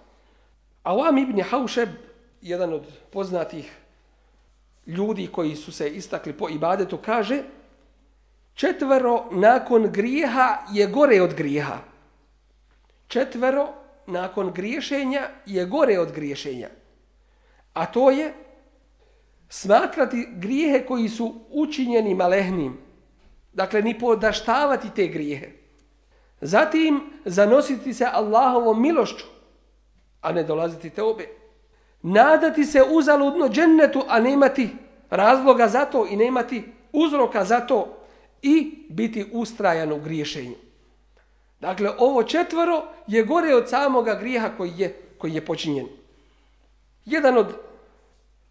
A 0.83 0.93
Awam 0.93 1.17
ibn 1.17 1.41
Haušeb, 1.41 1.89
jedan 2.41 2.73
od 2.73 2.85
poznatih 3.11 3.79
ljudi 4.89 5.27
koji 5.27 5.55
su 5.55 5.71
se 5.71 5.89
istakli 5.89 6.33
po 6.33 6.49
ibadetu, 6.49 6.97
kaže 6.97 7.43
četvero 8.53 9.25
nakon 9.31 9.91
grijeha 9.91 10.57
je 10.71 10.87
gore 10.87 11.21
od 11.21 11.33
grijeha. 11.33 11.77
Četvero 13.07 13.73
nakon 14.07 14.51
griješenja 14.51 15.29
je 15.45 15.65
gore 15.65 15.99
od 15.99 16.11
griješenja. 16.11 16.69
A 17.73 17.85
to 17.85 18.09
je 18.11 18.33
smatrati 19.49 20.27
grijehe 20.31 20.85
koji 20.85 21.09
su 21.09 21.33
učinjeni 21.49 22.15
malehnim. 22.15 22.77
Dakle, 23.53 23.81
ni 23.81 23.99
podaštavati 23.99 24.89
te 24.95 25.07
grijehe. 25.07 25.49
Zatim, 26.41 27.01
zanositi 27.25 27.93
se 27.93 28.05
Allahovom 28.11 28.81
milošću, 28.81 29.25
a 30.21 30.31
ne 30.31 30.43
dolaziti 30.43 30.89
te 30.89 31.03
obe. 31.03 31.38
Nadati 32.01 32.65
se 32.65 32.83
uzaludno 32.91 33.49
džennetu, 33.49 34.03
a 34.07 34.19
ne 34.19 34.33
imati 34.33 34.69
razloga 35.09 35.67
za 35.67 35.85
to 35.85 36.07
i 36.07 36.15
ne 36.15 36.25
imati 36.25 36.63
uzroka 36.93 37.45
za 37.45 37.59
to 37.59 37.97
i 38.41 38.85
biti 38.89 39.25
ustrajan 39.31 39.91
u 39.91 39.99
griješenju. 39.99 40.55
Dakle, 41.59 41.91
ovo 41.97 42.23
četvoro 42.23 42.83
je 43.07 43.23
gore 43.23 43.55
od 43.55 43.69
samoga 43.69 44.15
grijeha 44.15 44.49
koji 44.57 44.73
je, 44.77 44.95
koji 45.17 45.33
je 45.33 45.45
počinjen. 45.45 45.87
Jedan 47.05 47.37
od 47.37 47.55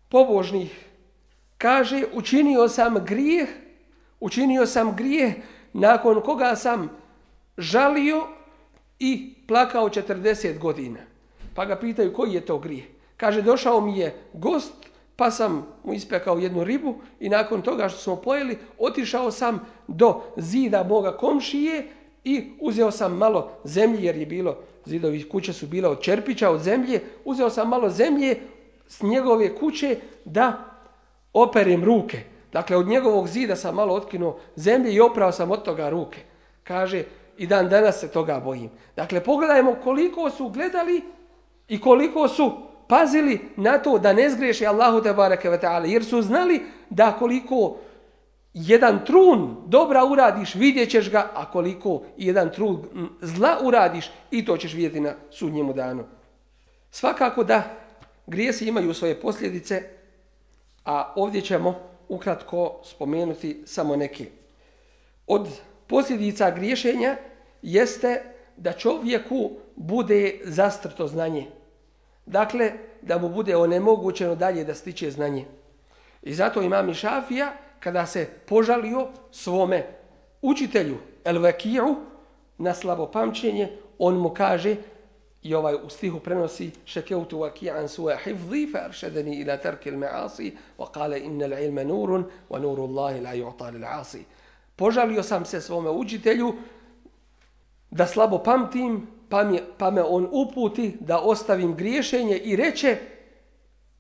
pobožnih 0.08 0.84
kaže, 1.58 2.04
učinio 2.12 2.68
sam 2.68 3.04
grijeh, 3.04 3.48
učinio 4.20 4.66
sam 4.66 4.96
grijeh 4.96 5.34
nakon 5.72 6.20
koga 6.22 6.56
sam 6.56 6.90
žalio 7.58 8.26
i 8.98 9.34
plakao 9.46 9.88
40 9.88 10.58
godina. 10.58 11.00
Pa 11.54 11.64
ga 11.64 11.76
pitaju 11.76 12.12
koji 12.12 12.32
je 12.32 12.40
to 12.40 12.58
grijeh. 12.58 12.84
Kaže, 13.18 13.42
došao 13.42 13.81
mi 13.81 13.98
je 13.98 14.14
gost, 14.33 14.72
pa 15.16 15.31
sam 15.31 15.66
mu 15.85 15.94
ispekao 15.94 16.38
jednu 16.38 16.64
ribu 16.64 16.94
i 17.20 17.28
nakon 17.28 17.62
toga 17.62 17.88
što 17.88 17.98
smo 17.98 18.16
pojeli, 18.16 18.59
otišao 18.78 19.31
sam 19.31 19.66
do 19.88 20.20
zida 20.37 20.85
moga 20.85 21.16
komšije 21.16 21.87
i 22.24 22.52
uzeo 22.61 22.90
sam 22.90 23.16
malo 23.16 23.50
zemlje, 23.64 24.04
jer 24.04 24.16
je 24.16 24.26
bilo, 24.26 24.57
zidovi 24.85 25.28
kuće 25.28 25.52
su 25.52 25.66
bila 25.66 25.90
od 25.90 26.00
čerpića, 26.00 26.50
od 26.50 26.61
zemlje, 26.61 27.00
uzeo 27.24 27.50
sam 27.50 27.68
malo 27.68 27.90
zemlje 27.90 28.40
s 28.88 29.02
njegove 29.02 29.54
kuće 29.54 29.96
da 30.24 30.64
operem 31.33 31.85
ruke. 31.85 32.18
Dakle, 32.52 32.76
od 32.76 32.88
njegovog 32.88 33.28
zida 33.28 33.57
sam 33.57 33.74
malo 33.74 33.94
otkinuo 33.94 34.38
zemlje 34.57 34.92
i 34.92 35.00
oprao 35.00 35.33
sam 35.33 35.50
od 35.50 35.62
toga 35.62 35.90
ruke. 35.90 36.18
Kaže, 36.64 37.04
i 37.38 37.46
dan 37.46 37.68
danas 37.68 38.00
se 38.00 38.09
toga 38.09 38.40
bojim. 38.44 38.70
Dakle, 38.96 39.24
pogledajmo 39.24 39.76
koliko 39.85 40.31
su 40.31 40.48
gledali 40.48 41.02
i 41.68 41.81
koliko 41.81 42.28
su 42.28 42.52
pazili 42.88 43.40
na 43.57 43.79
to 43.79 43.98
da 43.98 44.12
ne 44.12 44.31
zgriješi 44.31 44.66
Allahu 44.66 45.03
te 45.03 45.12
bareke 45.12 45.51
ve 45.51 45.61
taala 45.61 45.87
jer 45.87 46.05
su 46.05 46.22
znali 46.22 46.62
da 46.90 47.16
koliko 47.18 47.77
jedan 48.55 49.05
trun 49.05 49.57
dobra 49.66 50.05
uradiš, 50.05 50.55
vidjet 50.55 50.90
ćeš 50.90 51.11
ga, 51.11 51.31
a 51.35 51.51
koliko 51.51 52.03
jedan 52.16 52.53
trun 52.53 52.85
zla 53.20 53.59
uradiš, 53.62 54.11
i 54.31 54.44
to 54.44 54.57
ćeš 54.57 54.74
vidjeti 54.74 55.01
na 55.01 55.14
sudnjemu 55.31 55.72
danu. 55.72 56.05
Svakako 56.90 57.44
da 57.44 57.62
grijesi 58.27 58.68
imaju 58.68 58.94
svoje 58.94 59.20
posljedice, 59.20 59.83
a 60.85 61.12
ovdje 61.16 61.40
ćemo 61.40 61.81
ukratko 62.09 62.81
spomenuti 62.85 63.62
samo 63.66 63.96
neke. 63.96 64.27
Od 65.27 65.48
posljedica 65.87 66.51
griješenja 66.51 67.16
jeste 67.62 68.22
da 68.57 68.72
čovjeku 68.72 69.51
bude 69.77 70.40
zastrto 70.44 71.07
znanje. 71.07 71.46
Dakle, 72.28 72.72
da 73.02 73.18
mu 73.18 73.28
bude 73.28 73.56
onemogućeno 73.56 74.34
dalje 74.34 74.64
da 74.64 74.74
stiče 74.74 75.10
znanje. 75.10 75.44
I 76.22 76.34
zato 76.34 76.62
imam 76.62 76.88
i 76.88 76.94
Šafija, 76.94 77.52
kada 77.80 78.06
se 78.06 78.28
požalio 78.46 79.08
svome 79.30 79.86
učitelju 80.42 80.96
Elvekiju 81.24 81.96
na 82.58 82.74
slabo 82.74 83.06
pamćenje, 83.06 83.68
on 83.98 84.16
mu 84.16 84.30
kaže, 84.34 84.76
i 85.42 85.54
ovaj 85.54 85.74
u 85.74 85.88
stihu 85.88 86.20
prenosi 86.20 86.70
šekeutu 86.84 87.38
vakijan 87.38 87.88
suha 87.88 88.16
hifzi 88.24 88.68
fa 88.72 88.78
aršedeni 88.78 89.36
ila 89.40 89.56
tarkil 89.56 89.94
ma'asi 89.94 90.52
wa 90.78 90.90
kale 90.92 91.20
inna 91.20 91.46
l'ilme 91.46 91.84
nurun 91.84 92.24
wa 92.50 92.58
nuru 92.58 92.82
Allahi 92.82 93.20
la 93.20 93.34
ju'ta 93.34 93.70
lil-asi. 93.70 94.24
Požalio 94.76 95.22
sam 95.22 95.44
se 95.44 95.60
svome 95.60 95.90
učitelju 95.90 96.54
da 97.90 98.06
slabo 98.06 98.38
pamtim, 98.38 99.06
pa, 99.28 99.44
mi, 99.44 99.60
pa 99.78 99.90
me 99.90 100.02
on 100.02 100.28
uputi 100.32 100.96
da 101.00 101.20
ostavim 101.20 101.74
griješenje 101.74 102.36
i 102.36 102.56
reče 102.56 102.98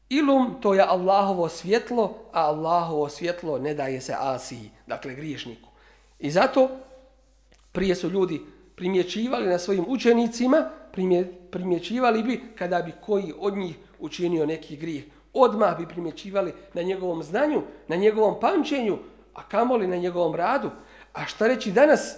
ilum 0.08 0.54
to 0.60 0.74
je 0.74 0.84
Allahovo 0.88 1.48
svjetlo, 1.48 2.14
a 2.32 2.40
Allahovo 2.40 3.08
svjetlo 3.08 3.58
ne 3.58 3.74
daje 3.74 4.00
se 4.00 4.14
asiji, 4.18 4.70
dakle 4.86 5.14
griješniku. 5.14 5.68
I 6.18 6.30
zato 6.30 6.68
prije 7.72 7.94
su 7.94 8.10
ljudi 8.10 8.40
primjećivali 8.76 9.46
na 9.46 9.58
svojim 9.58 9.84
učenicima, 9.88 10.70
primje, 10.92 11.32
primjećivali 11.50 12.22
bi 12.22 12.40
kada 12.58 12.82
bi 12.82 12.92
koji 13.00 13.32
od 13.38 13.56
njih 13.56 13.76
učinio 13.98 14.46
neki 14.46 14.76
grijeh. 14.76 15.04
Odmah 15.32 15.78
bi 15.78 15.88
primjećivali 15.88 16.52
na 16.74 16.82
njegovom 16.82 17.22
znanju, 17.22 17.62
na 17.88 17.96
njegovom 17.96 18.40
pamćenju, 18.40 18.98
a 19.34 19.42
kamoli 19.42 19.86
na 19.86 19.96
njegovom 19.96 20.34
radu. 20.34 20.70
A 21.12 21.24
šta 21.24 21.46
reći 21.46 21.72
danas 21.72 22.16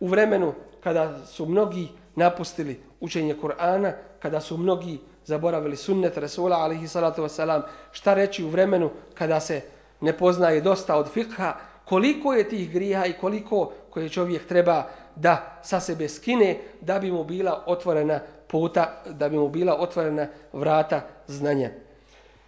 u 0.00 0.06
vremenu 0.06 0.54
kada 0.80 1.26
su 1.26 1.46
mnogi 1.46 1.88
napustili 2.18 2.80
učenje 3.00 3.36
Kur'ana, 3.42 3.92
kada 4.18 4.40
su 4.40 4.56
mnogi 4.56 4.98
zaboravili 5.24 5.76
sunnet 5.76 6.16
Rasula 6.16 6.56
alihi 6.56 6.88
salatu 6.88 7.22
wasalam, 7.22 7.62
šta 7.92 8.14
reći 8.14 8.44
u 8.44 8.48
vremenu 8.48 8.90
kada 9.14 9.40
se 9.40 9.60
ne 10.00 10.12
poznaje 10.12 10.60
dosta 10.60 10.96
od 10.96 11.08
fikha, 11.08 11.54
koliko 11.84 12.34
je 12.34 12.48
tih 12.48 12.70
grija 12.70 13.06
i 13.06 13.12
koliko 13.12 13.72
koje 13.90 14.08
čovjek 14.08 14.46
treba 14.46 14.84
da 15.16 15.60
sa 15.62 15.80
sebe 15.80 16.08
skine 16.08 16.58
da 16.80 16.98
bi 16.98 17.12
mu 17.12 17.24
bila 17.24 17.64
otvorena 17.66 18.20
puta, 18.48 19.02
da 19.06 19.28
bi 19.28 19.36
mu 19.36 19.48
bila 19.48 19.80
otvorena 19.80 20.26
vrata 20.52 21.00
znanja. 21.26 21.70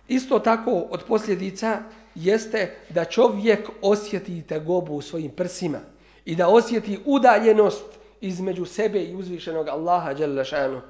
Isto 0.08 0.38
tako 0.38 0.70
od 0.90 1.04
posljedica 1.08 1.78
jeste 2.14 2.76
da 2.88 3.04
čovjek 3.04 3.68
osjeti 3.82 4.42
tegobu 4.42 4.94
u 4.94 5.02
svojim 5.02 5.30
prsima 5.30 5.78
i 6.24 6.36
da 6.36 6.48
osjeti 6.48 6.98
udaljenost 7.04 7.99
između 8.20 8.64
sebe 8.64 9.02
i 9.02 9.16
uzvišenog 9.16 9.68
Allaha 9.68 10.14
Đelešanu. 10.14 10.80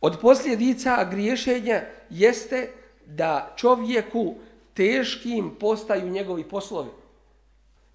Od 0.00 0.18
posljedica 0.20 1.04
griješenja 1.10 1.82
jeste 2.10 2.70
da 3.06 3.52
čovjeku 3.56 4.34
teškim 4.74 5.54
postaju 5.60 6.10
njegovi 6.10 6.44
poslovi. 6.44 6.90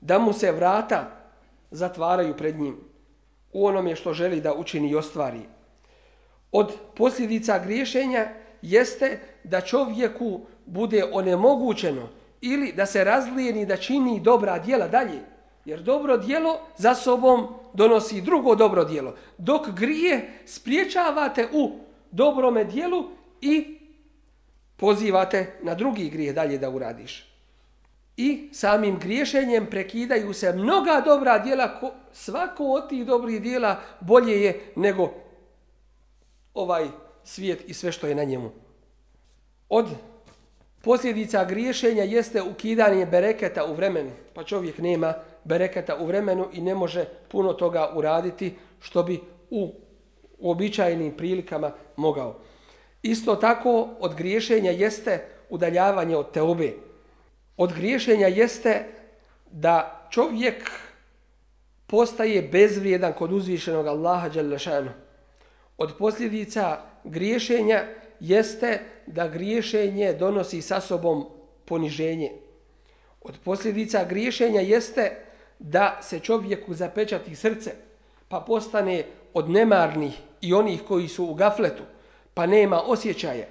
Da 0.02 0.20
mu 0.20 0.34
se 0.34 0.52
vrata 0.52 1.12
zatvaraju 1.72 2.38
pred 2.38 2.60
njim 2.60 2.78
u 3.54 3.66
onome 3.66 3.96
što 3.96 4.14
želi 4.14 4.42
da 4.42 4.54
učini 4.54 4.90
i 4.90 4.96
ostvari. 4.96 5.42
Od 6.52 6.74
posljedica 6.96 7.60
griješenja 7.60 8.28
jeste 8.62 9.20
da 9.44 9.62
čovjeku 9.62 10.42
bude 10.66 11.04
onemogućeno 11.12 12.10
ili 12.42 12.74
da 12.74 12.86
se 12.86 13.04
razlijeni 13.04 13.66
da 13.66 13.78
čini 13.78 14.20
dobra 14.20 14.60
djela 14.60 14.88
dalje. 14.88 15.20
Jer 15.66 15.82
dobro 15.82 16.18
djelo 16.18 16.60
za 16.78 16.96
sobom 16.96 17.48
donosi 17.74 18.22
drugo 18.22 18.56
dobro 18.56 18.86
djelo. 18.86 19.16
Dok 19.38 19.70
grije 19.70 20.34
spriječavate 20.46 21.48
u 21.54 21.72
dobrome 22.12 22.64
djelu 22.64 23.04
i 23.42 23.80
pozivate 24.78 25.60
na 25.62 25.76
drugi 25.76 26.10
grije 26.10 26.34
dalje 26.34 26.58
da 26.58 26.70
uradiš. 26.70 27.30
I 28.18 28.50
samim 28.54 29.00
griješenjem 29.00 29.68
prekidaju 29.70 30.34
se 30.34 30.54
mnoga 30.54 31.02
dobra 31.06 31.40
djela, 31.40 31.94
svako 32.14 32.64
od 32.64 32.90
tih 32.90 33.06
dobrih 33.06 33.42
djela 33.42 33.80
bolje 34.00 34.42
je 34.42 34.62
nego 34.76 35.14
ovaj 36.54 36.88
svijet 37.24 37.70
i 37.70 37.74
sve 37.74 37.92
što 37.92 38.08
je 38.08 38.16
na 38.16 38.24
njemu. 38.24 38.52
Od 39.70 39.88
posljedica 40.82 41.46
griješenja 41.46 42.04
jeste 42.04 42.42
ukidanje 42.42 43.06
bereketa 43.06 43.66
u 43.66 43.74
vremenu, 43.74 44.12
pa 44.34 44.44
čovjek 44.44 44.78
nema 44.78 45.14
bereketa 45.44 45.96
u 45.96 46.06
vremenu 46.06 46.48
i 46.54 46.62
ne 46.62 46.76
može 46.76 47.06
puno 47.28 47.54
toga 47.54 47.92
uraditi 47.96 48.56
što 48.80 49.04
bi 49.04 49.20
u 49.50 49.74
uobičajenim 50.40 51.18
prilikama 51.18 51.72
mogao. 51.96 52.40
Isto 53.02 53.36
tako 53.36 53.90
od 54.00 54.16
griješenja 54.16 54.72
jeste 54.72 55.26
udaljavanje 55.50 56.16
od 56.18 56.32
teobe. 56.32 56.74
Od 57.58 57.74
griješenja 57.74 58.28
jeste 58.28 58.86
da 59.52 60.08
čovjek 60.10 60.72
postaje 61.88 62.42
bezvrijedan 62.42 63.14
kod 63.14 63.32
uzvišenog 63.32 63.88
Allaha 63.88 64.30
Đalešanu. 64.30 64.92
Od 65.78 65.94
posljedica 65.98 66.78
griješenja 67.04 67.84
jeste 68.20 68.80
da 69.08 69.28
griješenje 69.28 70.14
donosi 70.14 70.62
sa 70.62 70.82
sobom 70.82 71.26
poniženje. 71.66 72.32
Od 73.22 73.38
posljedica 73.44 74.04
griješenja 74.04 74.62
jeste 74.62 75.29
da 75.60 75.98
se 76.02 76.20
čovjeku 76.20 76.74
zapečati 76.74 77.36
srce, 77.36 77.72
pa 78.28 78.40
postane 78.40 79.06
od 79.34 79.50
nemarnih 79.50 80.22
i 80.42 80.54
onih 80.54 80.82
koji 80.88 81.08
su 81.08 81.26
u 81.26 81.34
gafletu, 81.34 81.84
pa 82.34 82.46
nema 82.46 82.82
osjećaja. 82.82 83.46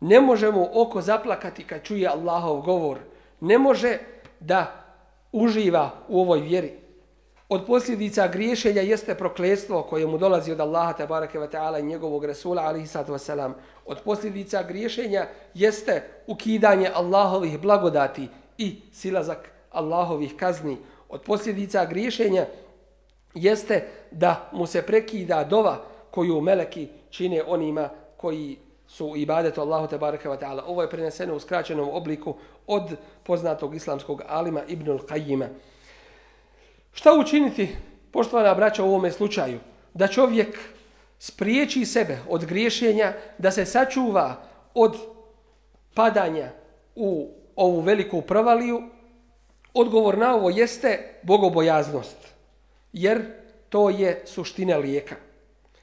Ne 0.00 0.20
može 0.20 0.50
mu 0.50 0.68
oko 0.74 1.00
zaplakati 1.00 1.64
kad 1.64 1.82
čuje 1.82 2.08
Allahov 2.08 2.60
govor. 2.60 2.98
Ne 3.40 3.58
može 3.58 3.98
da 4.40 4.84
uživa 5.32 5.90
u 6.08 6.20
ovoj 6.20 6.40
vjeri. 6.40 6.72
Od 7.48 7.66
posljedica 7.66 8.28
griješenja 8.28 8.82
jeste 8.82 9.14
prokletstvo 9.14 9.82
koje 9.82 10.06
mu 10.06 10.18
dolazi 10.18 10.52
od 10.52 10.60
Allaha 10.60 10.92
tabaraka 10.92 11.38
wa 11.38 11.50
ta'ala 11.50 11.80
i 11.80 11.86
njegovog 11.86 12.24
Rasula 12.24 12.62
alihi 12.62 12.86
sallatu 12.86 13.12
wasalam. 13.12 13.52
Od 13.86 14.00
posljedica 14.04 14.62
griješenja 14.62 15.26
jeste 15.54 16.02
ukidanje 16.26 16.90
Allahovih 16.94 17.60
blagodati 17.60 18.28
i 18.58 18.80
silazak 18.92 19.50
Allahovih 19.70 20.36
kazni. 20.36 20.76
Od 21.08 21.22
posljedica 21.22 21.84
griješenja 21.84 22.46
jeste 23.34 23.88
da 24.10 24.50
mu 24.52 24.66
se 24.66 24.82
prekida 24.82 25.44
dova 25.44 25.82
koju 26.10 26.40
meleki 26.40 26.88
čine 27.10 27.42
onima 27.46 27.88
koji 28.16 28.56
su 28.86 29.04
ibadet 29.04 29.22
ibadetu 29.22 29.60
Allahu 29.60 29.86
te 29.86 29.98
bareke 29.98 30.28
ve 30.28 30.38
taala. 30.38 30.64
Ovo 30.66 30.82
je 30.82 30.90
preneseno 30.90 31.34
u 31.34 31.40
skraćenom 31.40 31.88
obliku 31.92 32.34
od 32.66 32.96
poznatog 33.22 33.74
islamskog 33.74 34.22
alima 34.28 34.62
Ibnul 34.68 34.98
Qayyima. 34.98 35.46
Šta 36.92 37.14
učiniti, 37.14 37.76
poštovana 38.10 38.54
braća, 38.54 38.84
u 38.84 38.88
ovome 38.88 39.10
slučaju? 39.12 39.58
Da 39.94 40.08
čovjek 40.08 40.58
spriječi 41.18 41.84
sebe 41.84 42.18
od 42.28 42.44
griješenja, 42.44 43.12
da 43.38 43.50
se 43.50 43.64
sačuva 43.64 44.42
od 44.74 44.96
padanja 45.94 46.48
u 46.94 47.30
ovu 47.56 47.80
veliku 47.80 48.22
provaliju, 48.22 48.82
odgovor 49.74 50.18
na 50.18 50.34
ovo 50.34 50.50
jeste 50.50 50.98
bogobojaznost. 51.22 52.16
Jer 52.92 53.22
to 53.68 53.90
je 53.90 54.22
suština 54.26 54.76
lijeka. 54.76 55.16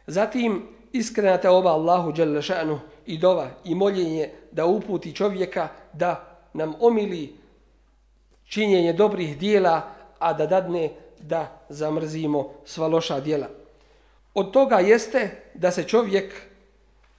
Zatim, 0.08 0.68
iskrena 0.92 1.38
te 1.38 1.50
oba 1.50 1.72
Allahu 1.72 2.12
Đelešanu 2.12 2.80
i 3.06 3.18
dova 3.18 3.50
i 3.64 3.76
moljenje 3.76 4.30
da 4.52 4.66
uputi 4.66 5.16
čovjeka 5.16 5.68
da 5.94 6.38
nam 6.54 6.74
omili 6.80 7.36
činjenje 8.48 8.94
dobrih 8.94 9.38
dijela, 9.38 9.82
a 10.20 10.34
da 10.34 10.46
dadne 10.46 10.90
da 11.20 11.60
zamrzimo 11.70 12.50
sva 12.66 12.88
loša 12.88 13.20
dijela. 13.20 13.48
Od 14.34 14.52
toga 14.52 14.80
jeste 14.80 15.42
da 15.54 15.72
se 15.72 15.84
čovjek 15.84 16.34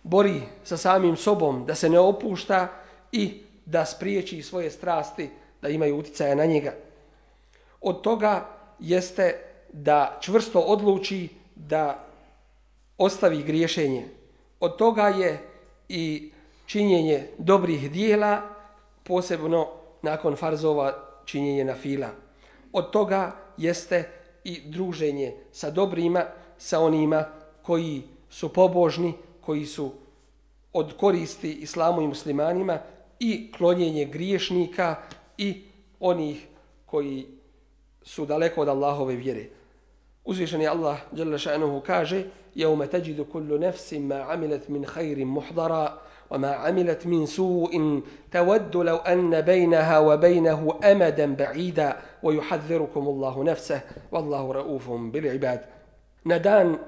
bori 0.02 0.42
sa 0.64 0.76
samim 0.76 1.16
sobom, 1.16 1.66
da 1.66 1.74
se 1.74 1.88
ne 1.88 1.98
opušta 1.98 2.68
i 3.12 3.42
da 3.66 3.84
spriječi 3.84 4.42
svoje 4.42 4.70
strasti 4.70 5.30
da 5.62 5.68
imaju 5.68 5.98
uticaja 5.98 6.34
na 6.34 6.44
njega. 6.44 6.74
Od 7.80 8.00
toga 8.00 8.48
jeste 8.78 9.38
da 9.72 10.18
čvrsto 10.20 10.60
odluči 10.60 11.28
da 11.54 12.04
ostavi 12.98 13.42
griješenje. 13.42 14.08
Od 14.60 14.76
toga 14.76 15.08
je 15.08 15.38
i 15.88 16.32
činjenje 16.66 17.26
dobrih 17.38 17.90
dijela, 17.90 18.42
posebno 19.02 19.68
nakon 20.02 20.36
farzova 20.36 21.08
činjenje 21.24 21.64
na 21.64 21.74
fila. 21.74 22.08
Od 22.72 22.90
toga 22.90 23.32
jeste 23.56 24.08
i 24.44 24.60
druženje 24.64 25.34
sa 25.52 25.70
dobrima, 25.70 26.24
sa 26.58 26.80
onima 26.80 27.24
koji 27.62 28.02
su 28.30 28.52
pobožni, 28.52 29.14
koji 29.40 29.66
su 29.66 29.92
od 30.72 30.96
koristi 30.96 31.52
islamu 31.52 32.02
i 32.02 32.06
muslimanima 32.06 32.78
i 33.20 33.52
klonjenje 33.52 34.04
griješnika 34.04 34.96
i 35.38 35.62
onih 36.00 36.46
koji 36.86 37.26
su 38.02 38.26
daleko 38.26 38.60
od 38.60 38.68
Allahove 38.68 39.14
vjere. 39.16 39.44
Uzvišeni 40.24 40.68
Allah 40.68 40.98
dželle 41.14 41.38
šanehu 41.38 41.80
kaže: 41.80 42.24
"Yawma 42.56 42.86
tajidu 42.86 43.24
kullu 43.24 43.58
nafsin 43.58 44.06
ma 44.06 44.14
'amilat 44.14 44.68
min 44.68 44.84
khairin 44.84 45.28
muhdara 45.28 45.98
wa 46.30 46.38
ma 46.38 46.48
'amilat 46.48 47.04
min 47.04 47.26
su'in 47.26 48.02
tawaddu 48.30 48.82
law 48.82 49.00
anna 49.04 49.42
baynaha 49.42 50.00
wa 50.00 50.16
baynahu 50.16 50.72
amadan 50.82 51.36
ba'ida 51.36 51.96
wa 52.22 52.32
yuhadhdhirukum 52.32 53.08
Allahu 53.08 53.44
nafsahu 53.44 53.82
wallahu 54.12 54.52
ra'ufun 54.52 55.10
bil 55.10 55.24
'ibad." 55.24 55.60
Na 56.24 56.38
dan 56.38 56.78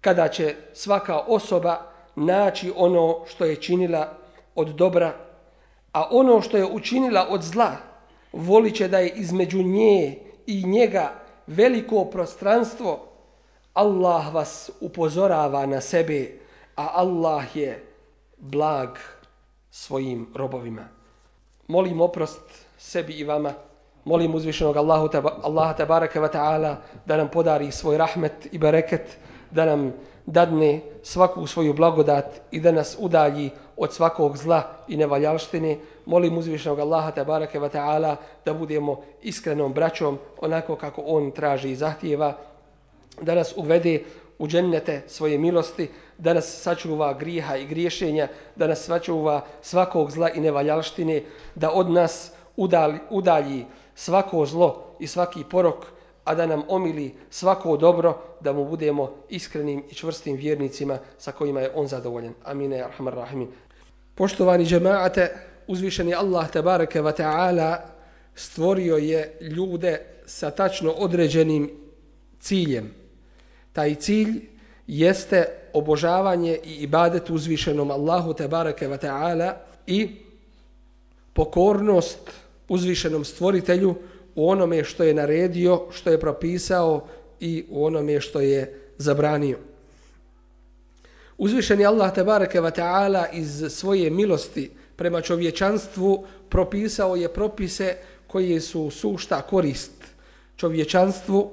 kada 0.00 0.28
će 0.28 0.54
svaka 0.72 1.18
osoba 1.18 1.92
naći 2.16 2.72
ono 2.76 3.24
što 3.26 3.44
je 3.44 3.56
činila 3.56 4.16
od 4.54 4.68
dobra, 4.68 5.23
a 5.94 6.08
ono 6.10 6.40
što 6.42 6.56
je 6.56 6.66
učinila 6.66 7.26
od 7.30 7.42
zla, 7.42 7.76
voliće 8.32 8.88
da 8.88 8.98
je 8.98 9.08
između 9.08 9.62
nje 9.62 10.18
i 10.46 10.66
njega 10.66 11.12
veliko 11.46 12.04
prostranstvo, 12.04 13.08
Allah 13.74 14.34
vas 14.34 14.70
upozorava 14.80 15.66
na 15.66 15.80
sebe, 15.80 16.38
a 16.76 16.88
Allah 16.94 17.56
je 17.56 17.86
blag 18.38 18.98
svojim 19.70 20.26
robovima. 20.34 20.88
Molim 21.68 22.00
oprost 22.00 22.66
sebi 22.78 23.12
i 23.12 23.24
vama. 23.24 23.52
Molim 24.04 24.34
uzvišenog 24.34 24.76
Allahu 24.76 25.08
Allaha 25.42 25.74
tabaraka 25.74 26.20
wa 26.20 26.32
ta'ala 26.32 26.76
da 27.06 27.16
nam 27.16 27.28
podari 27.28 27.72
svoj 27.72 27.98
rahmet 27.98 28.48
i 28.52 28.58
bereket, 28.58 29.18
da 29.54 29.64
nam 29.64 29.92
dadne 30.26 30.80
svaku 31.02 31.46
svoju 31.46 31.74
blagodat 31.74 32.40
i 32.50 32.60
da 32.60 32.72
nas 32.72 32.96
udalji 33.00 33.50
od 33.76 33.92
svakog 33.92 34.36
zla 34.36 34.62
i 34.88 34.96
nevaljalštine. 34.96 35.78
Molim 36.06 36.38
uzvišnog 36.38 36.80
Allaha 36.80 37.10
tabaraka 37.10 37.60
wa 37.60 37.70
ta'ala 37.70 38.16
da 38.44 38.54
budemo 38.54 39.00
iskrenom 39.22 39.72
braćom 39.72 40.18
onako 40.40 40.76
kako 40.76 41.02
on 41.06 41.30
traži 41.30 41.70
i 41.70 41.76
zahtjeva, 41.76 42.36
da 43.20 43.34
nas 43.34 43.54
uvede 43.56 44.02
u 44.38 44.48
džennete 44.48 45.02
svoje 45.06 45.38
milosti, 45.38 45.88
da 46.18 46.34
nas 46.34 46.62
sačuva 46.62 47.12
griha 47.14 47.56
i 47.56 47.66
griješenja, 47.66 48.28
da 48.56 48.66
nas 48.66 48.84
sačuva 48.84 49.44
svakog 49.62 50.10
zla 50.10 50.30
i 50.30 50.40
nevaljalštine, 50.40 51.22
da 51.54 51.70
od 51.70 51.90
nas 51.90 52.32
udalji, 52.56 52.98
udalji 53.10 53.64
svako 53.94 54.46
zlo 54.46 54.96
i 54.98 55.06
svaki 55.06 55.44
porok, 55.50 55.93
a 56.24 56.34
da 56.34 56.46
nam 56.46 56.62
omili 56.68 57.14
svako 57.30 57.76
dobro, 57.76 58.18
da 58.40 58.52
mu 58.52 58.64
budemo 58.64 59.10
iskrenim 59.28 59.84
i 59.90 59.94
čvrstim 59.94 60.36
vjernicima 60.36 60.98
sa 61.18 61.32
kojima 61.32 61.60
je 61.60 61.70
on 61.74 61.86
zadovoljen. 61.86 62.34
Amine, 62.44 62.82
arhamar 62.82 63.14
rahimin. 63.14 63.48
Poštovani 64.14 64.64
džemaate, 64.64 65.36
uzvišeni 65.66 66.14
Allah 66.14 66.50
tabareke 66.50 67.02
wa 67.02 67.12
ta'ala 67.22 67.76
stvorio 68.34 68.96
je 68.96 69.38
ljude 69.40 70.00
sa 70.26 70.50
tačno 70.50 70.90
određenim 70.90 71.70
ciljem. 72.40 72.94
Taj 73.72 73.94
cilj 73.94 74.48
jeste 74.86 75.46
obožavanje 75.72 76.58
i 76.64 76.74
ibadet 76.74 77.30
uzvišenom 77.30 77.90
Allahu 77.90 78.34
tabareke 78.34 78.86
wa 78.86 78.90
ve 78.90 78.98
taala 78.98 79.56
i 79.86 80.10
pokornost 81.32 82.30
uzvišenom 82.68 83.24
stvoritelju 83.24 83.94
u 84.34 84.50
onome 84.50 84.84
što 84.84 85.04
je 85.04 85.14
naredio, 85.14 85.82
što 85.90 86.10
je 86.10 86.20
propisao 86.20 87.06
i 87.40 87.64
u 87.70 87.84
onome 87.84 88.20
što 88.20 88.40
je 88.40 88.80
zabranio. 88.98 89.58
Uzvišeni 91.38 91.86
Allah 91.86 92.14
tebareke 92.14 92.60
ve 92.60 92.70
taala 92.70 93.26
iz 93.32 93.64
svoje 93.68 94.10
milosti 94.10 94.70
prema 94.96 95.20
čovječanstvu 95.20 96.26
propisao 96.48 97.16
je 97.16 97.28
propise 97.28 97.96
koji 98.26 98.60
su 98.60 98.90
sušta 98.90 99.42
korist 99.42 99.92
čovječanstvu 100.56 101.50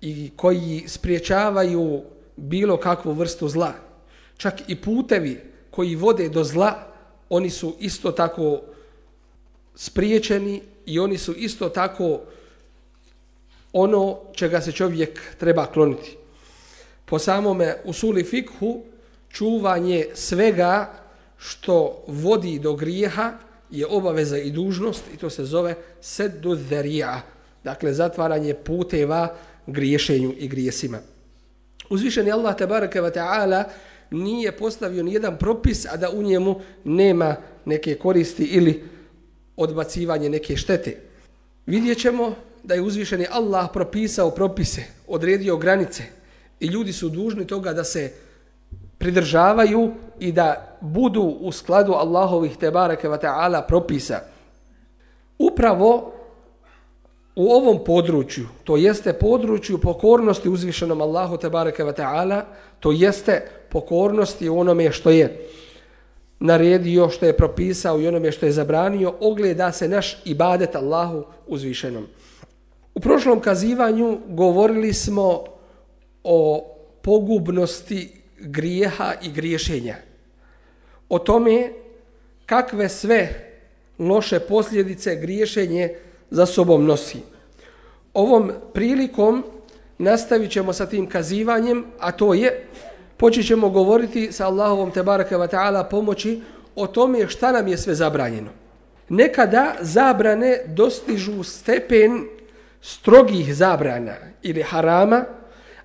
i 0.00 0.30
koji 0.36 0.84
spriječavaju 0.86 2.02
bilo 2.36 2.76
kakvu 2.76 3.12
vrstu 3.12 3.48
zla. 3.48 3.72
Čak 4.36 4.54
i 4.68 4.76
putevi 4.76 5.40
koji 5.70 5.94
vode 5.94 6.28
do 6.28 6.44
zla, 6.44 6.74
oni 7.28 7.50
su 7.50 7.76
isto 7.80 8.12
tako 8.12 8.60
spriječeni 9.74 10.62
i 10.90 10.98
oni 10.98 11.18
su 11.18 11.34
isto 11.34 11.68
tako 11.68 12.20
ono 13.72 14.18
čega 14.32 14.60
se 14.60 14.72
čovjek 14.72 15.20
treba 15.38 15.66
kloniti. 15.66 16.16
Po 17.04 17.18
samome 17.18 17.76
usuli 17.84 18.24
fikhu, 18.24 18.82
čuvanje 19.28 20.06
svega 20.14 20.92
što 21.38 22.04
vodi 22.06 22.58
do 22.58 22.74
grijeha 22.74 23.32
je 23.70 23.86
obaveza 23.86 24.38
i 24.38 24.50
dužnost 24.50 25.02
i 25.14 25.16
to 25.16 25.30
se 25.30 25.44
zove 25.44 25.74
seddu 26.00 26.54
dherija, 26.54 27.20
dakle 27.64 27.92
zatvaranje 27.92 28.54
puteva 28.54 29.36
griješenju 29.66 30.34
i 30.38 30.48
grijesima. 30.48 30.98
Uzvišeni 31.90 32.32
Allah 32.32 32.56
tabaraka 32.56 33.02
wa 33.02 33.14
ta'ala 33.14 33.64
nije 34.10 34.52
postavio 34.52 35.02
ni 35.02 35.14
jedan 35.14 35.38
propis, 35.38 35.86
a 35.86 35.96
da 35.96 36.10
u 36.10 36.22
njemu 36.22 36.60
nema 36.84 37.36
neke 37.64 37.94
koristi 37.94 38.44
ili 38.44 38.82
odbacivanje 39.60 40.28
neke 40.28 40.56
štete. 40.56 40.96
Vidjet 41.66 41.98
ćemo 41.98 42.34
da 42.62 42.74
je 42.74 42.82
uzvišeni 42.82 43.26
Allah 43.30 43.68
propisao 43.72 44.30
propise, 44.30 44.82
odredio 45.08 45.56
granice 45.56 46.02
i 46.60 46.66
ljudi 46.66 46.92
su 46.92 47.08
dužni 47.08 47.46
toga 47.46 47.72
da 47.72 47.84
se 47.84 48.12
pridržavaju 48.98 49.92
i 50.18 50.32
da 50.32 50.78
budu 50.80 51.22
u 51.40 51.52
skladu 51.52 51.92
Allahovih 51.92 52.56
tebareke 52.56 53.08
wa 53.08 53.20
ta'ala 53.20 53.66
propisa. 53.68 54.20
Upravo 55.38 56.12
u 57.36 57.52
ovom 57.52 57.84
području, 57.84 58.46
to 58.64 58.76
jeste 58.76 59.12
području 59.12 59.80
pokornosti 59.80 60.48
uzvišenom 60.48 61.00
Allahu 61.00 61.36
tebareke 61.36 61.84
wa 61.84 61.94
ta'ala, 61.96 62.42
to 62.80 62.92
jeste 62.92 63.42
pokornosti 63.70 64.48
onome 64.48 64.92
što 64.92 65.10
je 65.10 65.48
naredio, 66.40 67.08
što 67.08 67.26
je 67.26 67.36
propisao 67.36 68.00
i 68.00 68.08
onome 68.08 68.32
što 68.32 68.46
je 68.46 68.52
zabranio, 68.52 69.14
ogleda 69.20 69.72
se 69.72 69.88
naš 69.88 70.18
ibadet 70.24 70.74
Allahu 70.74 71.24
uzvišenom. 71.46 72.06
U 72.94 73.00
prošlom 73.00 73.40
kazivanju 73.40 74.18
govorili 74.28 74.92
smo 74.92 75.44
o 76.24 76.66
pogubnosti 77.02 78.12
grijeha 78.38 79.12
i 79.22 79.32
griješenja. 79.32 79.96
O 81.08 81.18
tome 81.18 81.72
kakve 82.46 82.88
sve 82.88 83.50
loše 83.98 84.40
posljedice 84.40 85.16
griješenje 85.16 85.94
za 86.30 86.46
sobom 86.46 86.84
nosi. 86.84 87.18
Ovom 88.14 88.52
prilikom 88.74 89.44
nastavit 89.98 90.50
ćemo 90.50 90.72
sa 90.72 90.86
tim 90.86 91.06
kazivanjem, 91.06 91.84
a 91.98 92.12
to 92.12 92.34
je, 92.34 92.66
počet 93.20 93.46
ćemo 93.46 93.68
govoriti 93.68 94.32
sa 94.32 94.46
Allahovom 94.46 94.90
tebareke 94.90 95.36
wa 95.36 95.48
ta'ala 95.48 95.84
pomoći 95.90 96.40
o 96.76 96.86
tome 96.86 97.28
šta 97.28 97.52
nam 97.52 97.68
je 97.68 97.78
sve 97.78 97.94
zabranjeno. 97.94 98.50
Nekada 99.08 99.74
zabrane 99.80 100.58
dostižu 100.66 101.42
stepen 101.42 102.24
strogih 102.80 103.54
zabrana 103.54 104.14
ili 104.42 104.62
harama, 104.62 105.24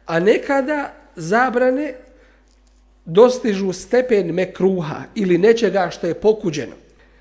a 0.06 0.20
nekada 0.20 0.94
zabrane 1.16 1.94
dostižu 3.06 3.74
stepen 3.74 4.34
mekruha 4.34 5.04
ili 5.16 5.38
nečega 5.38 5.90
što 5.92 6.08
je 6.08 6.14
pokuđeno. 6.14 6.76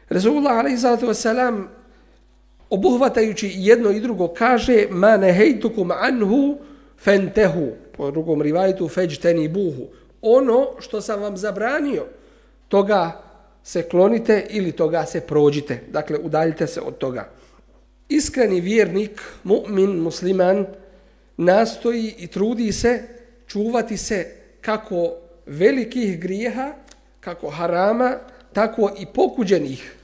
Resulullah 0.09 0.65
a.s. 0.65 1.27
obuhvatajući 2.71 3.53
jedno 3.55 3.91
i 3.91 4.01
drugo 4.01 4.29
kaže 4.29 4.87
ma 4.91 5.17
nehejtukum 5.17 5.91
anhu 5.91 6.59
fentehu 6.99 7.69
po 7.97 8.11
drugom 8.11 8.43
rivajtu 8.43 8.89
feđteni 8.89 9.49
buhu 9.49 10.04
ono 10.25 10.67
što 10.81 11.01
sam 11.01 11.23
vam 11.23 11.37
zabranio 11.37 12.05
toga 12.69 13.23
se 13.63 13.83
klonite 13.83 14.47
ili 14.51 14.73
toga 14.73 15.07
se 15.07 15.21
prođite 15.21 15.81
dakle 15.91 16.19
udaljite 16.19 16.67
se 16.67 16.81
od 16.81 16.99
toga 16.99 17.29
iskreni 18.09 18.61
vjernik 18.61 19.23
mu'min 19.45 20.03
musliman 20.03 20.67
nastoji 21.37 22.15
i 22.19 22.27
trudi 22.27 22.73
se 22.73 23.03
čuvati 23.47 23.97
se 23.97 24.37
kako 24.61 25.13
velikih 25.47 26.21
grijeha, 26.21 26.73
kako 27.21 27.51
harama, 27.51 28.17
tako 28.53 28.91
i 28.99 29.07
pokuđenih 29.07 29.97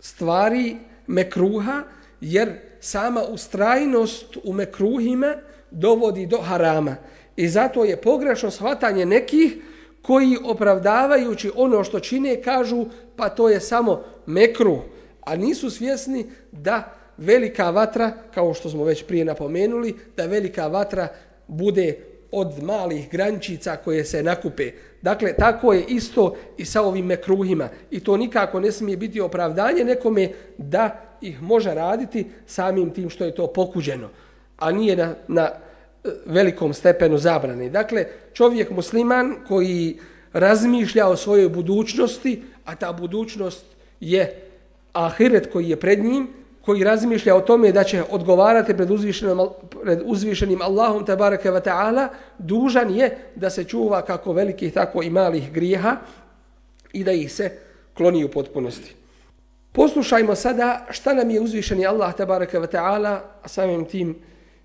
stvari 0.00 0.76
mekruha, 1.06 1.82
jer 2.20 2.52
sama 2.80 3.22
ustrajnost 3.22 4.36
u 4.44 4.52
mekruhima 4.52 5.34
dovodi 5.70 6.26
do 6.26 6.38
harama. 6.38 6.96
I 7.38 7.48
zato 7.48 7.84
je 7.84 7.96
pogrešno 7.96 8.50
shvatanje 8.50 9.06
nekih 9.06 9.56
koji 10.02 10.36
opravdavajući 10.44 11.50
ono 11.56 11.84
što 11.84 12.00
čine 12.00 12.42
kažu 12.42 12.86
pa 13.16 13.28
to 13.28 13.48
je 13.48 13.60
samo 13.60 14.04
mekru, 14.26 14.78
a 15.24 15.36
nisu 15.36 15.70
svjesni 15.70 16.26
da 16.52 16.94
velika 17.16 17.70
vatra, 17.70 18.12
kao 18.34 18.54
što 18.54 18.70
smo 18.70 18.84
već 18.84 19.04
prije 19.04 19.24
napomenuli, 19.24 19.96
da 20.16 20.26
velika 20.26 20.66
vatra 20.66 21.08
bude 21.48 21.98
od 22.32 22.62
malih 22.62 23.10
grančica 23.10 23.76
koje 23.76 24.04
se 24.04 24.22
nakupe. 24.22 24.72
Dakle, 25.02 25.32
tako 25.32 25.72
je 25.72 25.84
isto 25.88 26.36
i 26.56 26.64
sa 26.64 26.82
ovim 26.82 27.06
mekruhima. 27.06 27.68
I 27.90 28.00
to 28.00 28.16
nikako 28.16 28.60
ne 28.60 28.72
smije 28.72 28.96
biti 28.96 29.20
opravdanje 29.20 29.84
nekome 29.84 30.28
da 30.56 31.00
ih 31.20 31.42
može 31.42 31.74
raditi 31.74 32.26
samim 32.46 32.90
tim 32.90 33.10
što 33.10 33.24
je 33.24 33.34
to 33.34 33.46
pokuđeno, 33.46 34.08
a 34.56 34.72
nije 34.72 34.96
na, 34.96 35.14
na 35.28 35.50
velikom 36.26 36.74
stepenu 36.74 37.18
zabrane. 37.18 37.70
Dakle, 37.70 38.06
čovjek 38.32 38.70
musliman 38.70 39.36
koji 39.48 39.98
razmišlja 40.32 41.06
o 41.08 41.16
svojoj 41.16 41.48
budućnosti, 41.48 42.42
a 42.64 42.74
ta 42.74 42.92
budućnost 42.92 43.64
je 44.00 44.42
ahiret 44.92 45.52
koji 45.52 45.68
je 45.68 45.76
pred 45.76 46.04
njim, 46.04 46.28
koji 46.68 46.84
razmišlja 46.84 47.34
o 47.34 47.40
tome 47.40 47.72
da 47.72 47.84
će 47.84 48.02
odgovarati 48.10 48.76
pred 48.76 48.90
uzvišenim, 48.90 49.38
pred 49.82 50.02
uzvišenim 50.04 50.62
Allahom 50.62 51.06
tabaraka 51.06 51.52
wa 51.52 51.62
ta'ala, 51.64 52.08
dužan 52.38 52.90
je 52.90 53.16
da 53.34 53.50
se 53.50 53.64
čuva 53.64 54.02
kako 54.02 54.32
velikih, 54.32 54.72
tako 54.72 55.02
i 55.02 55.10
malih 55.10 55.52
grijeha 55.52 55.96
i 56.92 57.04
da 57.04 57.12
ih 57.12 57.32
se 57.32 57.50
kloni 57.94 58.24
u 58.24 58.28
potpunosti. 58.28 58.94
Poslušajmo 59.72 60.34
sada 60.34 60.86
šta 60.90 61.14
nam 61.14 61.30
je 61.30 61.40
uzvišeni 61.40 61.86
Allah 61.86 62.14
tabaraka 62.14 62.60
wa 62.60 62.66
ta'ala, 62.66 63.18
a 63.42 63.48
samim 63.48 63.84
tim 63.84 64.18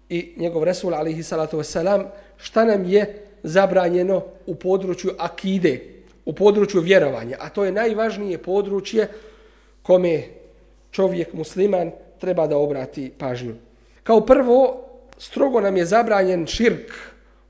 i 0.10 0.34
njegov 0.38 0.64
Resul 0.64 0.94
alihi 0.94 1.24
salatu 1.24 1.58
wasalam, 1.58 2.06
šta 2.38 2.66
nam 2.66 2.86
je 2.86 3.24
zabranjeno 3.44 4.24
u 4.46 4.56
području 4.56 5.12
akide, 5.20 5.80
u 6.26 6.34
području 6.34 6.82
vjerovanja, 6.82 7.38
a 7.40 7.50
to 7.50 7.66
je 7.66 7.72
najvažnije 7.72 8.38
područje 8.38 9.08
kome 9.82 10.24
čovjek 10.92 11.34
musliman 11.34 11.92
treba 12.20 12.48
da 12.48 12.58
obrati 12.58 13.12
pažnju. 13.18 13.56
Kao 14.04 14.22
prvo, 14.22 14.86
strogo 15.18 15.62
nam 15.62 15.78
je 15.78 15.86
zabranjen 15.86 16.46
širk 16.48 16.92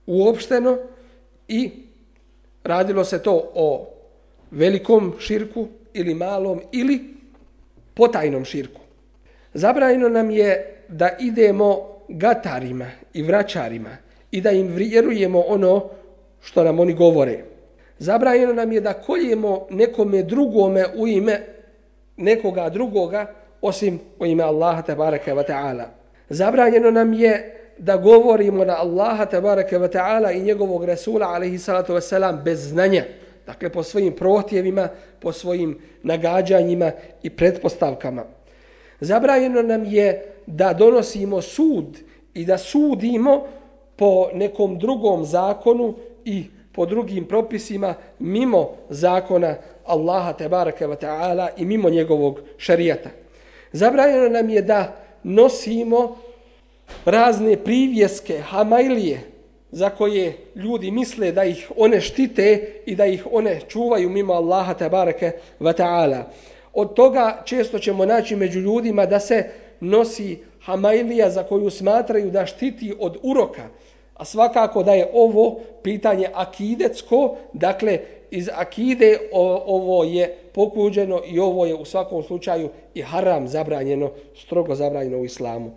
uopšteno 0.06 0.78
i 1.48 1.72
radilo 2.64 3.06
se 3.06 3.24
to 3.24 3.52
o 3.56 3.90
velikom 4.52 5.14
širku 5.20 5.68
ili 5.94 6.14
malom 6.14 6.62
ili 6.72 7.14
potajnom 7.94 8.46
širku. 8.46 8.82
Zabranjeno 9.54 10.10
nam 10.10 10.32
je 10.32 10.84
da 10.88 11.10
idemo 11.20 11.93
gatarima 12.08 12.88
i 13.14 13.24
vraćarima 13.24 13.98
i 14.32 14.42
da 14.42 14.52
im 14.52 14.68
vjerujemo 14.68 15.40
ono 15.48 15.90
što 16.42 16.64
nam 16.64 16.80
oni 16.80 16.94
govore. 16.94 17.44
Zabranjeno 18.00 18.54
nam 18.54 18.72
je 18.72 18.82
da 18.82 18.94
koljemo 18.94 19.68
nekome 19.70 20.24
drugome 20.24 20.86
u 20.98 21.08
ime 21.08 21.40
nekoga 22.18 22.70
drugoga 22.70 23.34
osim 23.62 24.00
u 24.20 24.26
ime 24.26 24.44
Allaha 24.44 24.82
tabaraka 24.82 25.36
wa 25.36 25.44
ta'ala. 25.48 25.84
Zabranjeno 26.30 26.92
nam 26.92 27.14
je 27.14 27.60
da 27.78 27.98
govorimo 27.98 28.66
na 28.66 28.76
Allaha 28.80 29.26
tabaraka 29.26 29.80
wa 29.80 29.88
ta'ala 29.88 30.32
i 30.32 30.44
njegovog 30.44 30.84
Rasula 30.84 31.28
alaihi 31.28 31.58
salatu 31.58 31.94
wasalam 31.94 32.44
bez 32.44 32.70
znanja. 32.70 33.04
Dakle, 33.46 33.70
po 33.70 33.84
svojim 33.84 34.14
prohtjevima, 34.14 34.88
po 35.20 35.32
svojim 35.32 35.80
nagađanjima 36.04 36.92
i 37.24 37.30
pretpostavkama. 37.30 38.24
Zabranjeno 39.00 39.62
nam 39.62 39.86
je 39.86 40.33
da 40.48 40.74
donosimo 40.74 41.42
sud 41.42 42.00
i 42.34 42.46
da 42.46 42.58
sudimo 42.58 43.44
po 43.96 44.30
nekom 44.34 44.80
drugom 44.80 45.26
zakonu 45.26 45.94
i 46.26 46.46
po 46.72 46.86
drugim 46.86 47.26
propisima 47.26 47.94
mimo 48.20 48.70
zakona 48.90 49.56
Allaha 49.86 50.34
tebareke 50.34 50.88
ve 50.88 50.96
taala 50.96 51.50
i 51.58 51.66
mimo 51.66 51.90
njegovog 51.90 52.40
šerijata. 52.58 53.10
Zabranjeno 53.72 54.30
nam 54.30 54.50
je 54.50 54.62
da 54.62 54.96
nosimo 55.24 56.18
razne 57.06 57.58
privjeske, 57.58 58.40
hamailije, 58.40 59.22
za 59.72 59.90
koje 59.90 60.38
ljudi 60.56 60.92
misle 60.92 61.32
da 61.32 61.44
ih 61.44 61.72
one 61.78 62.02
štite 62.02 62.74
i 62.86 62.96
da 62.96 63.06
ih 63.06 63.28
one 63.32 63.60
čuvaju 63.68 64.10
mimo 64.10 64.34
Allaha 64.34 64.74
tebareke 64.74 65.32
ve 65.60 65.74
taala. 65.74 66.32
Od 66.74 66.94
toga 66.94 67.42
često 67.46 67.80
ćemo 67.80 68.06
naći 68.06 68.36
među 68.36 68.60
ljudima 68.60 69.06
da 69.06 69.20
se 69.20 69.50
nosi 69.84 70.38
hamailija 70.62 71.30
za 71.30 71.44
koju 71.44 71.70
smatraju 71.70 72.32
da 72.32 72.46
štiti 72.46 72.94
od 73.00 73.18
uroka. 73.24 73.70
A 74.14 74.26
svakako 74.26 74.84
da 74.84 74.94
je 74.94 75.10
ovo 75.14 75.60
pitanje 75.84 76.28
akidecko, 76.34 77.36
dakle 77.54 78.00
iz 78.32 78.50
akide 78.54 79.20
ovo 79.66 80.04
je 80.04 80.38
pokuđeno 80.54 81.22
i 81.28 81.40
ovo 81.40 81.66
je 81.66 81.76
u 81.76 81.86
svakom 81.86 82.24
slučaju 82.24 82.70
i 82.94 83.02
haram 83.02 83.48
zabranjeno, 83.48 84.12
strogo 84.36 84.76
zabranjeno 84.76 85.18
u 85.18 85.26
islamu. 85.26 85.72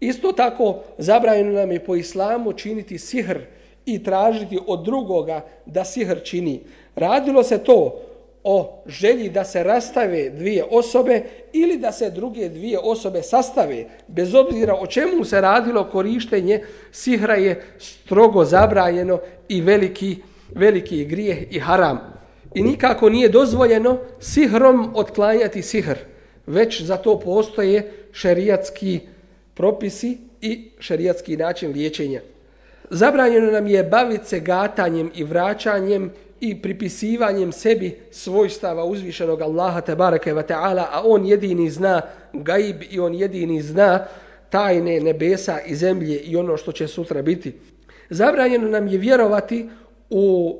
Isto 0.00 0.32
tako 0.32 0.78
zabranjeno 0.98 1.52
nam 1.52 1.72
je 1.72 1.84
po 1.84 1.96
islamu 1.96 2.52
činiti 2.52 2.98
sihr 2.98 3.38
i 3.86 4.02
tražiti 4.02 4.58
od 4.66 4.84
drugoga 4.84 5.44
da 5.66 5.84
sihr 5.84 6.18
čini. 6.24 6.60
Radilo 6.94 7.42
se 7.42 7.58
to 7.58 8.00
o 8.48 8.82
želji 8.86 9.28
da 9.28 9.44
se 9.44 9.62
rastave 9.62 10.30
dvije 10.30 10.64
osobe 10.70 11.22
ili 11.52 11.78
da 11.78 11.92
se 11.92 12.10
druge 12.10 12.48
dvije 12.48 12.78
osobe 12.78 13.22
sastave, 13.22 13.84
bez 14.08 14.34
obzira 14.34 14.74
o 14.74 14.86
čemu 14.86 15.24
se 15.24 15.40
radilo, 15.40 15.84
korištenje 15.84 16.60
sihra 16.92 17.34
je 17.34 17.62
strogo 17.78 18.44
zabranjeno 18.44 19.18
i 19.48 19.60
veliki, 19.60 20.16
veliki 20.54 21.04
grijeh 21.04 21.38
i 21.50 21.58
haram. 21.60 22.00
I 22.54 22.62
nikako 22.62 23.08
nije 23.08 23.28
dozvoljeno 23.28 23.98
sihrom 24.20 24.92
otklanjati 24.94 25.62
sihr, 25.62 25.96
već 26.46 26.82
za 26.82 26.96
to 26.96 27.20
postoje 27.20 27.92
šerijatski 28.12 29.00
propisi 29.54 30.18
i 30.40 30.70
šerijatski 30.78 31.36
način 31.36 31.72
liječenja. 31.72 32.20
Zabranjeno 32.90 33.50
nam 33.50 33.66
je 33.66 33.82
baviti 33.82 34.28
se 34.28 34.40
gatanjem 34.40 35.10
i 35.14 35.24
vraćanjem 35.24 36.12
i 36.40 36.62
pripisivanjem 36.62 37.52
sebi 37.52 37.98
svojstava 38.10 38.84
uzvišenog 38.84 39.42
Allaha 39.42 39.80
tebareke 39.80 40.34
ve 40.34 40.42
ta'ala, 40.42 40.84
a 40.92 41.02
on 41.04 41.26
jedini 41.26 41.70
zna 41.70 42.02
gaib 42.32 42.82
i 42.90 43.00
on 43.00 43.14
jedini 43.14 43.62
zna 43.62 44.06
tajne 44.50 45.00
nebesa 45.00 45.60
i 45.66 45.74
zemlje 45.74 46.18
i 46.18 46.36
ono 46.36 46.56
što 46.56 46.72
će 46.72 46.88
sutra 46.88 47.22
biti. 47.22 47.52
Zabranjeno 48.10 48.68
nam 48.68 48.88
je 48.88 48.98
vjerovati 48.98 49.68
u 50.10 50.56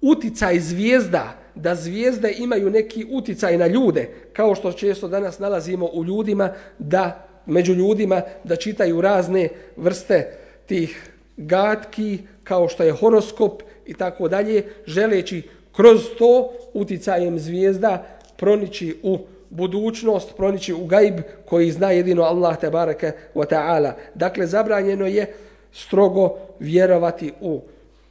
uticaj 0.00 0.60
zvijezda, 0.60 1.36
da 1.54 1.74
zvijezde 1.74 2.34
imaju 2.38 2.70
neki 2.70 3.06
uticaj 3.10 3.58
na 3.58 3.66
ljude, 3.66 4.08
kao 4.32 4.54
što 4.54 4.72
često 4.72 5.08
danas 5.08 5.38
nalazimo 5.38 5.86
u 5.92 6.04
ljudima, 6.04 6.52
da 6.78 7.26
među 7.46 7.74
ljudima 7.74 8.22
da 8.44 8.56
čitaju 8.56 9.00
razne 9.00 9.48
vrste 9.76 10.32
tih 10.66 11.10
gatki, 11.36 12.18
kao 12.44 12.68
što 12.68 12.82
je 12.82 12.92
horoskop 12.92 13.62
i 13.86 13.94
tako 13.94 14.28
dalje, 14.28 14.64
želeći 14.86 15.42
kroz 15.72 16.00
to 16.18 16.52
uticajem 16.74 17.38
zvijezda 17.38 18.06
pronići 18.36 18.96
u 19.02 19.18
budućnost, 19.50 20.36
pronići 20.36 20.72
u 20.74 20.86
gajb 20.86 21.20
koji 21.44 21.70
zna 21.70 21.90
jedino 21.90 22.22
Allah 22.22 22.58
te 22.58 22.70
bareke 22.70 23.12
wa 23.34 23.46
ta'ala. 23.46 23.92
Dakle, 24.14 24.46
zabranjeno 24.46 25.06
je 25.06 25.34
strogo 25.72 26.36
vjerovati 26.60 27.32
u 27.40 27.60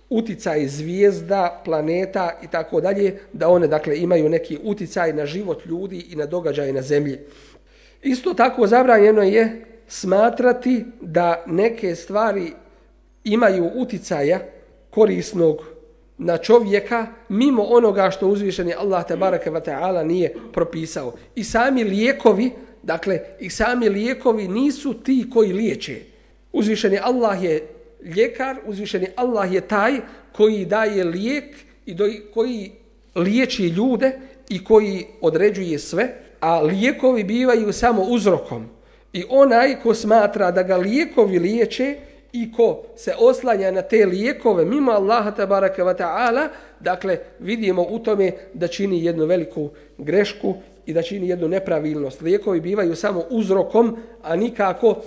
uticaj 0.09 0.67
zvijezda, 0.67 1.61
planeta 1.65 2.39
i 2.43 2.47
tako 2.47 2.81
dalje, 2.81 3.19
da 3.33 3.49
one 3.49 3.67
dakle 3.67 3.97
imaju 3.97 4.29
neki 4.29 4.59
uticaj 4.63 5.13
na 5.13 5.25
život 5.25 5.65
ljudi 5.65 6.05
i 6.09 6.15
na 6.15 6.25
događaje 6.25 6.73
na 6.73 6.81
zemlji. 6.81 7.19
Isto 8.01 8.33
tako 8.33 8.67
zabranjeno 8.67 9.21
je 9.21 9.65
smatrati 9.87 10.85
da 11.01 11.43
neke 11.47 11.95
stvari 11.95 12.51
imaju 13.23 13.71
uticaja 13.75 14.39
korisnog 14.89 15.57
na 16.17 16.37
čovjeka 16.37 17.07
mimo 17.29 17.63
onoga 17.63 18.11
što 18.11 18.27
uzvišeni 18.27 18.73
Allah 18.73 19.07
te 19.07 19.15
bareke 19.15 19.49
ve 19.49 19.63
taala 19.63 20.03
nije 20.03 20.35
propisao. 20.53 21.13
I 21.35 21.43
sami 21.43 21.83
lijekovi, 21.83 22.51
dakle, 22.83 23.19
i 23.39 23.49
sami 23.49 23.89
lijekovi 23.89 24.47
nisu 24.47 24.93
ti 24.93 25.25
koji 25.33 25.53
liječe. 25.53 25.95
Uzvišeni 26.51 26.99
Allah 27.03 27.43
je 27.43 27.67
ljekar, 28.03 28.57
uzvišeni 28.65 29.07
Allah 29.15 29.53
je 29.53 29.61
taj 29.61 29.99
koji 30.31 30.65
daje 30.65 31.03
lijek 31.03 31.45
i 31.85 31.93
do, 31.93 32.09
koji 32.33 32.71
liječi 33.15 33.67
ljude 33.67 34.19
i 34.49 34.63
koji 34.63 35.05
određuje 35.21 35.79
sve, 35.79 36.13
a 36.39 36.61
lijekovi 36.61 37.23
bivaju 37.23 37.73
samo 37.73 38.01
uzrokom. 38.01 38.65
I 39.13 39.23
onaj 39.29 39.75
ko 39.83 39.93
smatra 39.93 40.51
da 40.51 40.63
ga 40.63 40.77
lijekovi 40.77 41.39
liječe, 41.39 41.95
i 42.33 42.51
ko 42.51 42.83
se 42.95 43.13
oslanja 43.19 43.71
na 43.71 43.81
te 43.81 44.05
lijekove 44.05 44.65
mimo 44.65 44.91
Allaha 44.91 45.31
tabaraka 45.31 45.83
wa 45.83 45.97
ta'ala, 45.97 46.47
dakle 46.79 47.17
vidimo 47.39 47.85
u 47.89 47.99
tome 47.99 48.31
da 48.53 48.67
čini 48.67 49.05
jednu 49.05 49.25
veliku 49.25 49.69
grešku 49.97 50.55
i 50.85 50.93
da 50.93 51.01
čini 51.01 51.29
jednu 51.29 51.47
nepravilnost. 51.47 52.21
Lijekovi 52.21 52.61
bivaju 52.61 52.95
samo 52.95 53.23
uzrokom, 53.29 53.97
a 54.23 54.35
nikako 54.35 55.01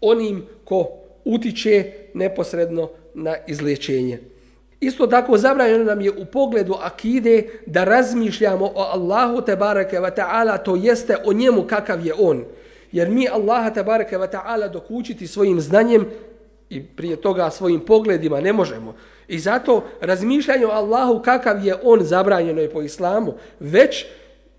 onim 0.00 0.46
ko 0.64 0.88
utiče 1.24 1.92
neposredno 2.14 2.88
na 3.14 3.36
izlečenje. 3.46 4.18
Isto 4.80 5.06
tako 5.06 5.38
zabranjeno 5.38 5.84
nam 5.84 6.00
je 6.00 6.10
u 6.10 6.24
pogledu 6.24 6.74
akide 6.82 7.42
da 7.66 7.84
razmišljamo 7.84 8.66
o 8.74 8.82
Allahu 8.92 9.40
tabaraka 9.40 10.00
wa 10.00 10.10
ta'ala, 10.16 10.58
to 10.58 10.76
jeste 10.76 11.16
o 11.24 11.32
njemu 11.32 11.62
kakav 11.62 12.06
je 12.06 12.14
on. 12.18 12.44
Jer 12.92 13.08
mi 13.08 13.28
Allaha 13.28 13.70
tabaraka 13.70 14.18
wa 14.18 14.28
ta'ala 14.30 14.68
dokučiti 14.68 15.26
svojim 15.26 15.60
znanjem 15.60 16.06
i 16.70 16.86
prije 16.86 17.16
toga 17.16 17.50
svojim 17.50 17.80
pogledima 17.80 18.40
ne 18.40 18.52
možemo. 18.52 18.94
I 19.28 19.38
zato 19.38 19.84
razmišljanje 20.00 20.66
o 20.66 20.70
Allahu 20.70 21.22
kakav 21.22 21.64
je 21.64 21.74
on 21.82 22.02
zabranjeno 22.02 22.60
je 22.60 22.70
po 22.70 22.82
islamu, 22.82 23.34
već 23.60 24.06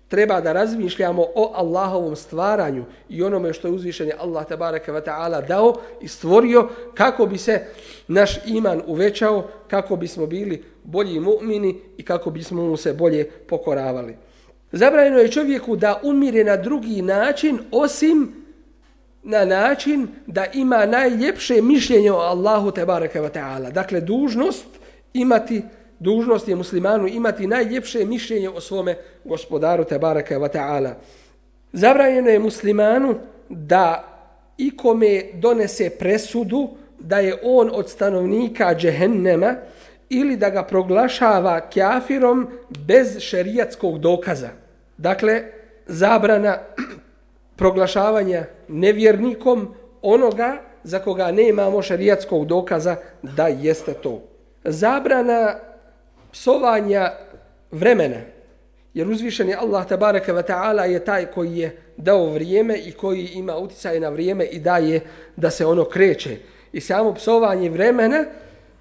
treba 0.08 0.40
da 0.40 0.52
razmišljamo 0.52 1.26
o 1.34 1.52
Allahovom 1.54 2.16
stvaranju 2.16 2.84
i 3.08 3.22
onome 3.22 3.52
što 3.52 3.68
je 3.68 3.74
uzvišenje 3.74 4.12
Allah 4.18 4.46
tabaraka 4.46 4.92
wa 4.92 5.04
ta'ala 5.04 5.46
dao 5.46 5.74
i 6.00 6.08
stvorio 6.08 6.68
kako 6.94 7.26
bi 7.26 7.38
se 7.38 7.60
naš 8.08 8.46
iman 8.46 8.82
uvećao, 8.86 9.48
kako 9.68 9.96
bismo 9.96 10.26
bili 10.26 10.64
bolji 10.84 11.20
mu'mini 11.20 11.74
i 11.96 12.02
kako 12.02 12.30
bismo 12.30 12.62
mu 12.66 12.76
se 12.76 12.92
bolje 12.92 13.24
pokoravali. 13.24 14.16
Zabranjeno 14.72 15.18
je 15.18 15.32
čovjeku 15.32 15.76
da 15.76 16.00
umire 16.02 16.44
na 16.44 16.56
drugi 16.56 17.02
način 17.02 17.58
osim 17.72 18.39
na 19.22 19.44
način 19.44 20.08
da 20.26 20.46
ima 20.54 20.86
najljepše 20.86 21.62
mišljenje 21.62 22.12
o 22.12 22.16
Allahu 22.16 22.70
tebareke 22.70 23.20
ve 23.20 23.28
taala. 23.28 23.70
Dakle 23.70 24.00
dužnost 24.00 24.66
imati 25.14 25.62
dužnost 25.98 26.48
je 26.48 26.56
muslimanu 26.56 27.08
imati 27.08 27.46
najljepše 27.46 28.04
mišljenje 28.04 28.48
o 28.48 28.60
svome 28.60 28.96
gospodaru 29.24 29.84
tebareke 29.84 30.38
ve 30.38 30.48
taala. 30.48 30.94
Zabranjeno 31.72 32.28
je 32.28 32.38
muslimanu 32.38 33.14
da 33.48 34.04
ikome 34.58 35.22
donese 35.34 35.90
presudu 35.90 36.68
da 36.98 37.18
je 37.18 37.34
on 37.42 37.70
od 37.72 37.90
stanovnika 37.90 38.74
džehennema 38.74 39.54
ili 40.08 40.36
da 40.36 40.50
ga 40.50 40.62
proglašava 40.62 41.60
kjafirom 41.60 42.48
bez 42.86 43.18
šerijatskog 43.18 43.98
dokaza. 43.98 44.48
Dakle, 44.96 45.42
zabrana 45.86 46.58
proglašavanja 47.60 48.44
nevjernikom 48.68 49.74
onoga 50.02 50.62
za 50.82 50.98
koga 50.98 51.30
nemamo 51.30 51.82
šerijatskog 51.82 52.46
dokaza 52.46 52.96
da 53.22 53.48
jeste 53.48 53.92
to. 53.94 54.22
Zabrana 54.64 55.54
psovanja 56.32 57.10
vremena, 57.70 58.20
jer 58.94 59.08
uzvišen 59.08 59.48
je 59.48 59.56
Allah 59.56 59.86
tabaraka 59.86 60.32
wa 60.32 60.42
ta'ala 60.42 60.82
je 60.82 61.04
taj 61.04 61.26
koji 61.26 61.58
je 61.58 61.76
dao 61.96 62.26
vrijeme 62.26 62.78
i 62.78 62.92
koji 62.92 63.26
ima 63.26 63.56
uticaj 63.56 64.00
na 64.00 64.08
vrijeme 64.08 64.44
i 64.44 64.58
daje 64.58 65.00
da 65.36 65.50
se 65.50 65.66
ono 65.66 65.84
kreće. 65.84 66.36
I 66.72 66.80
samo 66.80 67.14
psovanje 67.14 67.70
vremena 67.70 68.24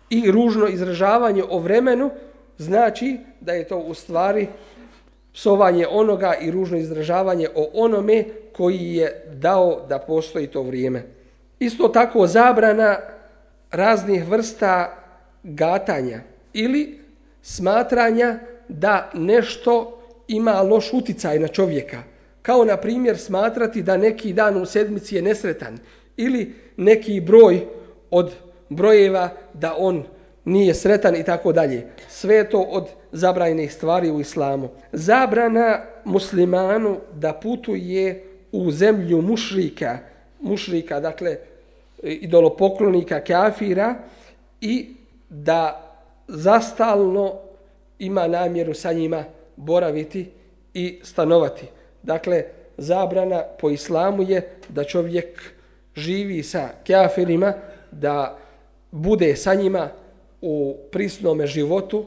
i 0.09 0.32
ružno 0.32 0.67
izražavanje 0.67 1.43
o 1.49 1.59
vremenu 1.59 2.11
znači 2.57 3.17
da 3.41 3.53
je 3.53 3.67
to 3.67 3.77
u 3.77 3.93
stvari 3.93 4.47
psovanje 5.39 5.87
onoga 5.87 6.35
i 6.41 6.51
ružno 6.51 6.77
izražavanje 6.77 7.47
o 7.55 7.69
onome 7.73 8.23
koji 8.53 8.95
je 8.95 9.23
dao 9.33 9.85
da 9.89 9.99
postoji 9.99 10.47
to 10.47 10.63
vrijeme. 10.63 11.03
Isto 11.59 11.87
tako 11.87 12.27
zabrana 12.27 12.97
raznih 13.71 14.27
vrsta 14.27 14.95
gatanja 15.43 16.19
ili 16.53 16.99
smatranja 17.41 18.39
da 18.67 19.11
nešto 19.13 20.01
ima 20.27 20.61
loš 20.61 20.93
uticaj 20.93 21.39
na 21.39 21.47
čovjeka. 21.47 22.03
Kao 22.41 22.65
na 22.65 22.77
primjer 22.77 23.17
smatrati 23.17 23.81
da 23.81 23.97
neki 23.97 24.33
dan 24.33 24.61
u 24.61 24.65
sedmici 24.65 25.15
je 25.15 25.21
nesretan 25.21 25.77
ili 26.17 26.53
neki 26.77 27.21
broj 27.21 27.61
od 28.11 28.31
brojeva 28.69 29.29
da 29.53 29.75
on 29.77 30.03
nije 30.45 30.73
sretan 30.73 31.15
i 31.15 31.23
tako 31.23 31.51
dalje. 31.51 31.87
Sve 32.07 32.49
to 32.49 32.61
od 32.61 32.87
zabranjenih 33.11 33.73
stvari 33.73 34.11
u 34.11 34.19
islamu. 34.19 34.69
Zabrana 34.91 35.81
muslimanu 36.05 36.97
da 37.13 37.33
putuje 37.33 38.23
u 38.51 38.71
zemlju 38.71 39.21
mušrika, 39.21 39.97
mušrika, 40.39 40.99
dakle, 40.99 41.37
idolopoklonika, 42.03 43.19
kafira, 43.19 43.95
i 44.61 44.95
da 45.29 45.91
zastalno 46.27 47.33
ima 47.99 48.27
namjeru 48.27 48.73
sa 48.73 48.93
njima 48.93 49.23
boraviti 49.55 50.31
i 50.73 50.99
stanovati. 51.03 51.65
Dakle, 52.03 52.43
zabrana 52.77 53.43
po 53.59 53.69
islamu 53.69 54.23
je 54.23 54.49
da 54.69 54.83
čovjek 54.83 55.53
živi 55.95 56.43
sa 56.43 56.69
kafirima, 56.87 57.53
da 57.91 58.37
bude 58.91 59.35
sa 59.35 59.53
njima 59.53 59.89
u 60.41 60.77
prisnome 60.91 61.47
životu, 61.47 62.05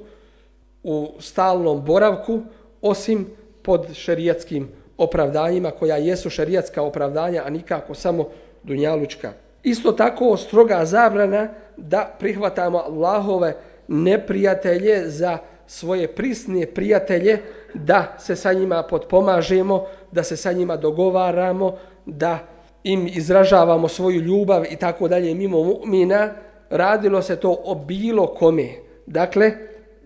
u 0.83 1.09
stalnom 1.19 1.85
boravku, 1.85 2.41
osim 2.83 3.27
pod 3.63 3.95
šerijatskim 3.95 4.69
opravdanjima, 4.99 5.71
koja 5.71 5.97
jesu 5.97 6.31
šerijatska 6.31 6.83
opravdanja, 6.83 7.43
a 7.47 7.51
nikako 7.51 7.95
samo 7.95 8.29
dunjalučka. 8.63 9.33
Isto 9.63 9.93
tako 9.93 10.37
stroga 10.37 10.85
zabrana 10.85 11.49
da 11.77 12.17
prihvatamo 12.19 12.79
Allahove 12.79 13.57
neprijatelje 13.89 15.09
za 15.09 15.39
svoje 15.67 16.09
prisne 16.09 16.67
prijatelje, 16.67 17.39
da 17.75 18.17
se 18.19 18.37
sa 18.37 18.53
njima 18.53 18.83
potpomažemo, 18.83 19.87
da 20.13 20.23
se 20.23 20.37
sa 20.37 20.53
njima 20.53 20.77
dogovaramo, 20.77 21.77
da 22.07 22.39
im 22.85 23.07
izražavamo 23.07 23.89
svoju 23.89 24.21
ljubav 24.21 24.65
i 24.71 24.77
tako 24.77 25.09
dalje 25.09 25.35
mimo 25.35 25.59
mu'mina, 25.59 26.29
radilo 26.73 27.23
se 27.23 27.37
to 27.37 27.59
o 27.65 27.75
bilo 27.75 28.27
kome. 28.27 28.69
Dakle, 29.07 29.53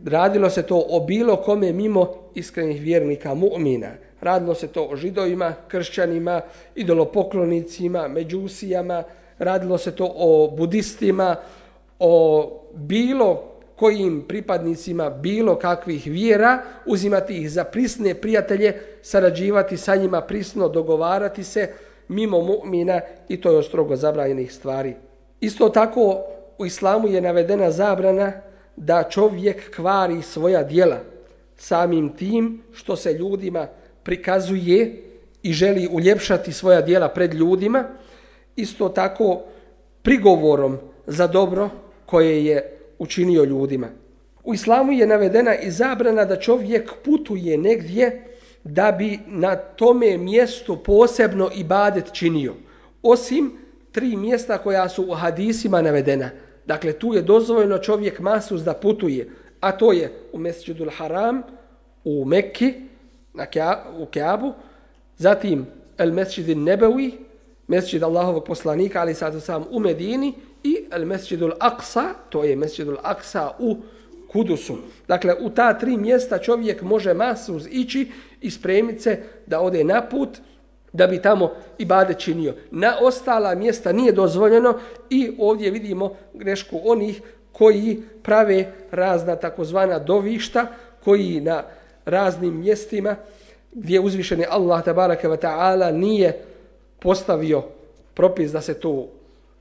radilo 0.04 0.50
se 0.50 0.62
to 0.62 0.84
o 0.88 1.00
bilo 1.00 1.36
kome 1.36 1.72
mimo 1.72 2.14
iskrenih 2.34 2.82
vjernika 2.82 3.34
mu'mina. 3.34 3.90
Radilo 4.20 4.54
se 4.54 4.68
to 4.68 4.88
o 4.90 4.96
židovima, 4.96 5.54
kršćanima, 5.68 6.40
idolopoklonicima, 6.74 8.08
međusijama, 8.08 9.02
radilo 9.38 9.78
se 9.78 9.90
to 9.90 10.12
o 10.16 10.50
budistima, 10.56 11.36
o 11.98 12.50
bilo 12.74 13.42
kojim 13.76 14.24
pripadnicima 14.28 15.10
bilo 15.10 15.54
kakvih 15.54 16.06
vjera, 16.06 16.62
uzimati 16.86 17.36
ih 17.36 17.50
za 17.50 17.64
prisne 17.64 18.14
prijatelje, 18.14 18.74
sarađivati 19.02 19.76
sa 19.76 19.96
njima 19.96 20.20
prisno, 20.20 20.68
dogovarati 20.68 21.44
se 21.44 21.72
mimo 22.08 22.38
mu'mina 22.38 23.00
i 23.28 23.40
to 23.40 23.56
je 23.56 23.62
strogo 23.62 23.96
zabranjenih 23.96 24.52
stvari. 24.52 24.94
Isto 25.40 25.68
tako 25.68 26.24
u 26.58 26.66
islamu 26.66 27.08
je 27.08 27.20
navedena 27.20 27.70
zabrana 27.70 28.32
da 28.76 29.08
čovjek 29.10 29.76
kvari 29.76 30.22
svoja 30.22 30.62
dijela 30.62 30.98
samim 31.56 32.08
tim 32.16 32.62
što 32.72 32.96
se 32.96 33.12
ljudima 33.12 33.66
prikazuje 34.02 35.02
i 35.42 35.52
želi 35.52 35.88
uljepšati 35.92 36.52
svoja 36.52 36.80
dijela 36.80 37.08
pred 37.08 37.34
ljudima, 37.34 37.84
isto 38.56 38.88
tako 38.88 39.40
prigovorom 40.02 40.78
za 41.06 41.26
dobro 41.26 41.70
koje 42.06 42.44
je 42.44 42.78
učinio 42.98 43.44
ljudima. 43.44 43.88
U 44.44 44.54
islamu 44.54 44.92
je 44.92 45.06
navedena 45.06 45.54
i 45.54 45.70
zabrana 45.70 46.24
da 46.24 46.40
čovjek 46.40 46.92
putuje 47.04 47.58
negdje 47.58 48.24
da 48.64 48.92
bi 48.92 49.18
na 49.26 49.56
tome 49.56 50.18
mjestu 50.18 50.76
posebno 50.76 51.50
ibadet 51.56 52.12
činio. 52.12 52.54
Osim 53.02 53.52
tri 53.92 54.16
mjesta 54.16 54.58
koja 54.58 54.88
su 54.88 55.04
u 55.08 55.14
hadisima 55.14 55.82
navedena. 55.82 56.30
Dakle, 56.66 56.92
tu 56.92 57.14
je 57.14 57.22
dozvoljeno 57.22 57.78
čovjek 57.78 58.20
masus 58.20 58.62
da 58.62 58.74
putuje, 58.74 59.30
a 59.60 59.72
to 59.72 59.92
je 59.92 60.12
u 60.32 60.38
Mesjidul 60.38 60.90
Haram, 60.96 61.42
u 62.04 62.24
Mekki, 62.24 62.74
na 63.34 63.46
Kea, 63.46 63.84
u 63.98 64.06
Keabu, 64.06 64.52
zatim 65.18 65.66
El 65.98 66.12
Mesđidin 66.12 66.64
Nebevi, 66.64 67.12
Mesđid 67.68 68.02
Allahovog 68.02 68.44
poslanika, 68.44 69.00
ali 69.00 69.14
sad 69.14 69.42
sam 69.42 69.64
u 69.70 69.80
Medini, 69.80 70.32
i 70.62 70.76
El 70.90 71.04
Mesđidul 71.04 71.52
Aqsa, 71.60 72.14
to 72.30 72.44
je 72.44 72.56
Mesđidul 72.56 72.96
Aqsa 73.02 73.50
u 73.58 73.76
Kudusu. 74.28 74.76
Dakle, 75.08 75.34
u 75.40 75.50
ta 75.50 75.78
tri 75.78 75.96
mjesta 75.96 76.38
čovjek 76.38 76.82
može 76.82 77.14
masus 77.14 77.66
ići 77.70 78.10
i 78.40 78.50
spremiti 78.50 79.00
se 79.00 79.22
da 79.46 79.60
ode 79.60 79.84
na 79.84 80.08
put, 80.08 80.28
da 80.96 81.06
bi 81.06 81.22
tamo 81.22 81.50
i 81.78 81.84
bade 81.84 82.14
činio. 82.14 82.54
Na 82.70 82.96
ostala 83.00 83.54
mjesta 83.54 83.92
nije 83.92 84.12
dozvoljeno 84.12 84.74
i 85.10 85.36
ovdje 85.38 85.70
vidimo 85.70 86.16
grešku 86.34 86.80
onih 86.84 87.22
koji 87.52 88.02
prave 88.22 88.72
razna 88.90 89.36
takozvana 89.36 89.98
dovišta, 89.98 90.66
koji 91.04 91.40
na 91.40 91.62
raznim 92.04 92.60
mjestima 92.60 93.16
gdje 93.72 94.00
uzvišeni 94.00 94.44
Allah 94.50 94.84
tabaraka 94.84 95.28
wa 95.28 95.36
ta'ala 95.36 95.90
nije 95.92 96.38
postavio 96.98 97.62
propis 98.14 98.52
da 98.52 98.60
se 98.60 98.74
to 98.74 99.08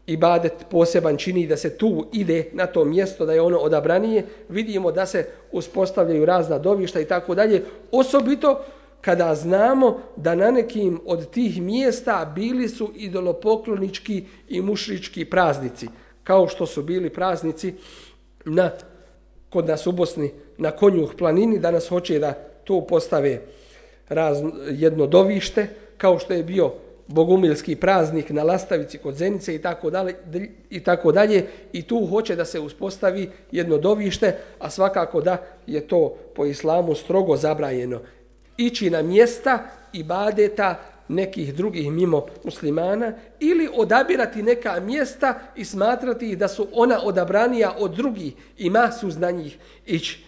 ibadet 0.08 0.54
poseban 0.70 1.18
čini 1.18 1.48
da 1.48 1.58
se 1.58 1.78
tu 1.78 2.06
ide 2.14 2.46
na 2.54 2.66
to 2.66 2.86
mjesto 2.86 3.26
da 3.26 3.34
je 3.34 3.42
ono 3.42 3.58
odabranije, 3.58 4.26
vidimo 4.50 4.92
da 4.92 5.06
se 5.06 5.26
uspostavljaju 5.52 6.26
razna 6.26 6.60
dovišta 6.60 7.00
i 7.00 7.06
tako 7.06 7.36
dalje, 7.36 7.64
osobito 7.92 8.64
kada 9.06 9.36
znamo 9.36 9.98
da 10.16 10.36
na 10.36 10.52
nekim 10.52 11.00
od 11.06 11.30
tih 11.30 11.62
mjesta 11.62 12.32
bili 12.36 12.70
su 12.70 12.92
idolopoklonički 12.96 14.24
i 14.50 14.62
mušrički 14.62 15.26
praznici, 15.26 15.88
kao 16.24 16.48
što 16.48 16.66
su 16.66 16.84
bili 16.84 17.10
praznici 17.10 17.74
na, 18.46 18.72
kod 19.50 19.68
nas 19.68 19.88
u 19.88 19.92
Bosni 19.92 20.32
na 20.58 20.72
Konjuh 20.72 21.14
planini, 21.18 21.60
danas 21.60 21.88
hoće 21.88 22.20
da 22.20 22.34
to 22.64 22.82
postave 22.82 23.42
razno, 24.10 24.52
jedno 24.70 25.08
dovište, 25.08 25.68
kao 25.98 26.20
što 26.20 26.34
je 26.34 26.44
bio 26.44 26.74
bogumilski 27.08 27.76
praznik 27.76 28.30
na 28.30 28.44
Lastavici 28.44 28.98
kod 28.98 29.16
Zenice 29.16 29.56
i 29.56 29.62
tako 29.62 29.90
dalje 29.90 30.16
i 30.70 30.80
tako 30.84 31.12
dalje 31.12 31.46
i 31.74 31.82
tu 31.82 32.08
hoće 32.10 32.36
da 32.36 32.46
se 32.46 32.60
uspostavi 32.60 33.30
jedno 33.52 33.78
dovište, 33.78 34.38
a 34.60 34.70
svakako 34.70 35.22
da 35.22 35.38
je 35.68 35.88
to 35.88 36.16
po 36.36 36.46
islamu 36.46 36.96
strogo 36.96 37.38
zabranjeno 37.38 38.00
ići 38.58 38.90
na 38.90 39.02
mjesta 39.02 39.60
ibadeta 39.94 40.80
nekih 41.08 41.56
drugih 41.56 41.92
mimo 41.92 42.26
muslimana 42.44 43.14
ili 43.40 43.70
odabirati 43.74 44.44
neka 44.44 44.80
mjesta 44.80 45.40
i 45.56 45.66
smatrati 45.66 46.30
ih 46.30 46.38
da 46.38 46.48
su 46.48 46.68
ona 46.74 47.00
odabranija 47.04 47.76
od 47.78 47.92
drugih 47.92 48.34
i 48.58 48.70
masu 48.70 49.08
na 49.08 49.32
njih 49.32 49.58
ići. 49.86 50.26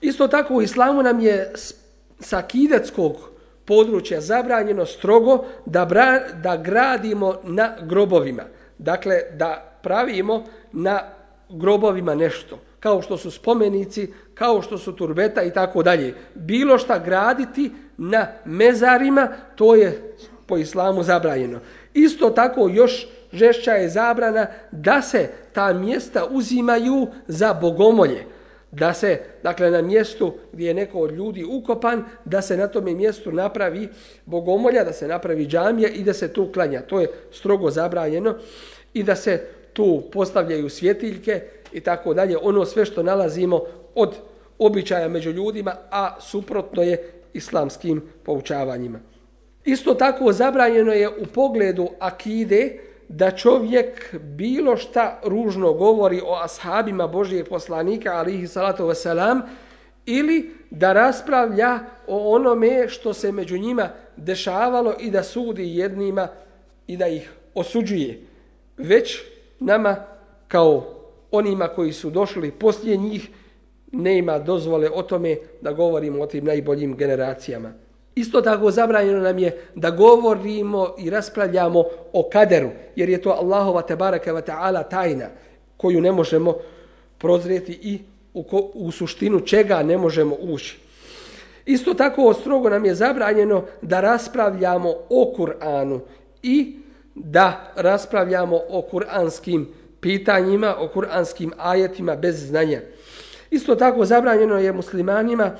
Isto 0.00 0.28
tako 0.28 0.54
u 0.54 0.62
islamu 0.62 1.02
nam 1.02 1.20
je 1.20 1.52
sa 2.20 2.42
kideckog 2.42 3.16
područja 3.64 4.20
zabranjeno 4.20 4.86
strogo 4.86 5.44
da, 5.66 5.84
bra, 5.84 6.20
da 6.42 6.56
gradimo 6.56 7.40
na 7.44 7.76
grobovima. 7.82 8.42
Dakle, 8.78 9.20
da 9.32 9.78
pravimo 9.82 10.44
na 10.72 11.02
grobovima 11.48 12.14
nešto. 12.14 12.58
Kao 12.82 13.02
što 13.02 13.16
su 13.16 13.30
spomenici, 13.30 14.12
kao 14.34 14.62
što 14.62 14.78
su 14.78 14.92
turbeta 14.92 15.42
i 15.42 15.50
tako 15.50 15.82
dalje. 15.82 16.14
Bilo 16.34 16.78
šta 16.78 16.98
graditi 16.98 17.70
na 17.96 18.26
mezarima, 18.44 19.28
to 19.56 19.74
je 19.74 20.14
po 20.46 20.58
islamu 20.58 21.02
zabranjeno. 21.02 21.60
Isto 21.94 22.30
tako 22.30 22.68
još 22.72 23.06
žešća 23.32 23.72
je 23.72 23.88
zabrana 23.88 24.46
da 24.70 25.02
se 25.02 25.30
ta 25.52 25.72
mjesta 25.72 26.26
uzimaju 26.30 27.06
za 27.26 27.54
bogomolje 27.54 28.24
da 28.72 28.94
se, 28.94 29.20
dakle, 29.42 29.70
na 29.70 29.82
mjestu 29.82 30.34
gdje 30.52 30.66
je 30.66 30.74
neko 30.74 30.98
od 30.98 31.12
ljudi 31.12 31.44
ukopan, 31.44 32.04
da 32.24 32.42
se 32.42 32.56
na 32.56 32.66
tome 32.66 32.94
mjestu 32.94 33.32
napravi 33.32 33.88
bogomolja, 34.24 34.84
da 34.84 34.92
se 34.92 35.08
napravi 35.08 35.46
džamija 35.46 35.88
i 35.88 36.02
da 36.02 36.12
se 36.12 36.32
tu 36.32 36.52
klanja. 36.52 36.80
To 36.80 37.00
je 37.00 37.10
strogo 37.32 37.70
zabranjeno 37.70 38.34
i 38.94 39.02
da 39.02 39.16
se 39.16 39.46
tu 39.72 40.02
postavljaju 40.12 40.68
svjetiljke 40.68 41.42
i 41.72 41.80
tako 41.80 42.14
dalje. 42.14 42.36
Ono 42.42 42.64
sve 42.64 42.84
što 42.84 43.02
nalazimo 43.02 43.60
od 43.94 44.14
običaja 44.58 45.08
među 45.08 45.30
ljudima, 45.30 45.74
a 45.90 46.20
suprotno 46.20 46.82
je 46.82 47.12
islamskim 47.32 48.02
poučavanjima. 48.22 49.00
Isto 49.64 49.94
tako 49.94 50.32
zabranjeno 50.32 50.92
je 50.92 51.08
u 51.08 51.26
pogledu 51.34 51.88
akide, 51.98 52.78
da 53.08 53.30
čovjek 53.30 54.14
bilo 54.14 54.76
šta 54.76 55.20
ružno 55.24 55.72
govori 55.72 56.20
o 56.24 56.34
ashabima 56.34 57.06
Božijeg 57.06 57.48
poslanika, 57.48 58.12
alihi 58.12 58.46
salatu 58.46 58.84
wasalam, 58.84 59.40
ili 60.06 60.54
da 60.70 60.92
raspravlja 60.92 61.78
o 62.06 62.34
onome 62.34 62.88
što 62.88 63.14
se 63.14 63.32
među 63.32 63.58
njima 63.58 63.88
dešavalo 64.16 64.94
i 65.00 65.10
da 65.10 65.22
sudi 65.22 65.76
jednima 65.76 66.28
i 66.86 66.96
da 66.96 67.06
ih 67.06 67.30
osuđuje. 67.54 68.20
Već 68.76 69.22
nama, 69.64 69.96
kao 70.48 70.84
onima 71.30 71.68
koji 71.68 71.92
su 71.92 72.10
došli 72.10 72.50
poslije 72.50 72.96
njih, 72.96 73.30
ne 73.92 74.18
ima 74.18 74.38
dozvole 74.38 74.90
o 74.90 75.02
tome 75.02 75.36
da 75.60 75.72
govorimo 75.72 76.22
o 76.22 76.26
tim 76.26 76.44
najboljim 76.44 76.96
generacijama. 76.96 77.72
Isto 78.14 78.40
tako 78.40 78.70
zabranjeno 78.70 79.20
nam 79.20 79.38
je 79.38 79.60
da 79.74 79.90
govorimo 79.90 80.94
i 80.98 81.10
raspravljamo 81.10 81.84
o 82.12 82.28
kaderu, 82.32 82.68
jer 82.96 83.08
je 83.08 83.22
to 83.22 83.30
Allahova 83.30 83.82
tebaraka 83.82 84.32
wa 84.32 84.42
ta'ala 84.42 84.88
tajna 84.88 85.26
koju 85.76 86.00
ne 86.00 86.12
možemo 86.12 86.54
prozreti 87.18 87.78
i 87.82 87.98
u, 88.34 88.42
ko, 88.42 88.70
u 88.74 88.90
suštinu 88.90 89.40
čega 89.40 89.82
ne 89.82 89.98
možemo 89.98 90.36
ući. 90.40 90.78
Isto 91.66 91.94
tako 91.94 92.34
strogo 92.34 92.70
nam 92.70 92.84
je 92.84 92.94
zabranjeno 92.94 93.64
da 93.82 94.00
raspravljamo 94.00 94.90
o 95.10 95.34
Kur'anu 95.36 96.00
i 96.42 96.81
da 97.14 97.72
raspravljamo 97.76 98.60
o 98.68 98.82
kuranskim 98.82 99.68
pitanjima, 100.00 100.74
o 100.78 100.88
kuranskim 100.88 101.52
ajetima 101.58 102.16
bez 102.16 102.46
znanja. 102.46 102.80
Isto 103.50 103.74
tako 103.74 104.04
zabranjeno 104.04 104.58
je 104.58 104.72
muslimanima 104.72 105.50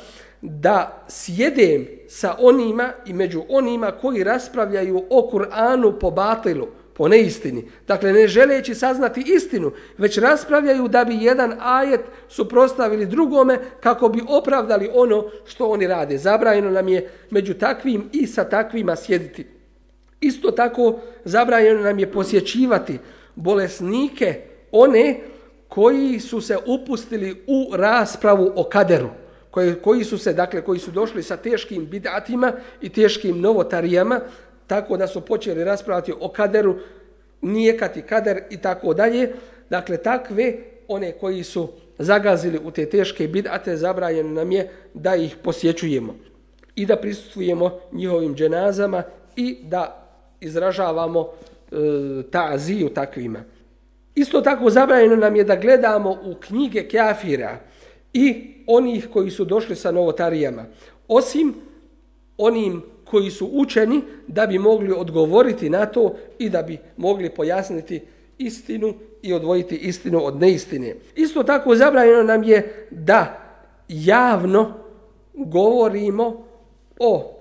da 0.40 1.04
sjedem 1.08 1.86
sa 2.08 2.36
onima 2.38 2.92
i 3.06 3.12
među 3.12 3.42
onima 3.48 3.90
koji 3.90 4.24
raspravljaju 4.24 5.04
o 5.10 5.30
Kur'anu 5.32 5.98
po 6.00 6.10
batilu, 6.10 6.66
po 6.94 7.08
neistini. 7.08 7.68
Dakle, 7.86 8.12
ne 8.12 8.28
želeći 8.28 8.74
saznati 8.74 9.24
istinu, 9.26 9.72
već 9.98 10.18
raspravljaju 10.18 10.88
da 10.88 11.04
bi 11.04 11.14
jedan 11.20 11.54
ajet 11.60 12.00
suprostavili 12.28 13.06
drugome 13.06 13.58
kako 13.80 14.08
bi 14.08 14.22
opravdali 14.28 14.90
ono 14.94 15.24
što 15.46 15.66
oni 15.66 15.86
rade. 15.86 16.18
Zabranjeno 16.18 16.70
nam 16.70 16.88
je 16.88 17.10
među 17.30 17.54
takvim 17.54 18.08
i 18.12 18.26
sa 18.26 18.44
takvima 18.44 18.96
sjediti. 18.96 19.46
Isto 20.22 20.50
tako 20.50 20.98
zabranjeno 21.24 21.80
nam 21.80 21.98
je 21.98 22.12
posjećivati 22.12 22.98
bolesnike, 23.34 24.40
one 24.72 25.20
koji 25.68 26.20
su 26.20 26.40
se 26.40 26.56
upustili 26.66 27.44
u 27.46 27.76
raspravu 27.76 28.52
o 28.56 28.64
kaderu, 28.64 29.08
koji, 29.50 29.74
koji 29.74 30.04
su 30.04 30.18
se, 30.18 30.32
dakle, 30.32 30.62
koji 30.62 30.78
su 30.78 30.90
došli 30.90 31.22
sa 31.22 31.36
teškim 31.36 31.86
bidatima 31.86 32.52
i 32.80 32.88
teškim 32.88 33.40
novotarijama, 33.40 34.20
tako 34.66 34.96
da 34.96 35.06
su 35.06 35.20
počeli 35.20 35.64
raspravati 35.64 36.12
o 36.20 36.28
kaderu, 36.28 36.76
nijekati 37.40 38.02
kader 38.02 38.42
i 38.50 38.56
tako 38.56 38.94
dalje. 38.94 39.32
Dakle, 39.70 39.96
takve, 39.96 40.56
one 40.88 41.12
koji 41.12 41.44
su 41.44 41.68
zagazili 41.98 42.60
u 42.64 42.70
te 42.70 42.86
teške 42.86 43.28
bidate, 43.28 43.76
zabranjeno 43.76 44.30
nam 44.30 44.52
je 44.52 44.70
da 44.94 45.16
ih 45.16 45.36
posjećujemo 45.42 46.14
i 46.74 46.86
da 46.86 46.96
prisutujemo 46.96 47.78
njihovim 47.92 48.34
dženazama 48.36 49.02
i 49.36 49.58
da 49.62 50.01
izražavamo 50.42 51.28
e, 51.28 51.76
ta'ziju 52.30 52.88
takvima. 52.88 53.44
Isto 54.14 54.40
tako 54.40 54.70
zabranjeno 54.70 55.16
nam 55.16 55.36
je 55.36 55.44
da 55.44 55.56
gledamo 55.56 56.10
u 56.10 56.34
knjige 56.40 56.88
kafira 56.88 57.58
i 58.12 58.54
onih 58.66 59.08
koji 59.12 59.30
su 59.30 59.44
došli 59.44 59.76
sa 59.76 59.90
novotarijama, 59.90 60.64
osim 61.08 61.54
onim 62.38 62.82
koji 63.04 63.30
su 63.30 63.48
učeni 63.52 64.02
da 64.26 64.46
bi 64.46 64.58
mogli 64.58 64.92
odgovoriti 64.92 65.70
na 65.70 65.86
to 65.86 66.14
i 66.38 66.50
da 66.50 66.62
bi 66.62 66.78
mogli 66.96 67.30
pojasniti 67.30 68.00
istinu 68.38 68.94
i 69.22 69.32
odvojiti 69.32 69.76
istinu 69.76 70.24
od 70.24 70.40
neistine. 70.40 70.94
Isto 71.16 71.42
tako 71.42 71.76
zabranjeno 71.76 72.22
nam 72.22 72.42
je 72.42 72.86
da 72.90 73.38
javno 73.88 74.74
govorimo 75.34 76.44
o 76.98 77.38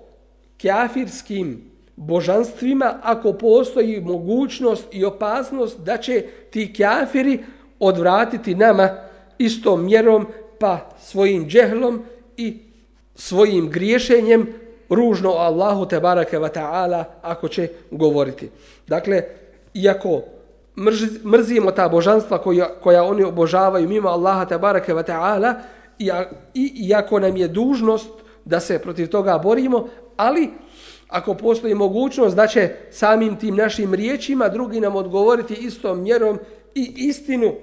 kafirskim 0.62 1.71
božanstvima 2.02 2.93
ako 3.02 3.34
postoji 3.34 4.02
mogućnost 4.02 4.88
i 4.91 5.06
opasnost 5.06 5.80
da 5.80 5.97
će 5.97 6.26
ti 6.49 6.74
kafiri 6.74 7.43
odvratiti 7.80 8.56
nama 8.56 8.89
istom 9.38 9.86
mjerom 9.86 10.28
pa 10.60 10.89
svojim 10.99 11.49
džehlom 11.49 12.04
i 12.38 12.58
svojim 13.16 13.70
griješenjem 13.70 14.47
ružno 14.89 15.30
o 15.32 15.38
Allahu 15.38 15.86
te 15.86 15.99
barake 15.99 16.39
wa 16.39 16.49
ta'ala 16.54 17.04
ako 17.22 17.47
će 17.47 17.68
govoriti. 17.91 18.49
Dakle, 18.88 19.24
iako 19.74 20.22
mrzimo 21.26 21.72
ta 21.72 21.89
božanstva 21.89 22.38
koja, 22.38 22.70
koja 22.84 23.04
oni 23.04 23.24
obožavaju 23.24 23.89
mimo 23.89 24.10
Allaha 24.10 24.45
te 24.45 24.58
barake 24.58 24.93
wa 24.93 25.04
ta'ala 25.04 25.54
i 26.54 26.88
iako 26.88 27.20
nam 27.20 27.38
je 27.38 27.47
dužnost 27.47 28.10
da 28.45 28.60
se 28.60 28.80
protiv 28.80 29.08
toga 29.08 29.38
borimo, 29.38 29.88
ali 30.18 30.49
ako 31.12 31.34
postoji 31.34 31.76
mogućnost 31.76 32.36
da 32.36 32.47
će 32.47 32.70
samim 32.91 33.36
tim 33.36 33.55
našim 33.55 33.93
riječima 33.93 34.49
drugi 34.49 34.80
nam 34.80 34.95
odgovoriti 34.95 35.53
istom 35.53 36.03
mjerom 36.03 36.39
i 36.76 36.93
istinu 36.95 37.53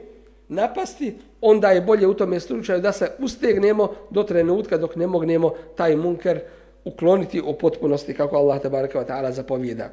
napasti, 0.49 1.15
onda 1.41 1.71
je 1.71 1.81
bolje 1.81 2.07
u 2.07 2.15
tome 2.15 2.41
slučaju 2.41 2.81
da 2.81 2.93
se 2.93 3.11
ustegnemo 3.19 3.89
do 4.11 4.23
trenutka 4.23 4.79
dok 4.79 4.97
ne 4.97 5.07
mognemo 5.07 5.53
taj 5.77 5.97
munker 5.97 6.41
ukloniti 6.85 7.41
u 7.41 7.53
potpunosti 7.53 8.15
kako 8.15 8.37
Allah 8.37 8.63
tabaraka 8.63 8.99
wa 8.99 9.07
ta'ala 9.07 9.31
zapovjeda. 9.31 9.91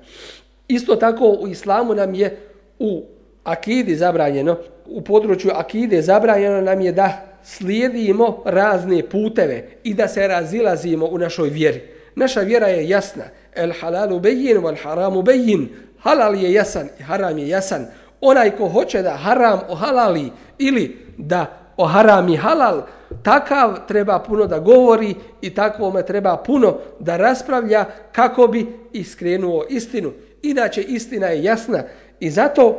Isto 0.67 0.95
tako 0.95 1.25
u 1.27 1.47
islamu 1.47 1.95
nam 1.95 2.13
je 2.13 2.37
u 2.79 3.03
akidi 3.43 3.95
zabranjeno, 3.95 4.57
u 4.85 5.01
području 5.01 5.51
akide 5.53 6.01
zabranjeno 6.01 6.61
nam 6.61 6.81
je 6.81 6.91
da 6.91 7.37
slijedimo 7.43 8.43
razne 8.45 9.09
puteve 9.09 9.67
i 9.83 9.93
da 9.93 10.07
se 10.07 10.27
razilazimo 10.27 11.05
u 11.05 11.17
našoj 11.17 11.49
vjeri. 11.49 11.81
Naša 12.15 12.41
vjera 12.41 12.67
je 12.67 12.89
jasna 12.89 13.23
el 13.55 13.73
halalu 13.81 14.19
bejin 14.19 14.57
wal 14.57 14.77
haramu 14.83 15.21
bejin. 15.21 15.69
Halal 15.99 16.35
je 16.35 16.53
jasan 16.53 16.89
i 16.99 17.03
haram 17.03 17.37
je 17.37 17.47
jasan. 17.47 17.85
Onaj 18.21 18.51
ko 18.51 18.67
hoće 18.67 19.01
da 19.01 19.17
haram 19.17 19.59
ohalali 19.69 20.31
ili 20.57 20.97
da 21.17 21.45
oharami 21.77 22.35
halal, 22.35 22.81
takav 23.23 23.87
treba 23.87 24.19
puno 24.19 24.45
da 24.47 24.59
govori 24.59 25.15
i 25.41 25.49
takvome 25.49 26.05
treba 26.05 26.37
puno 26.37 26.77
da 26.99 27.17
raspravlja 27.17 27.85
kako 28.11 28.47
bi 28.47 28.67
iskrenuo 28.93 29.65
istinu. 29.69 30.11
Inače 30.41 30.81
istina 30.81 31.27
je 31.27 31.43
jasna 31.43 31.83
i 32.19 32.29
zato 32.29 32.75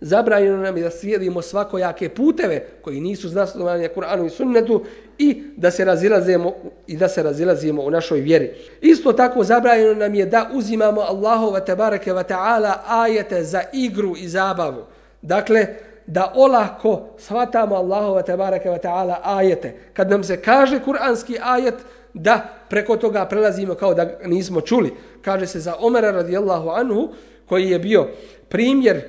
zabranjeno 0.00 0.56
nam 0.56 0.76
je 0.76 0.82
da 0.82 0.90
slijedimo 0.90 1.42
svakojake 1.42 2.08
puteve 2.08 2.66
koji 2.82 3.00
nisu 3.00 3.28
zasnovani 3.28 3.82
na 3.82 3.88
Kur'anu 3.88 4.26
i 4.26 4.30
Sunnetu 4.30 4.84
i 5.18 5.42
da 5.56 5.70
se 5.70 5.84
razilazimo 5.84 6.54
i 6.86 6.96
da 6.96 7.08
se 7.08 7.22
razilazimo 7.22 7.82
u 7.82 7.90
našoj 7.90 8.20
vjeri. 8.20 8.50
Isto 8.80 9.12
tako 9.12 9.44
zabranjeno 9.44 9.94
nam 9.94 10.14
je 10.14 10.26
da 10.26 10.50
uzimamo 10.54 11.00
Allahova 11.00 11.60
tebareke 11.60 12.12
ve 12.12 12.24
taala 12.24 12.82
ajete 12.86 13.44
za 13.44 13.62
igru 13.72 14.14
i 14.16 14.28
zabavu. 14.28 14.84
Dakle 15.22 15.66
da 16.06 16.32
olako 16.36 17.08
shvatamo 17.18 17.74
Allahova 17.74 18.22
tebareke 18.22 18.70
ve 18.70 18.78
taala 18.78 19.20
ajete. 19.24 19.74
Kad 19.92 20.10
nam 20.10 20.24
se 20.24 20.42
kaže 20.42 20.80
kuranski 20.84 21.38
ajet 21.42 21.74
da 22.14 22.48
preko 22.68 22.96
toga 22.96 23.26
prelazimo 23.26 23.74
kao 23.74 23.94
da 23.94 24.08
nismo 24.24 24.60
čuli. 24.60 24.92
Kaže 25.22 25.46
se 25.46 25.60
za 25.60 25.74
Omera 25.80 26.10
radijallahu 26.10 26.68
anhu 26.68 27.08
koji 27.48 27.70
je 27.70 27.78
bio 27.78 28.08
primjer 28.48 29.02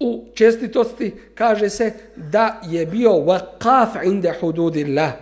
u 0.00 0.24
čestitosti 0.34 1.14
kaže 1.34 1.68
se 1.68 1.92
da 2.16 2.60
je 2.70 2.86
bio 2.86 3.10
waqaf 3.10 4.04
inda 4.04 4.32
hududillah 4.40 5.12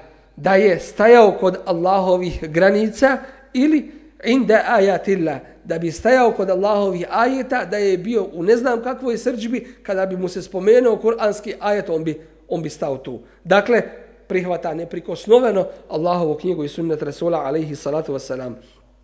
da 0.41 0.55
je 0.55 0.81
stajao 0.81 1.33
kod 1.41 1.57
Allahovih 1.67 2.51
granica 2.51 3.19
ili 3.53 3.93
inda 4.25 4.65
ajatilla, 4.69 5.39
da 5.65 5.79
bi 5.79 5.93
stajao 5.93 6.33
kod 6.33 6.51
Allahovih 6.51 7.07
ajeta 7.11 7.65
da 7.65 7.77
je 7.77 7.99
bio 7.99 8.27
u 8.33 8.43
ne 8.43 8.57
znam 8.57 8.83
kakvoj 8.83 9.19
srđbi 9.19 9.75
kada 9.83 10.07
bi 10.07 10.17
mu 10.17 10.29
se 10.29 10.43
spomenuo 10.43 10.97
kuranski 10.97 11.55
ajet 11.61 11.91
on 11.91 12.05
bi, 12.05 12.21
on 12.49 12.63
bi 12.63 12.69
stao 12.69 12.97
tu. 12.97 13.21
Dakle 13.45 13.83
prihvata 14.27 14.75
neprikosnoveno 14.75 15.67
Allahovu 15.89 16.35
knjigu 16.35 16.65
i 16.65 16.69
sunnet 16.69 17.03
Rasula 17.03 17.39
alaihi 17.39 17.75
salatu 17.75 18.13
wasalam 18.13 18.53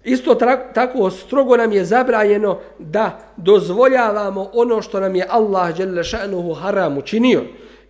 Isto 0.04 0.34
tako 0.74 1.10
strogo 1.10 1.56
nam 1.56 1.72
je 1.72 1.84
zabranjeno 1.84 2.58
da 2.78 3.18
dozvoljavamo 3.36 4.50
ono 4.54 4.82
što 4.82 5.00
nam 5.00 5.16
je 5.16 5.26
Allah 5.28 5.74
dželle 5.74 6.04
šanuhu 6.04 6.54
haram 6.54 6.98
učinio. 6.98 7.42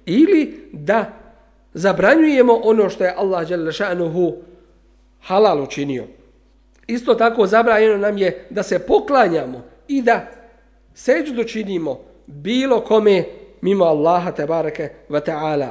Ili 0.07 0.71
da 0.73 1.24
zabranjujemo 1.75 2.61
ono 2.65 2.91
što 2.91 3.05
je 3.05 3.15
Allah 3.17 3.49
šanuhu 3.73 4.37
halal 5.21 5.63
učinio. 5.63 6.05
Isto 6.87 7.15
tako 7.15 7.47
zabranjeno 7.47 7.97
nam 7.97 8.19
je 8.19 8.47
da 8.51 8.63
se 8.63 8.79
poklanjamo 8.79 9.65
i 9.89 10.03
da 10.03 10.27
seđu 10.95 11.45
činimo 11.45 12.01
bilo 12.27 12.81
kome 12.81 13.25
mimo 13.61 13.85
Allaha 13.85 14.33
tebareke 14.33 14.89
ve 15.09 15.21
ta'ala. 15.21 15.69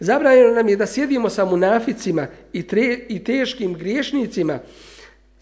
Zabranjeno 0.00 0.54
nam 0.54 0.68
je 0.68 0.76
da 0.76 0.86
sjedimo 0.86 1.28
sa 1.28 1.44
munaficima 1.44 2.26
i, 2.52 2.66
tre, 2.66 2.98
i 3.08 3.24
teškim 3.24 3.74
griješnicima 3.74 4.58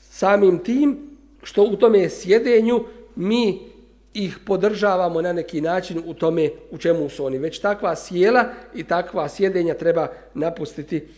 samim 0.01 0.59
tim 0.59 1.17
što 1.43 1.63
u 1.63 1.77
tome 1.77 2.09
sjedenju 2.09 2.85
mi 3.17 3.74
ih 4.15 4.39
podržavamo 4.47 5.23
na 5.23 5.33
neki 5.33 5.61
način 5.61 6.03
u 6.07 6.15
tome 6.15 6.51
u 6.71 6.79
čemu 6.79 7.09
su 7.09 7.27
oni. 7.27 7.39
Već 7.39 7.59
takva 7.59 7.97
sjela 7.97 8.45
i 8.75 8.85
takva 8.85 9.29
sjedenja 9.29 9.75
treba 9.75 10.09
napustiti 10.35 11.09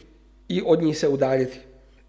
i 0.49 0.63
od 0.67 0.83
njih 0.83 0.99
se 0.99 1.09
udaljiti. 1.09 1.59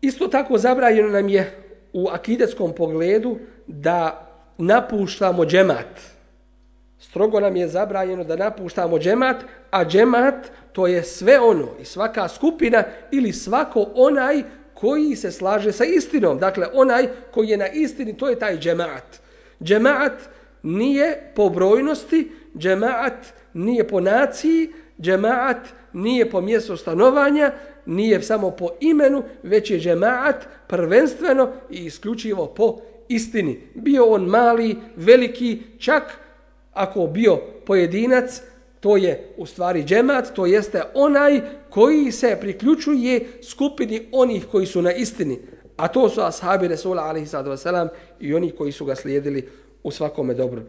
Isto 0.02 0.28
tako 0.28 0.58
zabranjeno 0.58 1.10
nam 1.10 1.30
je 1.30 1.58
u 1.94 2.08
akidetskom 2.08 2.74
pogledu 2.74 3.38
da 3.68 4.28
napuštamo 4.58 5.46
džemat. 5.46 6.18
Strogo 7.00 7.40
nam 7.40 7.56
je 7.56 7.68
zabranjeno 7.68 8.24
da 8.24 8.36
napuštamo 8.36 9.00
džemat, 9.00 9.36
a 9.72 9.86
džemat 9.86 10.36
to 10.72 10.88
je 10.88 11.04
sve 11.04 11.40
ono 11.40 11.68
i 11.82 11.86
svaka 11.86 12.28
skupina 12.28 12.84
ili 13.12 13.34
svako 13.34 13.88
onaj 13.96 14.44
koji 14.74 15.16
se 15.16 15.32
slaže 15.32 15.72
sa 15.72 15.84
istinom. 15.84 16.40
Dakle, 16.40 16.68
onaj 16.74 17.08
koji 17.32 17.50
je 17.50 17.58
na 17.58 17.68
istini, 17.68 18.18
to 18.18 18.30
je 18.30 18.40
taj 18.40 18.58
džemaat. 18.58 19.20
Džemaat 19.64 20.14
nije 20.68 21.32
po 21.36 21.49
brojnosti, 21.49 22.32
džemaat 22.57 23.26
nije 23.53 23.88
po 23.88 23.99
naciji, 23.99 24.70
džemaat 25.01 25.57
nije 25.93 26.30
po 26.30 26.41
mjestu 26.41 26.78
stanovanja, 26.78 27.51
nije 27.86 28.22
samo 28.22 28.51
po 28.51 28.70
imenu, 28.80 29.24
već 29.43 29.72
je 29.72 29.80
džemaat 29.80 30.36
prvenstveno 30.68 31.49
i 31.70 31.86
isključivo 31.86 32.45
po 32.45 32.78
istini. 33.07 33.59
Bio 33.76 34.05
on 34.05 34.26
mali, 34.26 34.76
veliki, 34.95 35.61
čak 35.80 36.03
ako 36.74 37.07
bio 37.07 37.38
pojedinac, 37.65 38.41
to 38.80 38.97
je 38.97 39.34
u 39.38 39.45
stvari 39.45 39.84
džemat, 39.84 40.34
to 40.36 40.45
jeste 40.45 40.84
onaj 40.93 41.41
koji 41.70 42.11
se 42.11 42.38
priključuje 42.41 43.26
skupini 43.43 44.07
onih 44.11 44.45
koji 44.51 44.65
su 44.65 44.82
na 44.82 44.91
istini. 44.91 45.39
A 45.78 45.88
to 45.88 46.09
su 46.09 46.22
ashabi 46.22 46.68
Resula 46.68 47.03
alaihi 47.03 47.28
sallatu 47.28 47.93
i 48.20 48.34
oni 48.34 48.51
koji 48.51 48.72
su 48.72 48.86
ga 48.86 48.95
slijedili 48.95 49.49
u 49.84 49.91
svakome 49.91 50.34
dobru. 50.34 50.61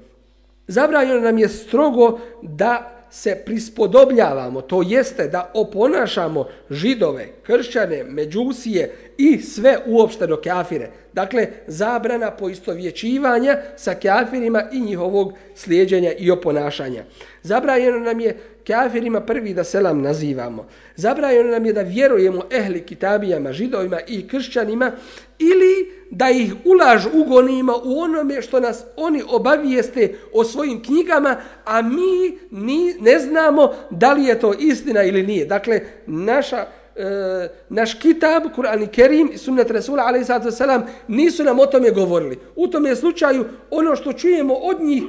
Zabranjeno 0.66 1.20
nam 1.20 1.38
je 1.38 1.48
strogo 1.48 2.18
da 2.42 2.94
se 3.10 3.42
prispodobljavamo, 3.46 4.60
to 4.60 4.82
jeste 4.82 5.28
da 5.28 5.50
oponašamo 5.54 6.48
židove, 6.70 7.28
kršćane, 7.42 8.04
međusije 8.04 8.94
i 9.18 9.38
sve 9.38 9.78
uopšteno 9.86 10.36
kafire. 10.36 10.90
Dakle, 11.12 11.48
zabrana 11.66 12.30
poistovjećivanja 12.30 13.56
sa 13.76 13.94
kafirima 13.94 14.62
i 14.72 14.80
njihovog 14.80 15.32
slijedjenja 15.54 16.12
i 16.12 16.30
oponašanja. 16.30 17.04
Zabranjeno 17.42 17.98
nam 17.98 18.20
je 18.20 18.36
kafirima 18.68 19.20
prvi 19.20 19.54
da 19.54 19.64
selam 19.64 20.02
nazivamo. 20.02 20.66
Zabranjeno 20.96 21.50
nam 21.50 21.66
je 21.66 21.72
da 21.72 21.82
vjerujemo 21.82 22.42
ehli 22.50 22.86
kitabijama, 22.86 23.52
židovima 23.52 24.00
i 24.06 24.28
kršćanima 24.28 24.92
ili 25.38 25.92
da 26.10 26.30
ih 26.30 26.54
ulaž 26.64 27.06
ugonimo 27.12 27.80
u 27.84 28.00
onome 28.00 28.42
što 28.42 28.60
nas 28.60 28.84
oni 28.96 29.22
obavijeste 29.28 30.14
o 30.32 30.44
svojim 30.44 30.82
knjigama, 30.82 31.36
a 31.64 31.82
mi 31.82 32.38
ni, 32.50 32.94
ne 33.00 33.18
znamo 33.18 33.74
da 33.90 34.12
li 34.12 34.24
je 34.24 34.40
to 34.40 34.54
istina 34.58 35.02
ili 35.02 35.22
nije. 35.22 35.46
Dakle, 35.46 35.80
naša 36.06 36.66
E, 36.98 37.48
naš 37.68 37.94
kitab, 37.94 38.42
Kur'an 38.56 38.82
i 38.82 38.86
Kerim 38.86 39.30
i 39.32 39.38
sunnet 39.38 39.70
Rasula 39.70 40.02
a.s. 40.02 40.60
nisu 41.08 41.44
nam 41.44 41.58
o 41.58 41.66
tome 41.66 41.90
govorili. 41.90 42.38
U 42.56 42.68
tom 42.68 42.86
je 42.86 42.96
slučaju 42.96 43.44
ono 43.70 43.96
što 43.96 44.12
čujemo 44.12 44.54
od 44.54 44.80
njih, 44.80 45.02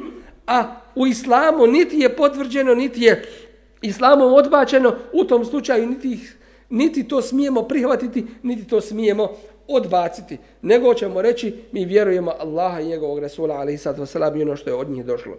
a 0.47 0.75
u 0.95 1.07
islamu 1.07 1.67
niti 1.67 1.99
je 1.99 2.15
potvrđeno, 2.15 2.75
niti 2.75 3.01
je 3.01 3.23
islamom 3.81 4.33
odbačeno, 4.33 4.95
u 5.13 5.23
tom 5.23 5.45
slučaju 5.45 5.87
niti, 5.87 6.19
niti 6.69 7.07
to 7.07 7.21
smijemo 7.21 7.63
prihvatiti, 7.63 8.25
niti 8.43 8.67
to 8.67 8.81
smijemo 8.81 9.29
odbaciti. 9.67 10.37
Nego 10.61 10.93
ćemo 10.93 11.21
reći, 11.21 11.53
mi 11.71 11.85
vjerujemo 11.85 12.33
Allaha 12.39 12.81
i 12.81 12.87
njegovog 12.87 13.19
Rasula 13.19 13.55
a.s. 13.55 14.15
i 14.35 14.41
ono 14.41 14.55
što 14.55 14.69
je 14.69 14.75
od 14.75 14.89
njih 14.89 15.05
došlo. 15.05 15.37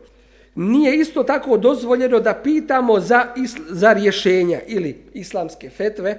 Nije 0.55 0.97
isto 0.97 1.23
tako 1.23 1.57
dozvoljeno 1.57 2.21
da 2.21 2.35
pitamo 2.35 3.01
za, 3.01 3.27
za 3.69 3.93
rješenja 3.93 4.61
ili 4.67 4.97
islamske 5.15 5.71
fetve, 5.71 6.19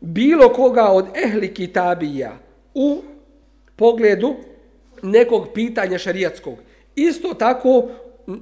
bilo 0.00 0.48
koga 0.48 0.84
od 0.84 1.06
ehli 1.24 1.54
kitabija 1.54 2.38
u 2.74 3.02
pogledu 3.76 4.34
nekog 5.02 5.48
pitanja 5.54 5.98
šarijatskog. 5.98 6.54
Isto 6.94 7.34
tako 7.34 7.88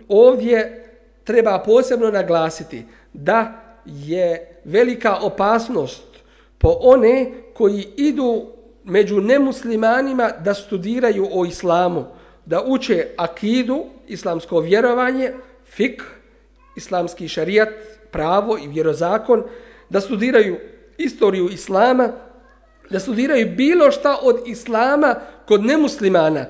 ovdje 0.08 0.84
treba 1.30 1.58
posebno 1.58 2.10
naglasiti 2.10 2.84
da 3.12 3.62
je 3.86 4.60
velika 4.64 5.16
opasnost 5.16 6.02
po 6.58 6.76
one 6.80 7.32
koji 7.54 7.86
idu 7.96 8.46
među 8.84 9.20
nemuslimanima 9.20 10.30
da 10.44 10.54
studiraju 10.54 11.28
o 11.32 11.44
islamu, 11.44 12.04
da 12.46 12.62
uče 12.66 13.06
akidu, 13.16 13.84
islamsko 14.08 14.60
vjerovanje, 14.60 15.32
fik, 15.64 16.02
islamski 16.76 17.28
šarijat, 17.28 17.68
pravo 18.10 18.58
i 18.58 18.68
vjerozakon, 18.68 19.44
da 19.88 20.00
studiraju 20.00 20.56
istoriju 20.98 21.48
islama, 21.48 22.12
da 22.90 23.00
studiraju 23.00 23.54
bilo 23.56 23.90
šta 23.90 24.18
od 24.22 24.40
islama 24.46 25.14
kod 25.46 25.64
nemuslimana, 25.64 26.46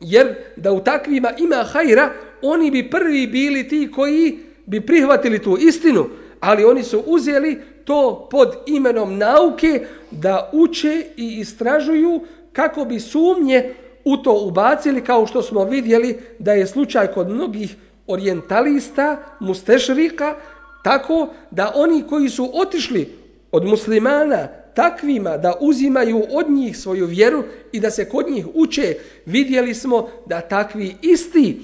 jer 0.00 0.34
da 0.56 0.72
u 0.72 0.80
takvima 0.80 1.32
ima 1.38 1.64
hajra, 1.72 2.10
oni 2.44 2.70
bi 2.70 2.90
prvi 2.90 3.26
bili 3.26 3.68
ti 3.68 3.90
koji 3.94 4.38
bi 4.66 4.80
prihvatili 4.80 5.42
tu 5.42 5.56
istinu, 5.60 6.06
ali 6.40 6.64
oni 6.64 6.82
su 6.82 7.02
uzeli 7.06 7.60
to 7.84 8.28
pod 8.30 8.54
imenom 8.66 9.18
nauke 9.18 9.86
da 10.10 10.50
uče 10.52 11.04
i 11.16 11.40
istražuju 11.40 12.20
kako 12.52 12.84
bi 12.84 13.00
sumnje 13.00 13.74
u 14.04 14.16
to 14.16 14.32
ubacili, 14.32 15.00
kao 15.00 15.26
što 15.26 15.42
smo 15.42 15.64
vidjeli 15.64 16.18
da 16.38 16.52
je 16.52 16.66
slučaj 16.66 17.06
kod 17.06 17.30
mnogih 17.30 17.76
orientalista, 18.06 19.16
mustešrika, 19.40 20.34
tako 20.84 21.28
da 21.50 21.72
oni 21.74 22.02
koji 22.08 22.28
su 22.28 22.50
otišli 22.54 23.08
od 23.52 23.64
muslimana 23.64 24.48
takvima 24.74 25.36
da 25.36 25.54
uzimaju 25.60 26.22
od 26.30 26.50
njih 26.50 26.78
svoju 26.78 27.06
vjeru 27.06 27.44
i 27.72 27.80
da 27.80 27.90
se 27.90 28.08
kod 28.08 28.30
njih 28.30 28.46
uče, 28.54 28.94
vidjeli 29.26 29.74
smo 29.74 30.08
da 30.26 30.40
takvi 30.40 30.96
isti 31.02 31.60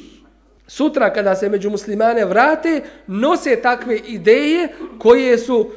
sutra 0.70 1.12
kada 1.12 1.34
se 1.34 1.48
među 1.48 1.70
muslimane 1.70 2.24
vrate, 2.24 2.80
nose 3.06 3.56
takve 3.56 3.98
ideje 3.98 4.68
koje 4.98 5.38
su 5.38 5.70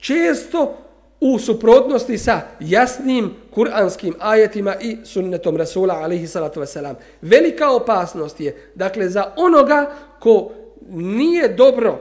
često 0.00 0.76
u 1.20 1.38
suprotnosti 1.38 2.18
sa 2.18 2.40
jasnim 2.60 3.30
kuranskim 3.50 4.14
ajetima 4.20 4.74
i 4.80 4.96
sunnetom 5.04 5.56
Rasula 5.56 5.94
alaihi 5.94 6.26
salatu 6.26 6.60
wasalam. 6.60 6.94
Velika 7.22 7.70
opasnost 7.70 8.40
je, 8.40 8.56
dakle, 8.74 9.08
za 9.08 9.32
onoga 9.36 9.92
ko 10.20 10.50
nije 10.90 11.48
dobro 11.48 12.00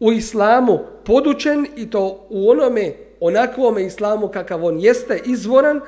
u 0.00 0.12
islamu 0.12 0.78
podučen 1.04 1.66
i 1.76 1.90
to 1.90 2.26
u 2.30 2.50
onome 2.50 2.92
onakvome 3.20 3.84
islamu 3.86 4.28
kakav 4.28 4.64
on 4.64 4.80
jeste 4.80 5.20
izvoran, 5.24 5.80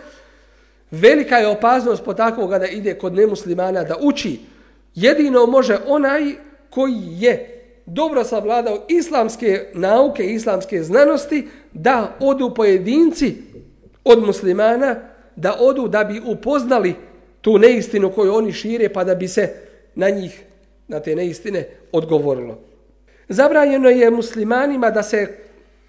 velika 0.90 1.36
je 1.36 1.46
opasnost 1.46 2.04
po 2.04 2.14
takvoga 2.14 2.58
da 2.58 2.66
ide 2.66 2.94
kod 2.94 3.14
nemuslimana 3.14 3.84
da 3.84 3.96
uči. 4.00 4.53
Jedino 4.94 5.46
može 5.46 5.78
onaj 5.86 6.22
koji 6.70 6.94
je 7.18 7.50
dobro 7.86 8.24
savladao 8.24 8.82
islamske 8.88 9.66
nauke, 9.74 10.24
islamske 10.24 10.82
znanosti, 10.82 11.48
da 11.72 12.16
odu 12.20 12.54
pojedinci 12.54 13.34
od 14.04 14.26
muslimana, 14.26 14.96
da 15.36 15.56
odu 15.60 15.88
da 15.88 16.04
bi 16.04 16.22
upoznali 16.26 16.94
tu 17.40 17.58
neistinu 17.58 18.12
koju 18.12 18.34
oni 18.34 18.52
šire, 18.52 18.88
pa 18.88 19.04
da 19.04 19.14
bi 19.14 19.28
se 19.28 19.54
na 19.94 20.10
njih, 20.10 20.42
na 20.88 21.00
te 21.00 21.16
neistine, 21.16 21.66
odgovorilo. 21.92 22.58
Zabranjeno 23.28 23.88
je 23.88 24.10
muslimanima 24.10 24.90
da 24.90 25.02
se 25.02 25.28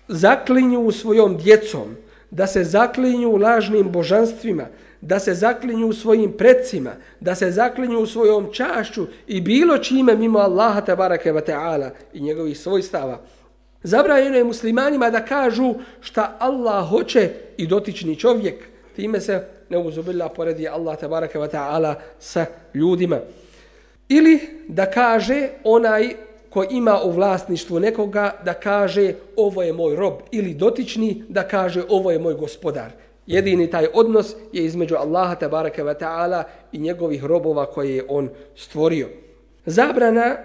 zaklinju 0.08 0.92
svojom 0.92 1.38
djecom, 1.38 1.96
da 2.32 2.48
se 2.48 2.64
zaklinju 2.64 3.38
lažnim 3.38 3.92
božanstvima, 3.92 4.66
da 5.06 5.20
se 5.20 5.34
zaklinju 5.34 5.94
svojim 5.94 6.32
predcima, 6.38 6.92
da 7.20 7.36
se 7.36 7.52
zaklinju 7.52 8.06
svojom 8.06 8.54
čašću 8.54 9.08
i 9.28 9.42
bilo 9.42 9.78
čime 9.78 10.16
mimo 10.16 10.40
Allaha 10.40 10.82
tabaraka 10.82 11.34
wa 11.34 11.42
ta'ala 11.46 11.90
i 12.14 12.22
njegovih 12.22 12.60
svojstava. 12.60 13.20
Zabranjeno 13.84 14.38
je 14.38 14.44
muslimanima 14.44 15.10
da 15.10 15.26
kažu 15.26 15.74
šta 16.02 16.38
Allah 16.40 16.90
hoće 16.90 17.30
i 17.58 17.68
dotični 17.68 18.16
čovjek. 18.16 18.56
Time 18.96 19.22
se 19.22 19.48
ne 19.70 19.78
uzubila 19.78 20.30
poredi 20.30 20.68
Allah 20.68 21.00
tabaraka 21.00 21.40
wa 21.40 21.50
ta'ala 21.50 21.94
sa 22.20 22.46
ljudima. 22.74 23.20
Ili 24.10 24.40
da 24.68 24.92
kaže 24.92 25.50
onaj 25.64 26.10
ko 26.50 26.66
ima 26.70 27.02
u 27.04 27.12
vlasništvu 27.12 27.80
nekoga 27.80 28.34
da 28.46 28.54
kaže 28.54 29.14
ovo 29.36 29.64
je 29.64 29.74
moj 29.74 29.96
rob 29.96 30.14
ili 30.32 30.54
dotični 30.54 31.24
da 31.30 31.48
kaže 31.48 31.84
ovo 31.90 32.12
je 32.12 32.20
moj 32.20 32.34
gospodar. 32.34 33.05
Jedini 33.28 33.70
taj 33.70 33.88
odnos 33.94 34.36
je 34.54 34.66
između 34.66 34.96
Allaha 34.96 35.36
tabaraka 35.36 35.84
wa 35.84 36.00
ta'ala 36.00 36.44
i 36.72 36.80
njegovih 36.80 37.24
robova 37.24 37.66
koje 37.66 37.96
je 37.96 38.06
on 38.10 38.30
stvorio. 38.56 39.08
Zabrana 39.66 40.36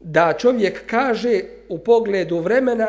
da 0.00 0.32
čovjek 0.38 0.86
kaže 0.86 1.40
u 1.68 1.78
pogledu 1.78 2.38
vremena 2.38 2.88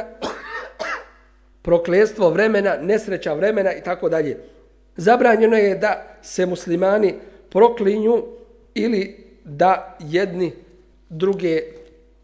proklestvo 1.61 2.29
vremena, 2.29 2.75
nesreća 2.81 3.33
vremena 3.33 3.73
i 3.73 3.83
tako 3.83 4.09
dalje. 4.09 4.37
Zabranjeno 4.95 5.55
je 5.55 5.75
da 5.75 6.17
se 6.21 6.45
muslimani 6.45 7.13
proklinju 7.49 8.23
ili 8.73 9.25
da 9.43 9.97
jedni 9.99 10.51
druge 11.09 11.61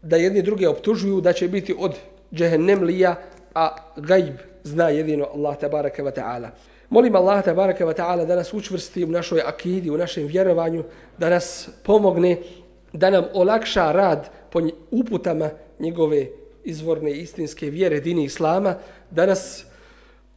da 0.04 0.16
jedni 0.16 0.42
druge 0.42 0.68
optužuju 0.68 1.20
da 1.20 1.32
će 1.32 1.48
biti 1.48 1.74
od 1.78 1.94
džehennemlija, 2.34 3.16
a 3.54 3.76
gajb 3.96 4.36
zna 4.63 4.89
jedino 4.89 5.27
Allah 5.33 5.57
tabaraka 5.57 6.03
wa 6.03 6.11
ta'ala. 6.11 6.51
Molim 6.89 7.15
Allah 7.15 7.43
tabaraka 7.43 7.85
wa 7.85 7.93
ta'ala 7.93 8.25
da 8.25 8.35
nas 8.35 8.53
učvrsti 8.53 9.03
u 9.03 9.07
našoj 9.07 9.41
akidi, 9.41 9.89
u 9.89 9.97
našem 9.97 10.27
vjerovanju, 10.27 10.83
da 11.17 11.29
nas 11.29 11.69
pomogne, 11.83 12.37
da 12.93 13.09
nam 13.09 13.25
olakša 13.33 13.91
rad 13.91 14.29
po 14.51 14.61
uputama 14.91 15.49
njegove 15.79 16.27
izvorne 16.63 17.11
istinske 17.11 17.69
vjere 17.69 17.99
dini 17.99 18.23
Islama, 18.23 18.75
da 19.11 19.25
nas 19.25 19.65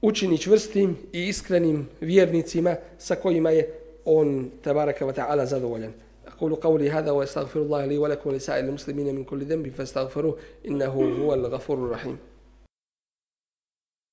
učini 0.02 0.38
čvrstim 0.38 0.96
i 1.12 1.28
iskrenim 1.28 1.88
vjernicima 2.00 2.76
sa 2.98 3.14
kojima 3.14 3.50
je 3.50 3.72
on 4.04 4.50
tabaraka 4.62 5.06
wa 5.06 5.12
ta'ala 5.12 5.46
zadovoljan. 5.46 5.92
أقول 6.42 6.54
قولي 6.54 6.90
هذا 6.90 7.10
وأستغفر 7.10 7.60
الله 7.60 7.86
لي 7.86 7.98
ولكم 7.98 8.30
ولسائر 8.30 8.64
المسلمين 8.64 9.14
من 9.14 9.24
كل 9.24 9.44
ذنب 9.44 9.68
فاستغفروه 9.68 10.36
إنه 10.68 11.16
هو 11.22 11.34
الغفور 11.34 11.76
الرحيم 11.76 12.18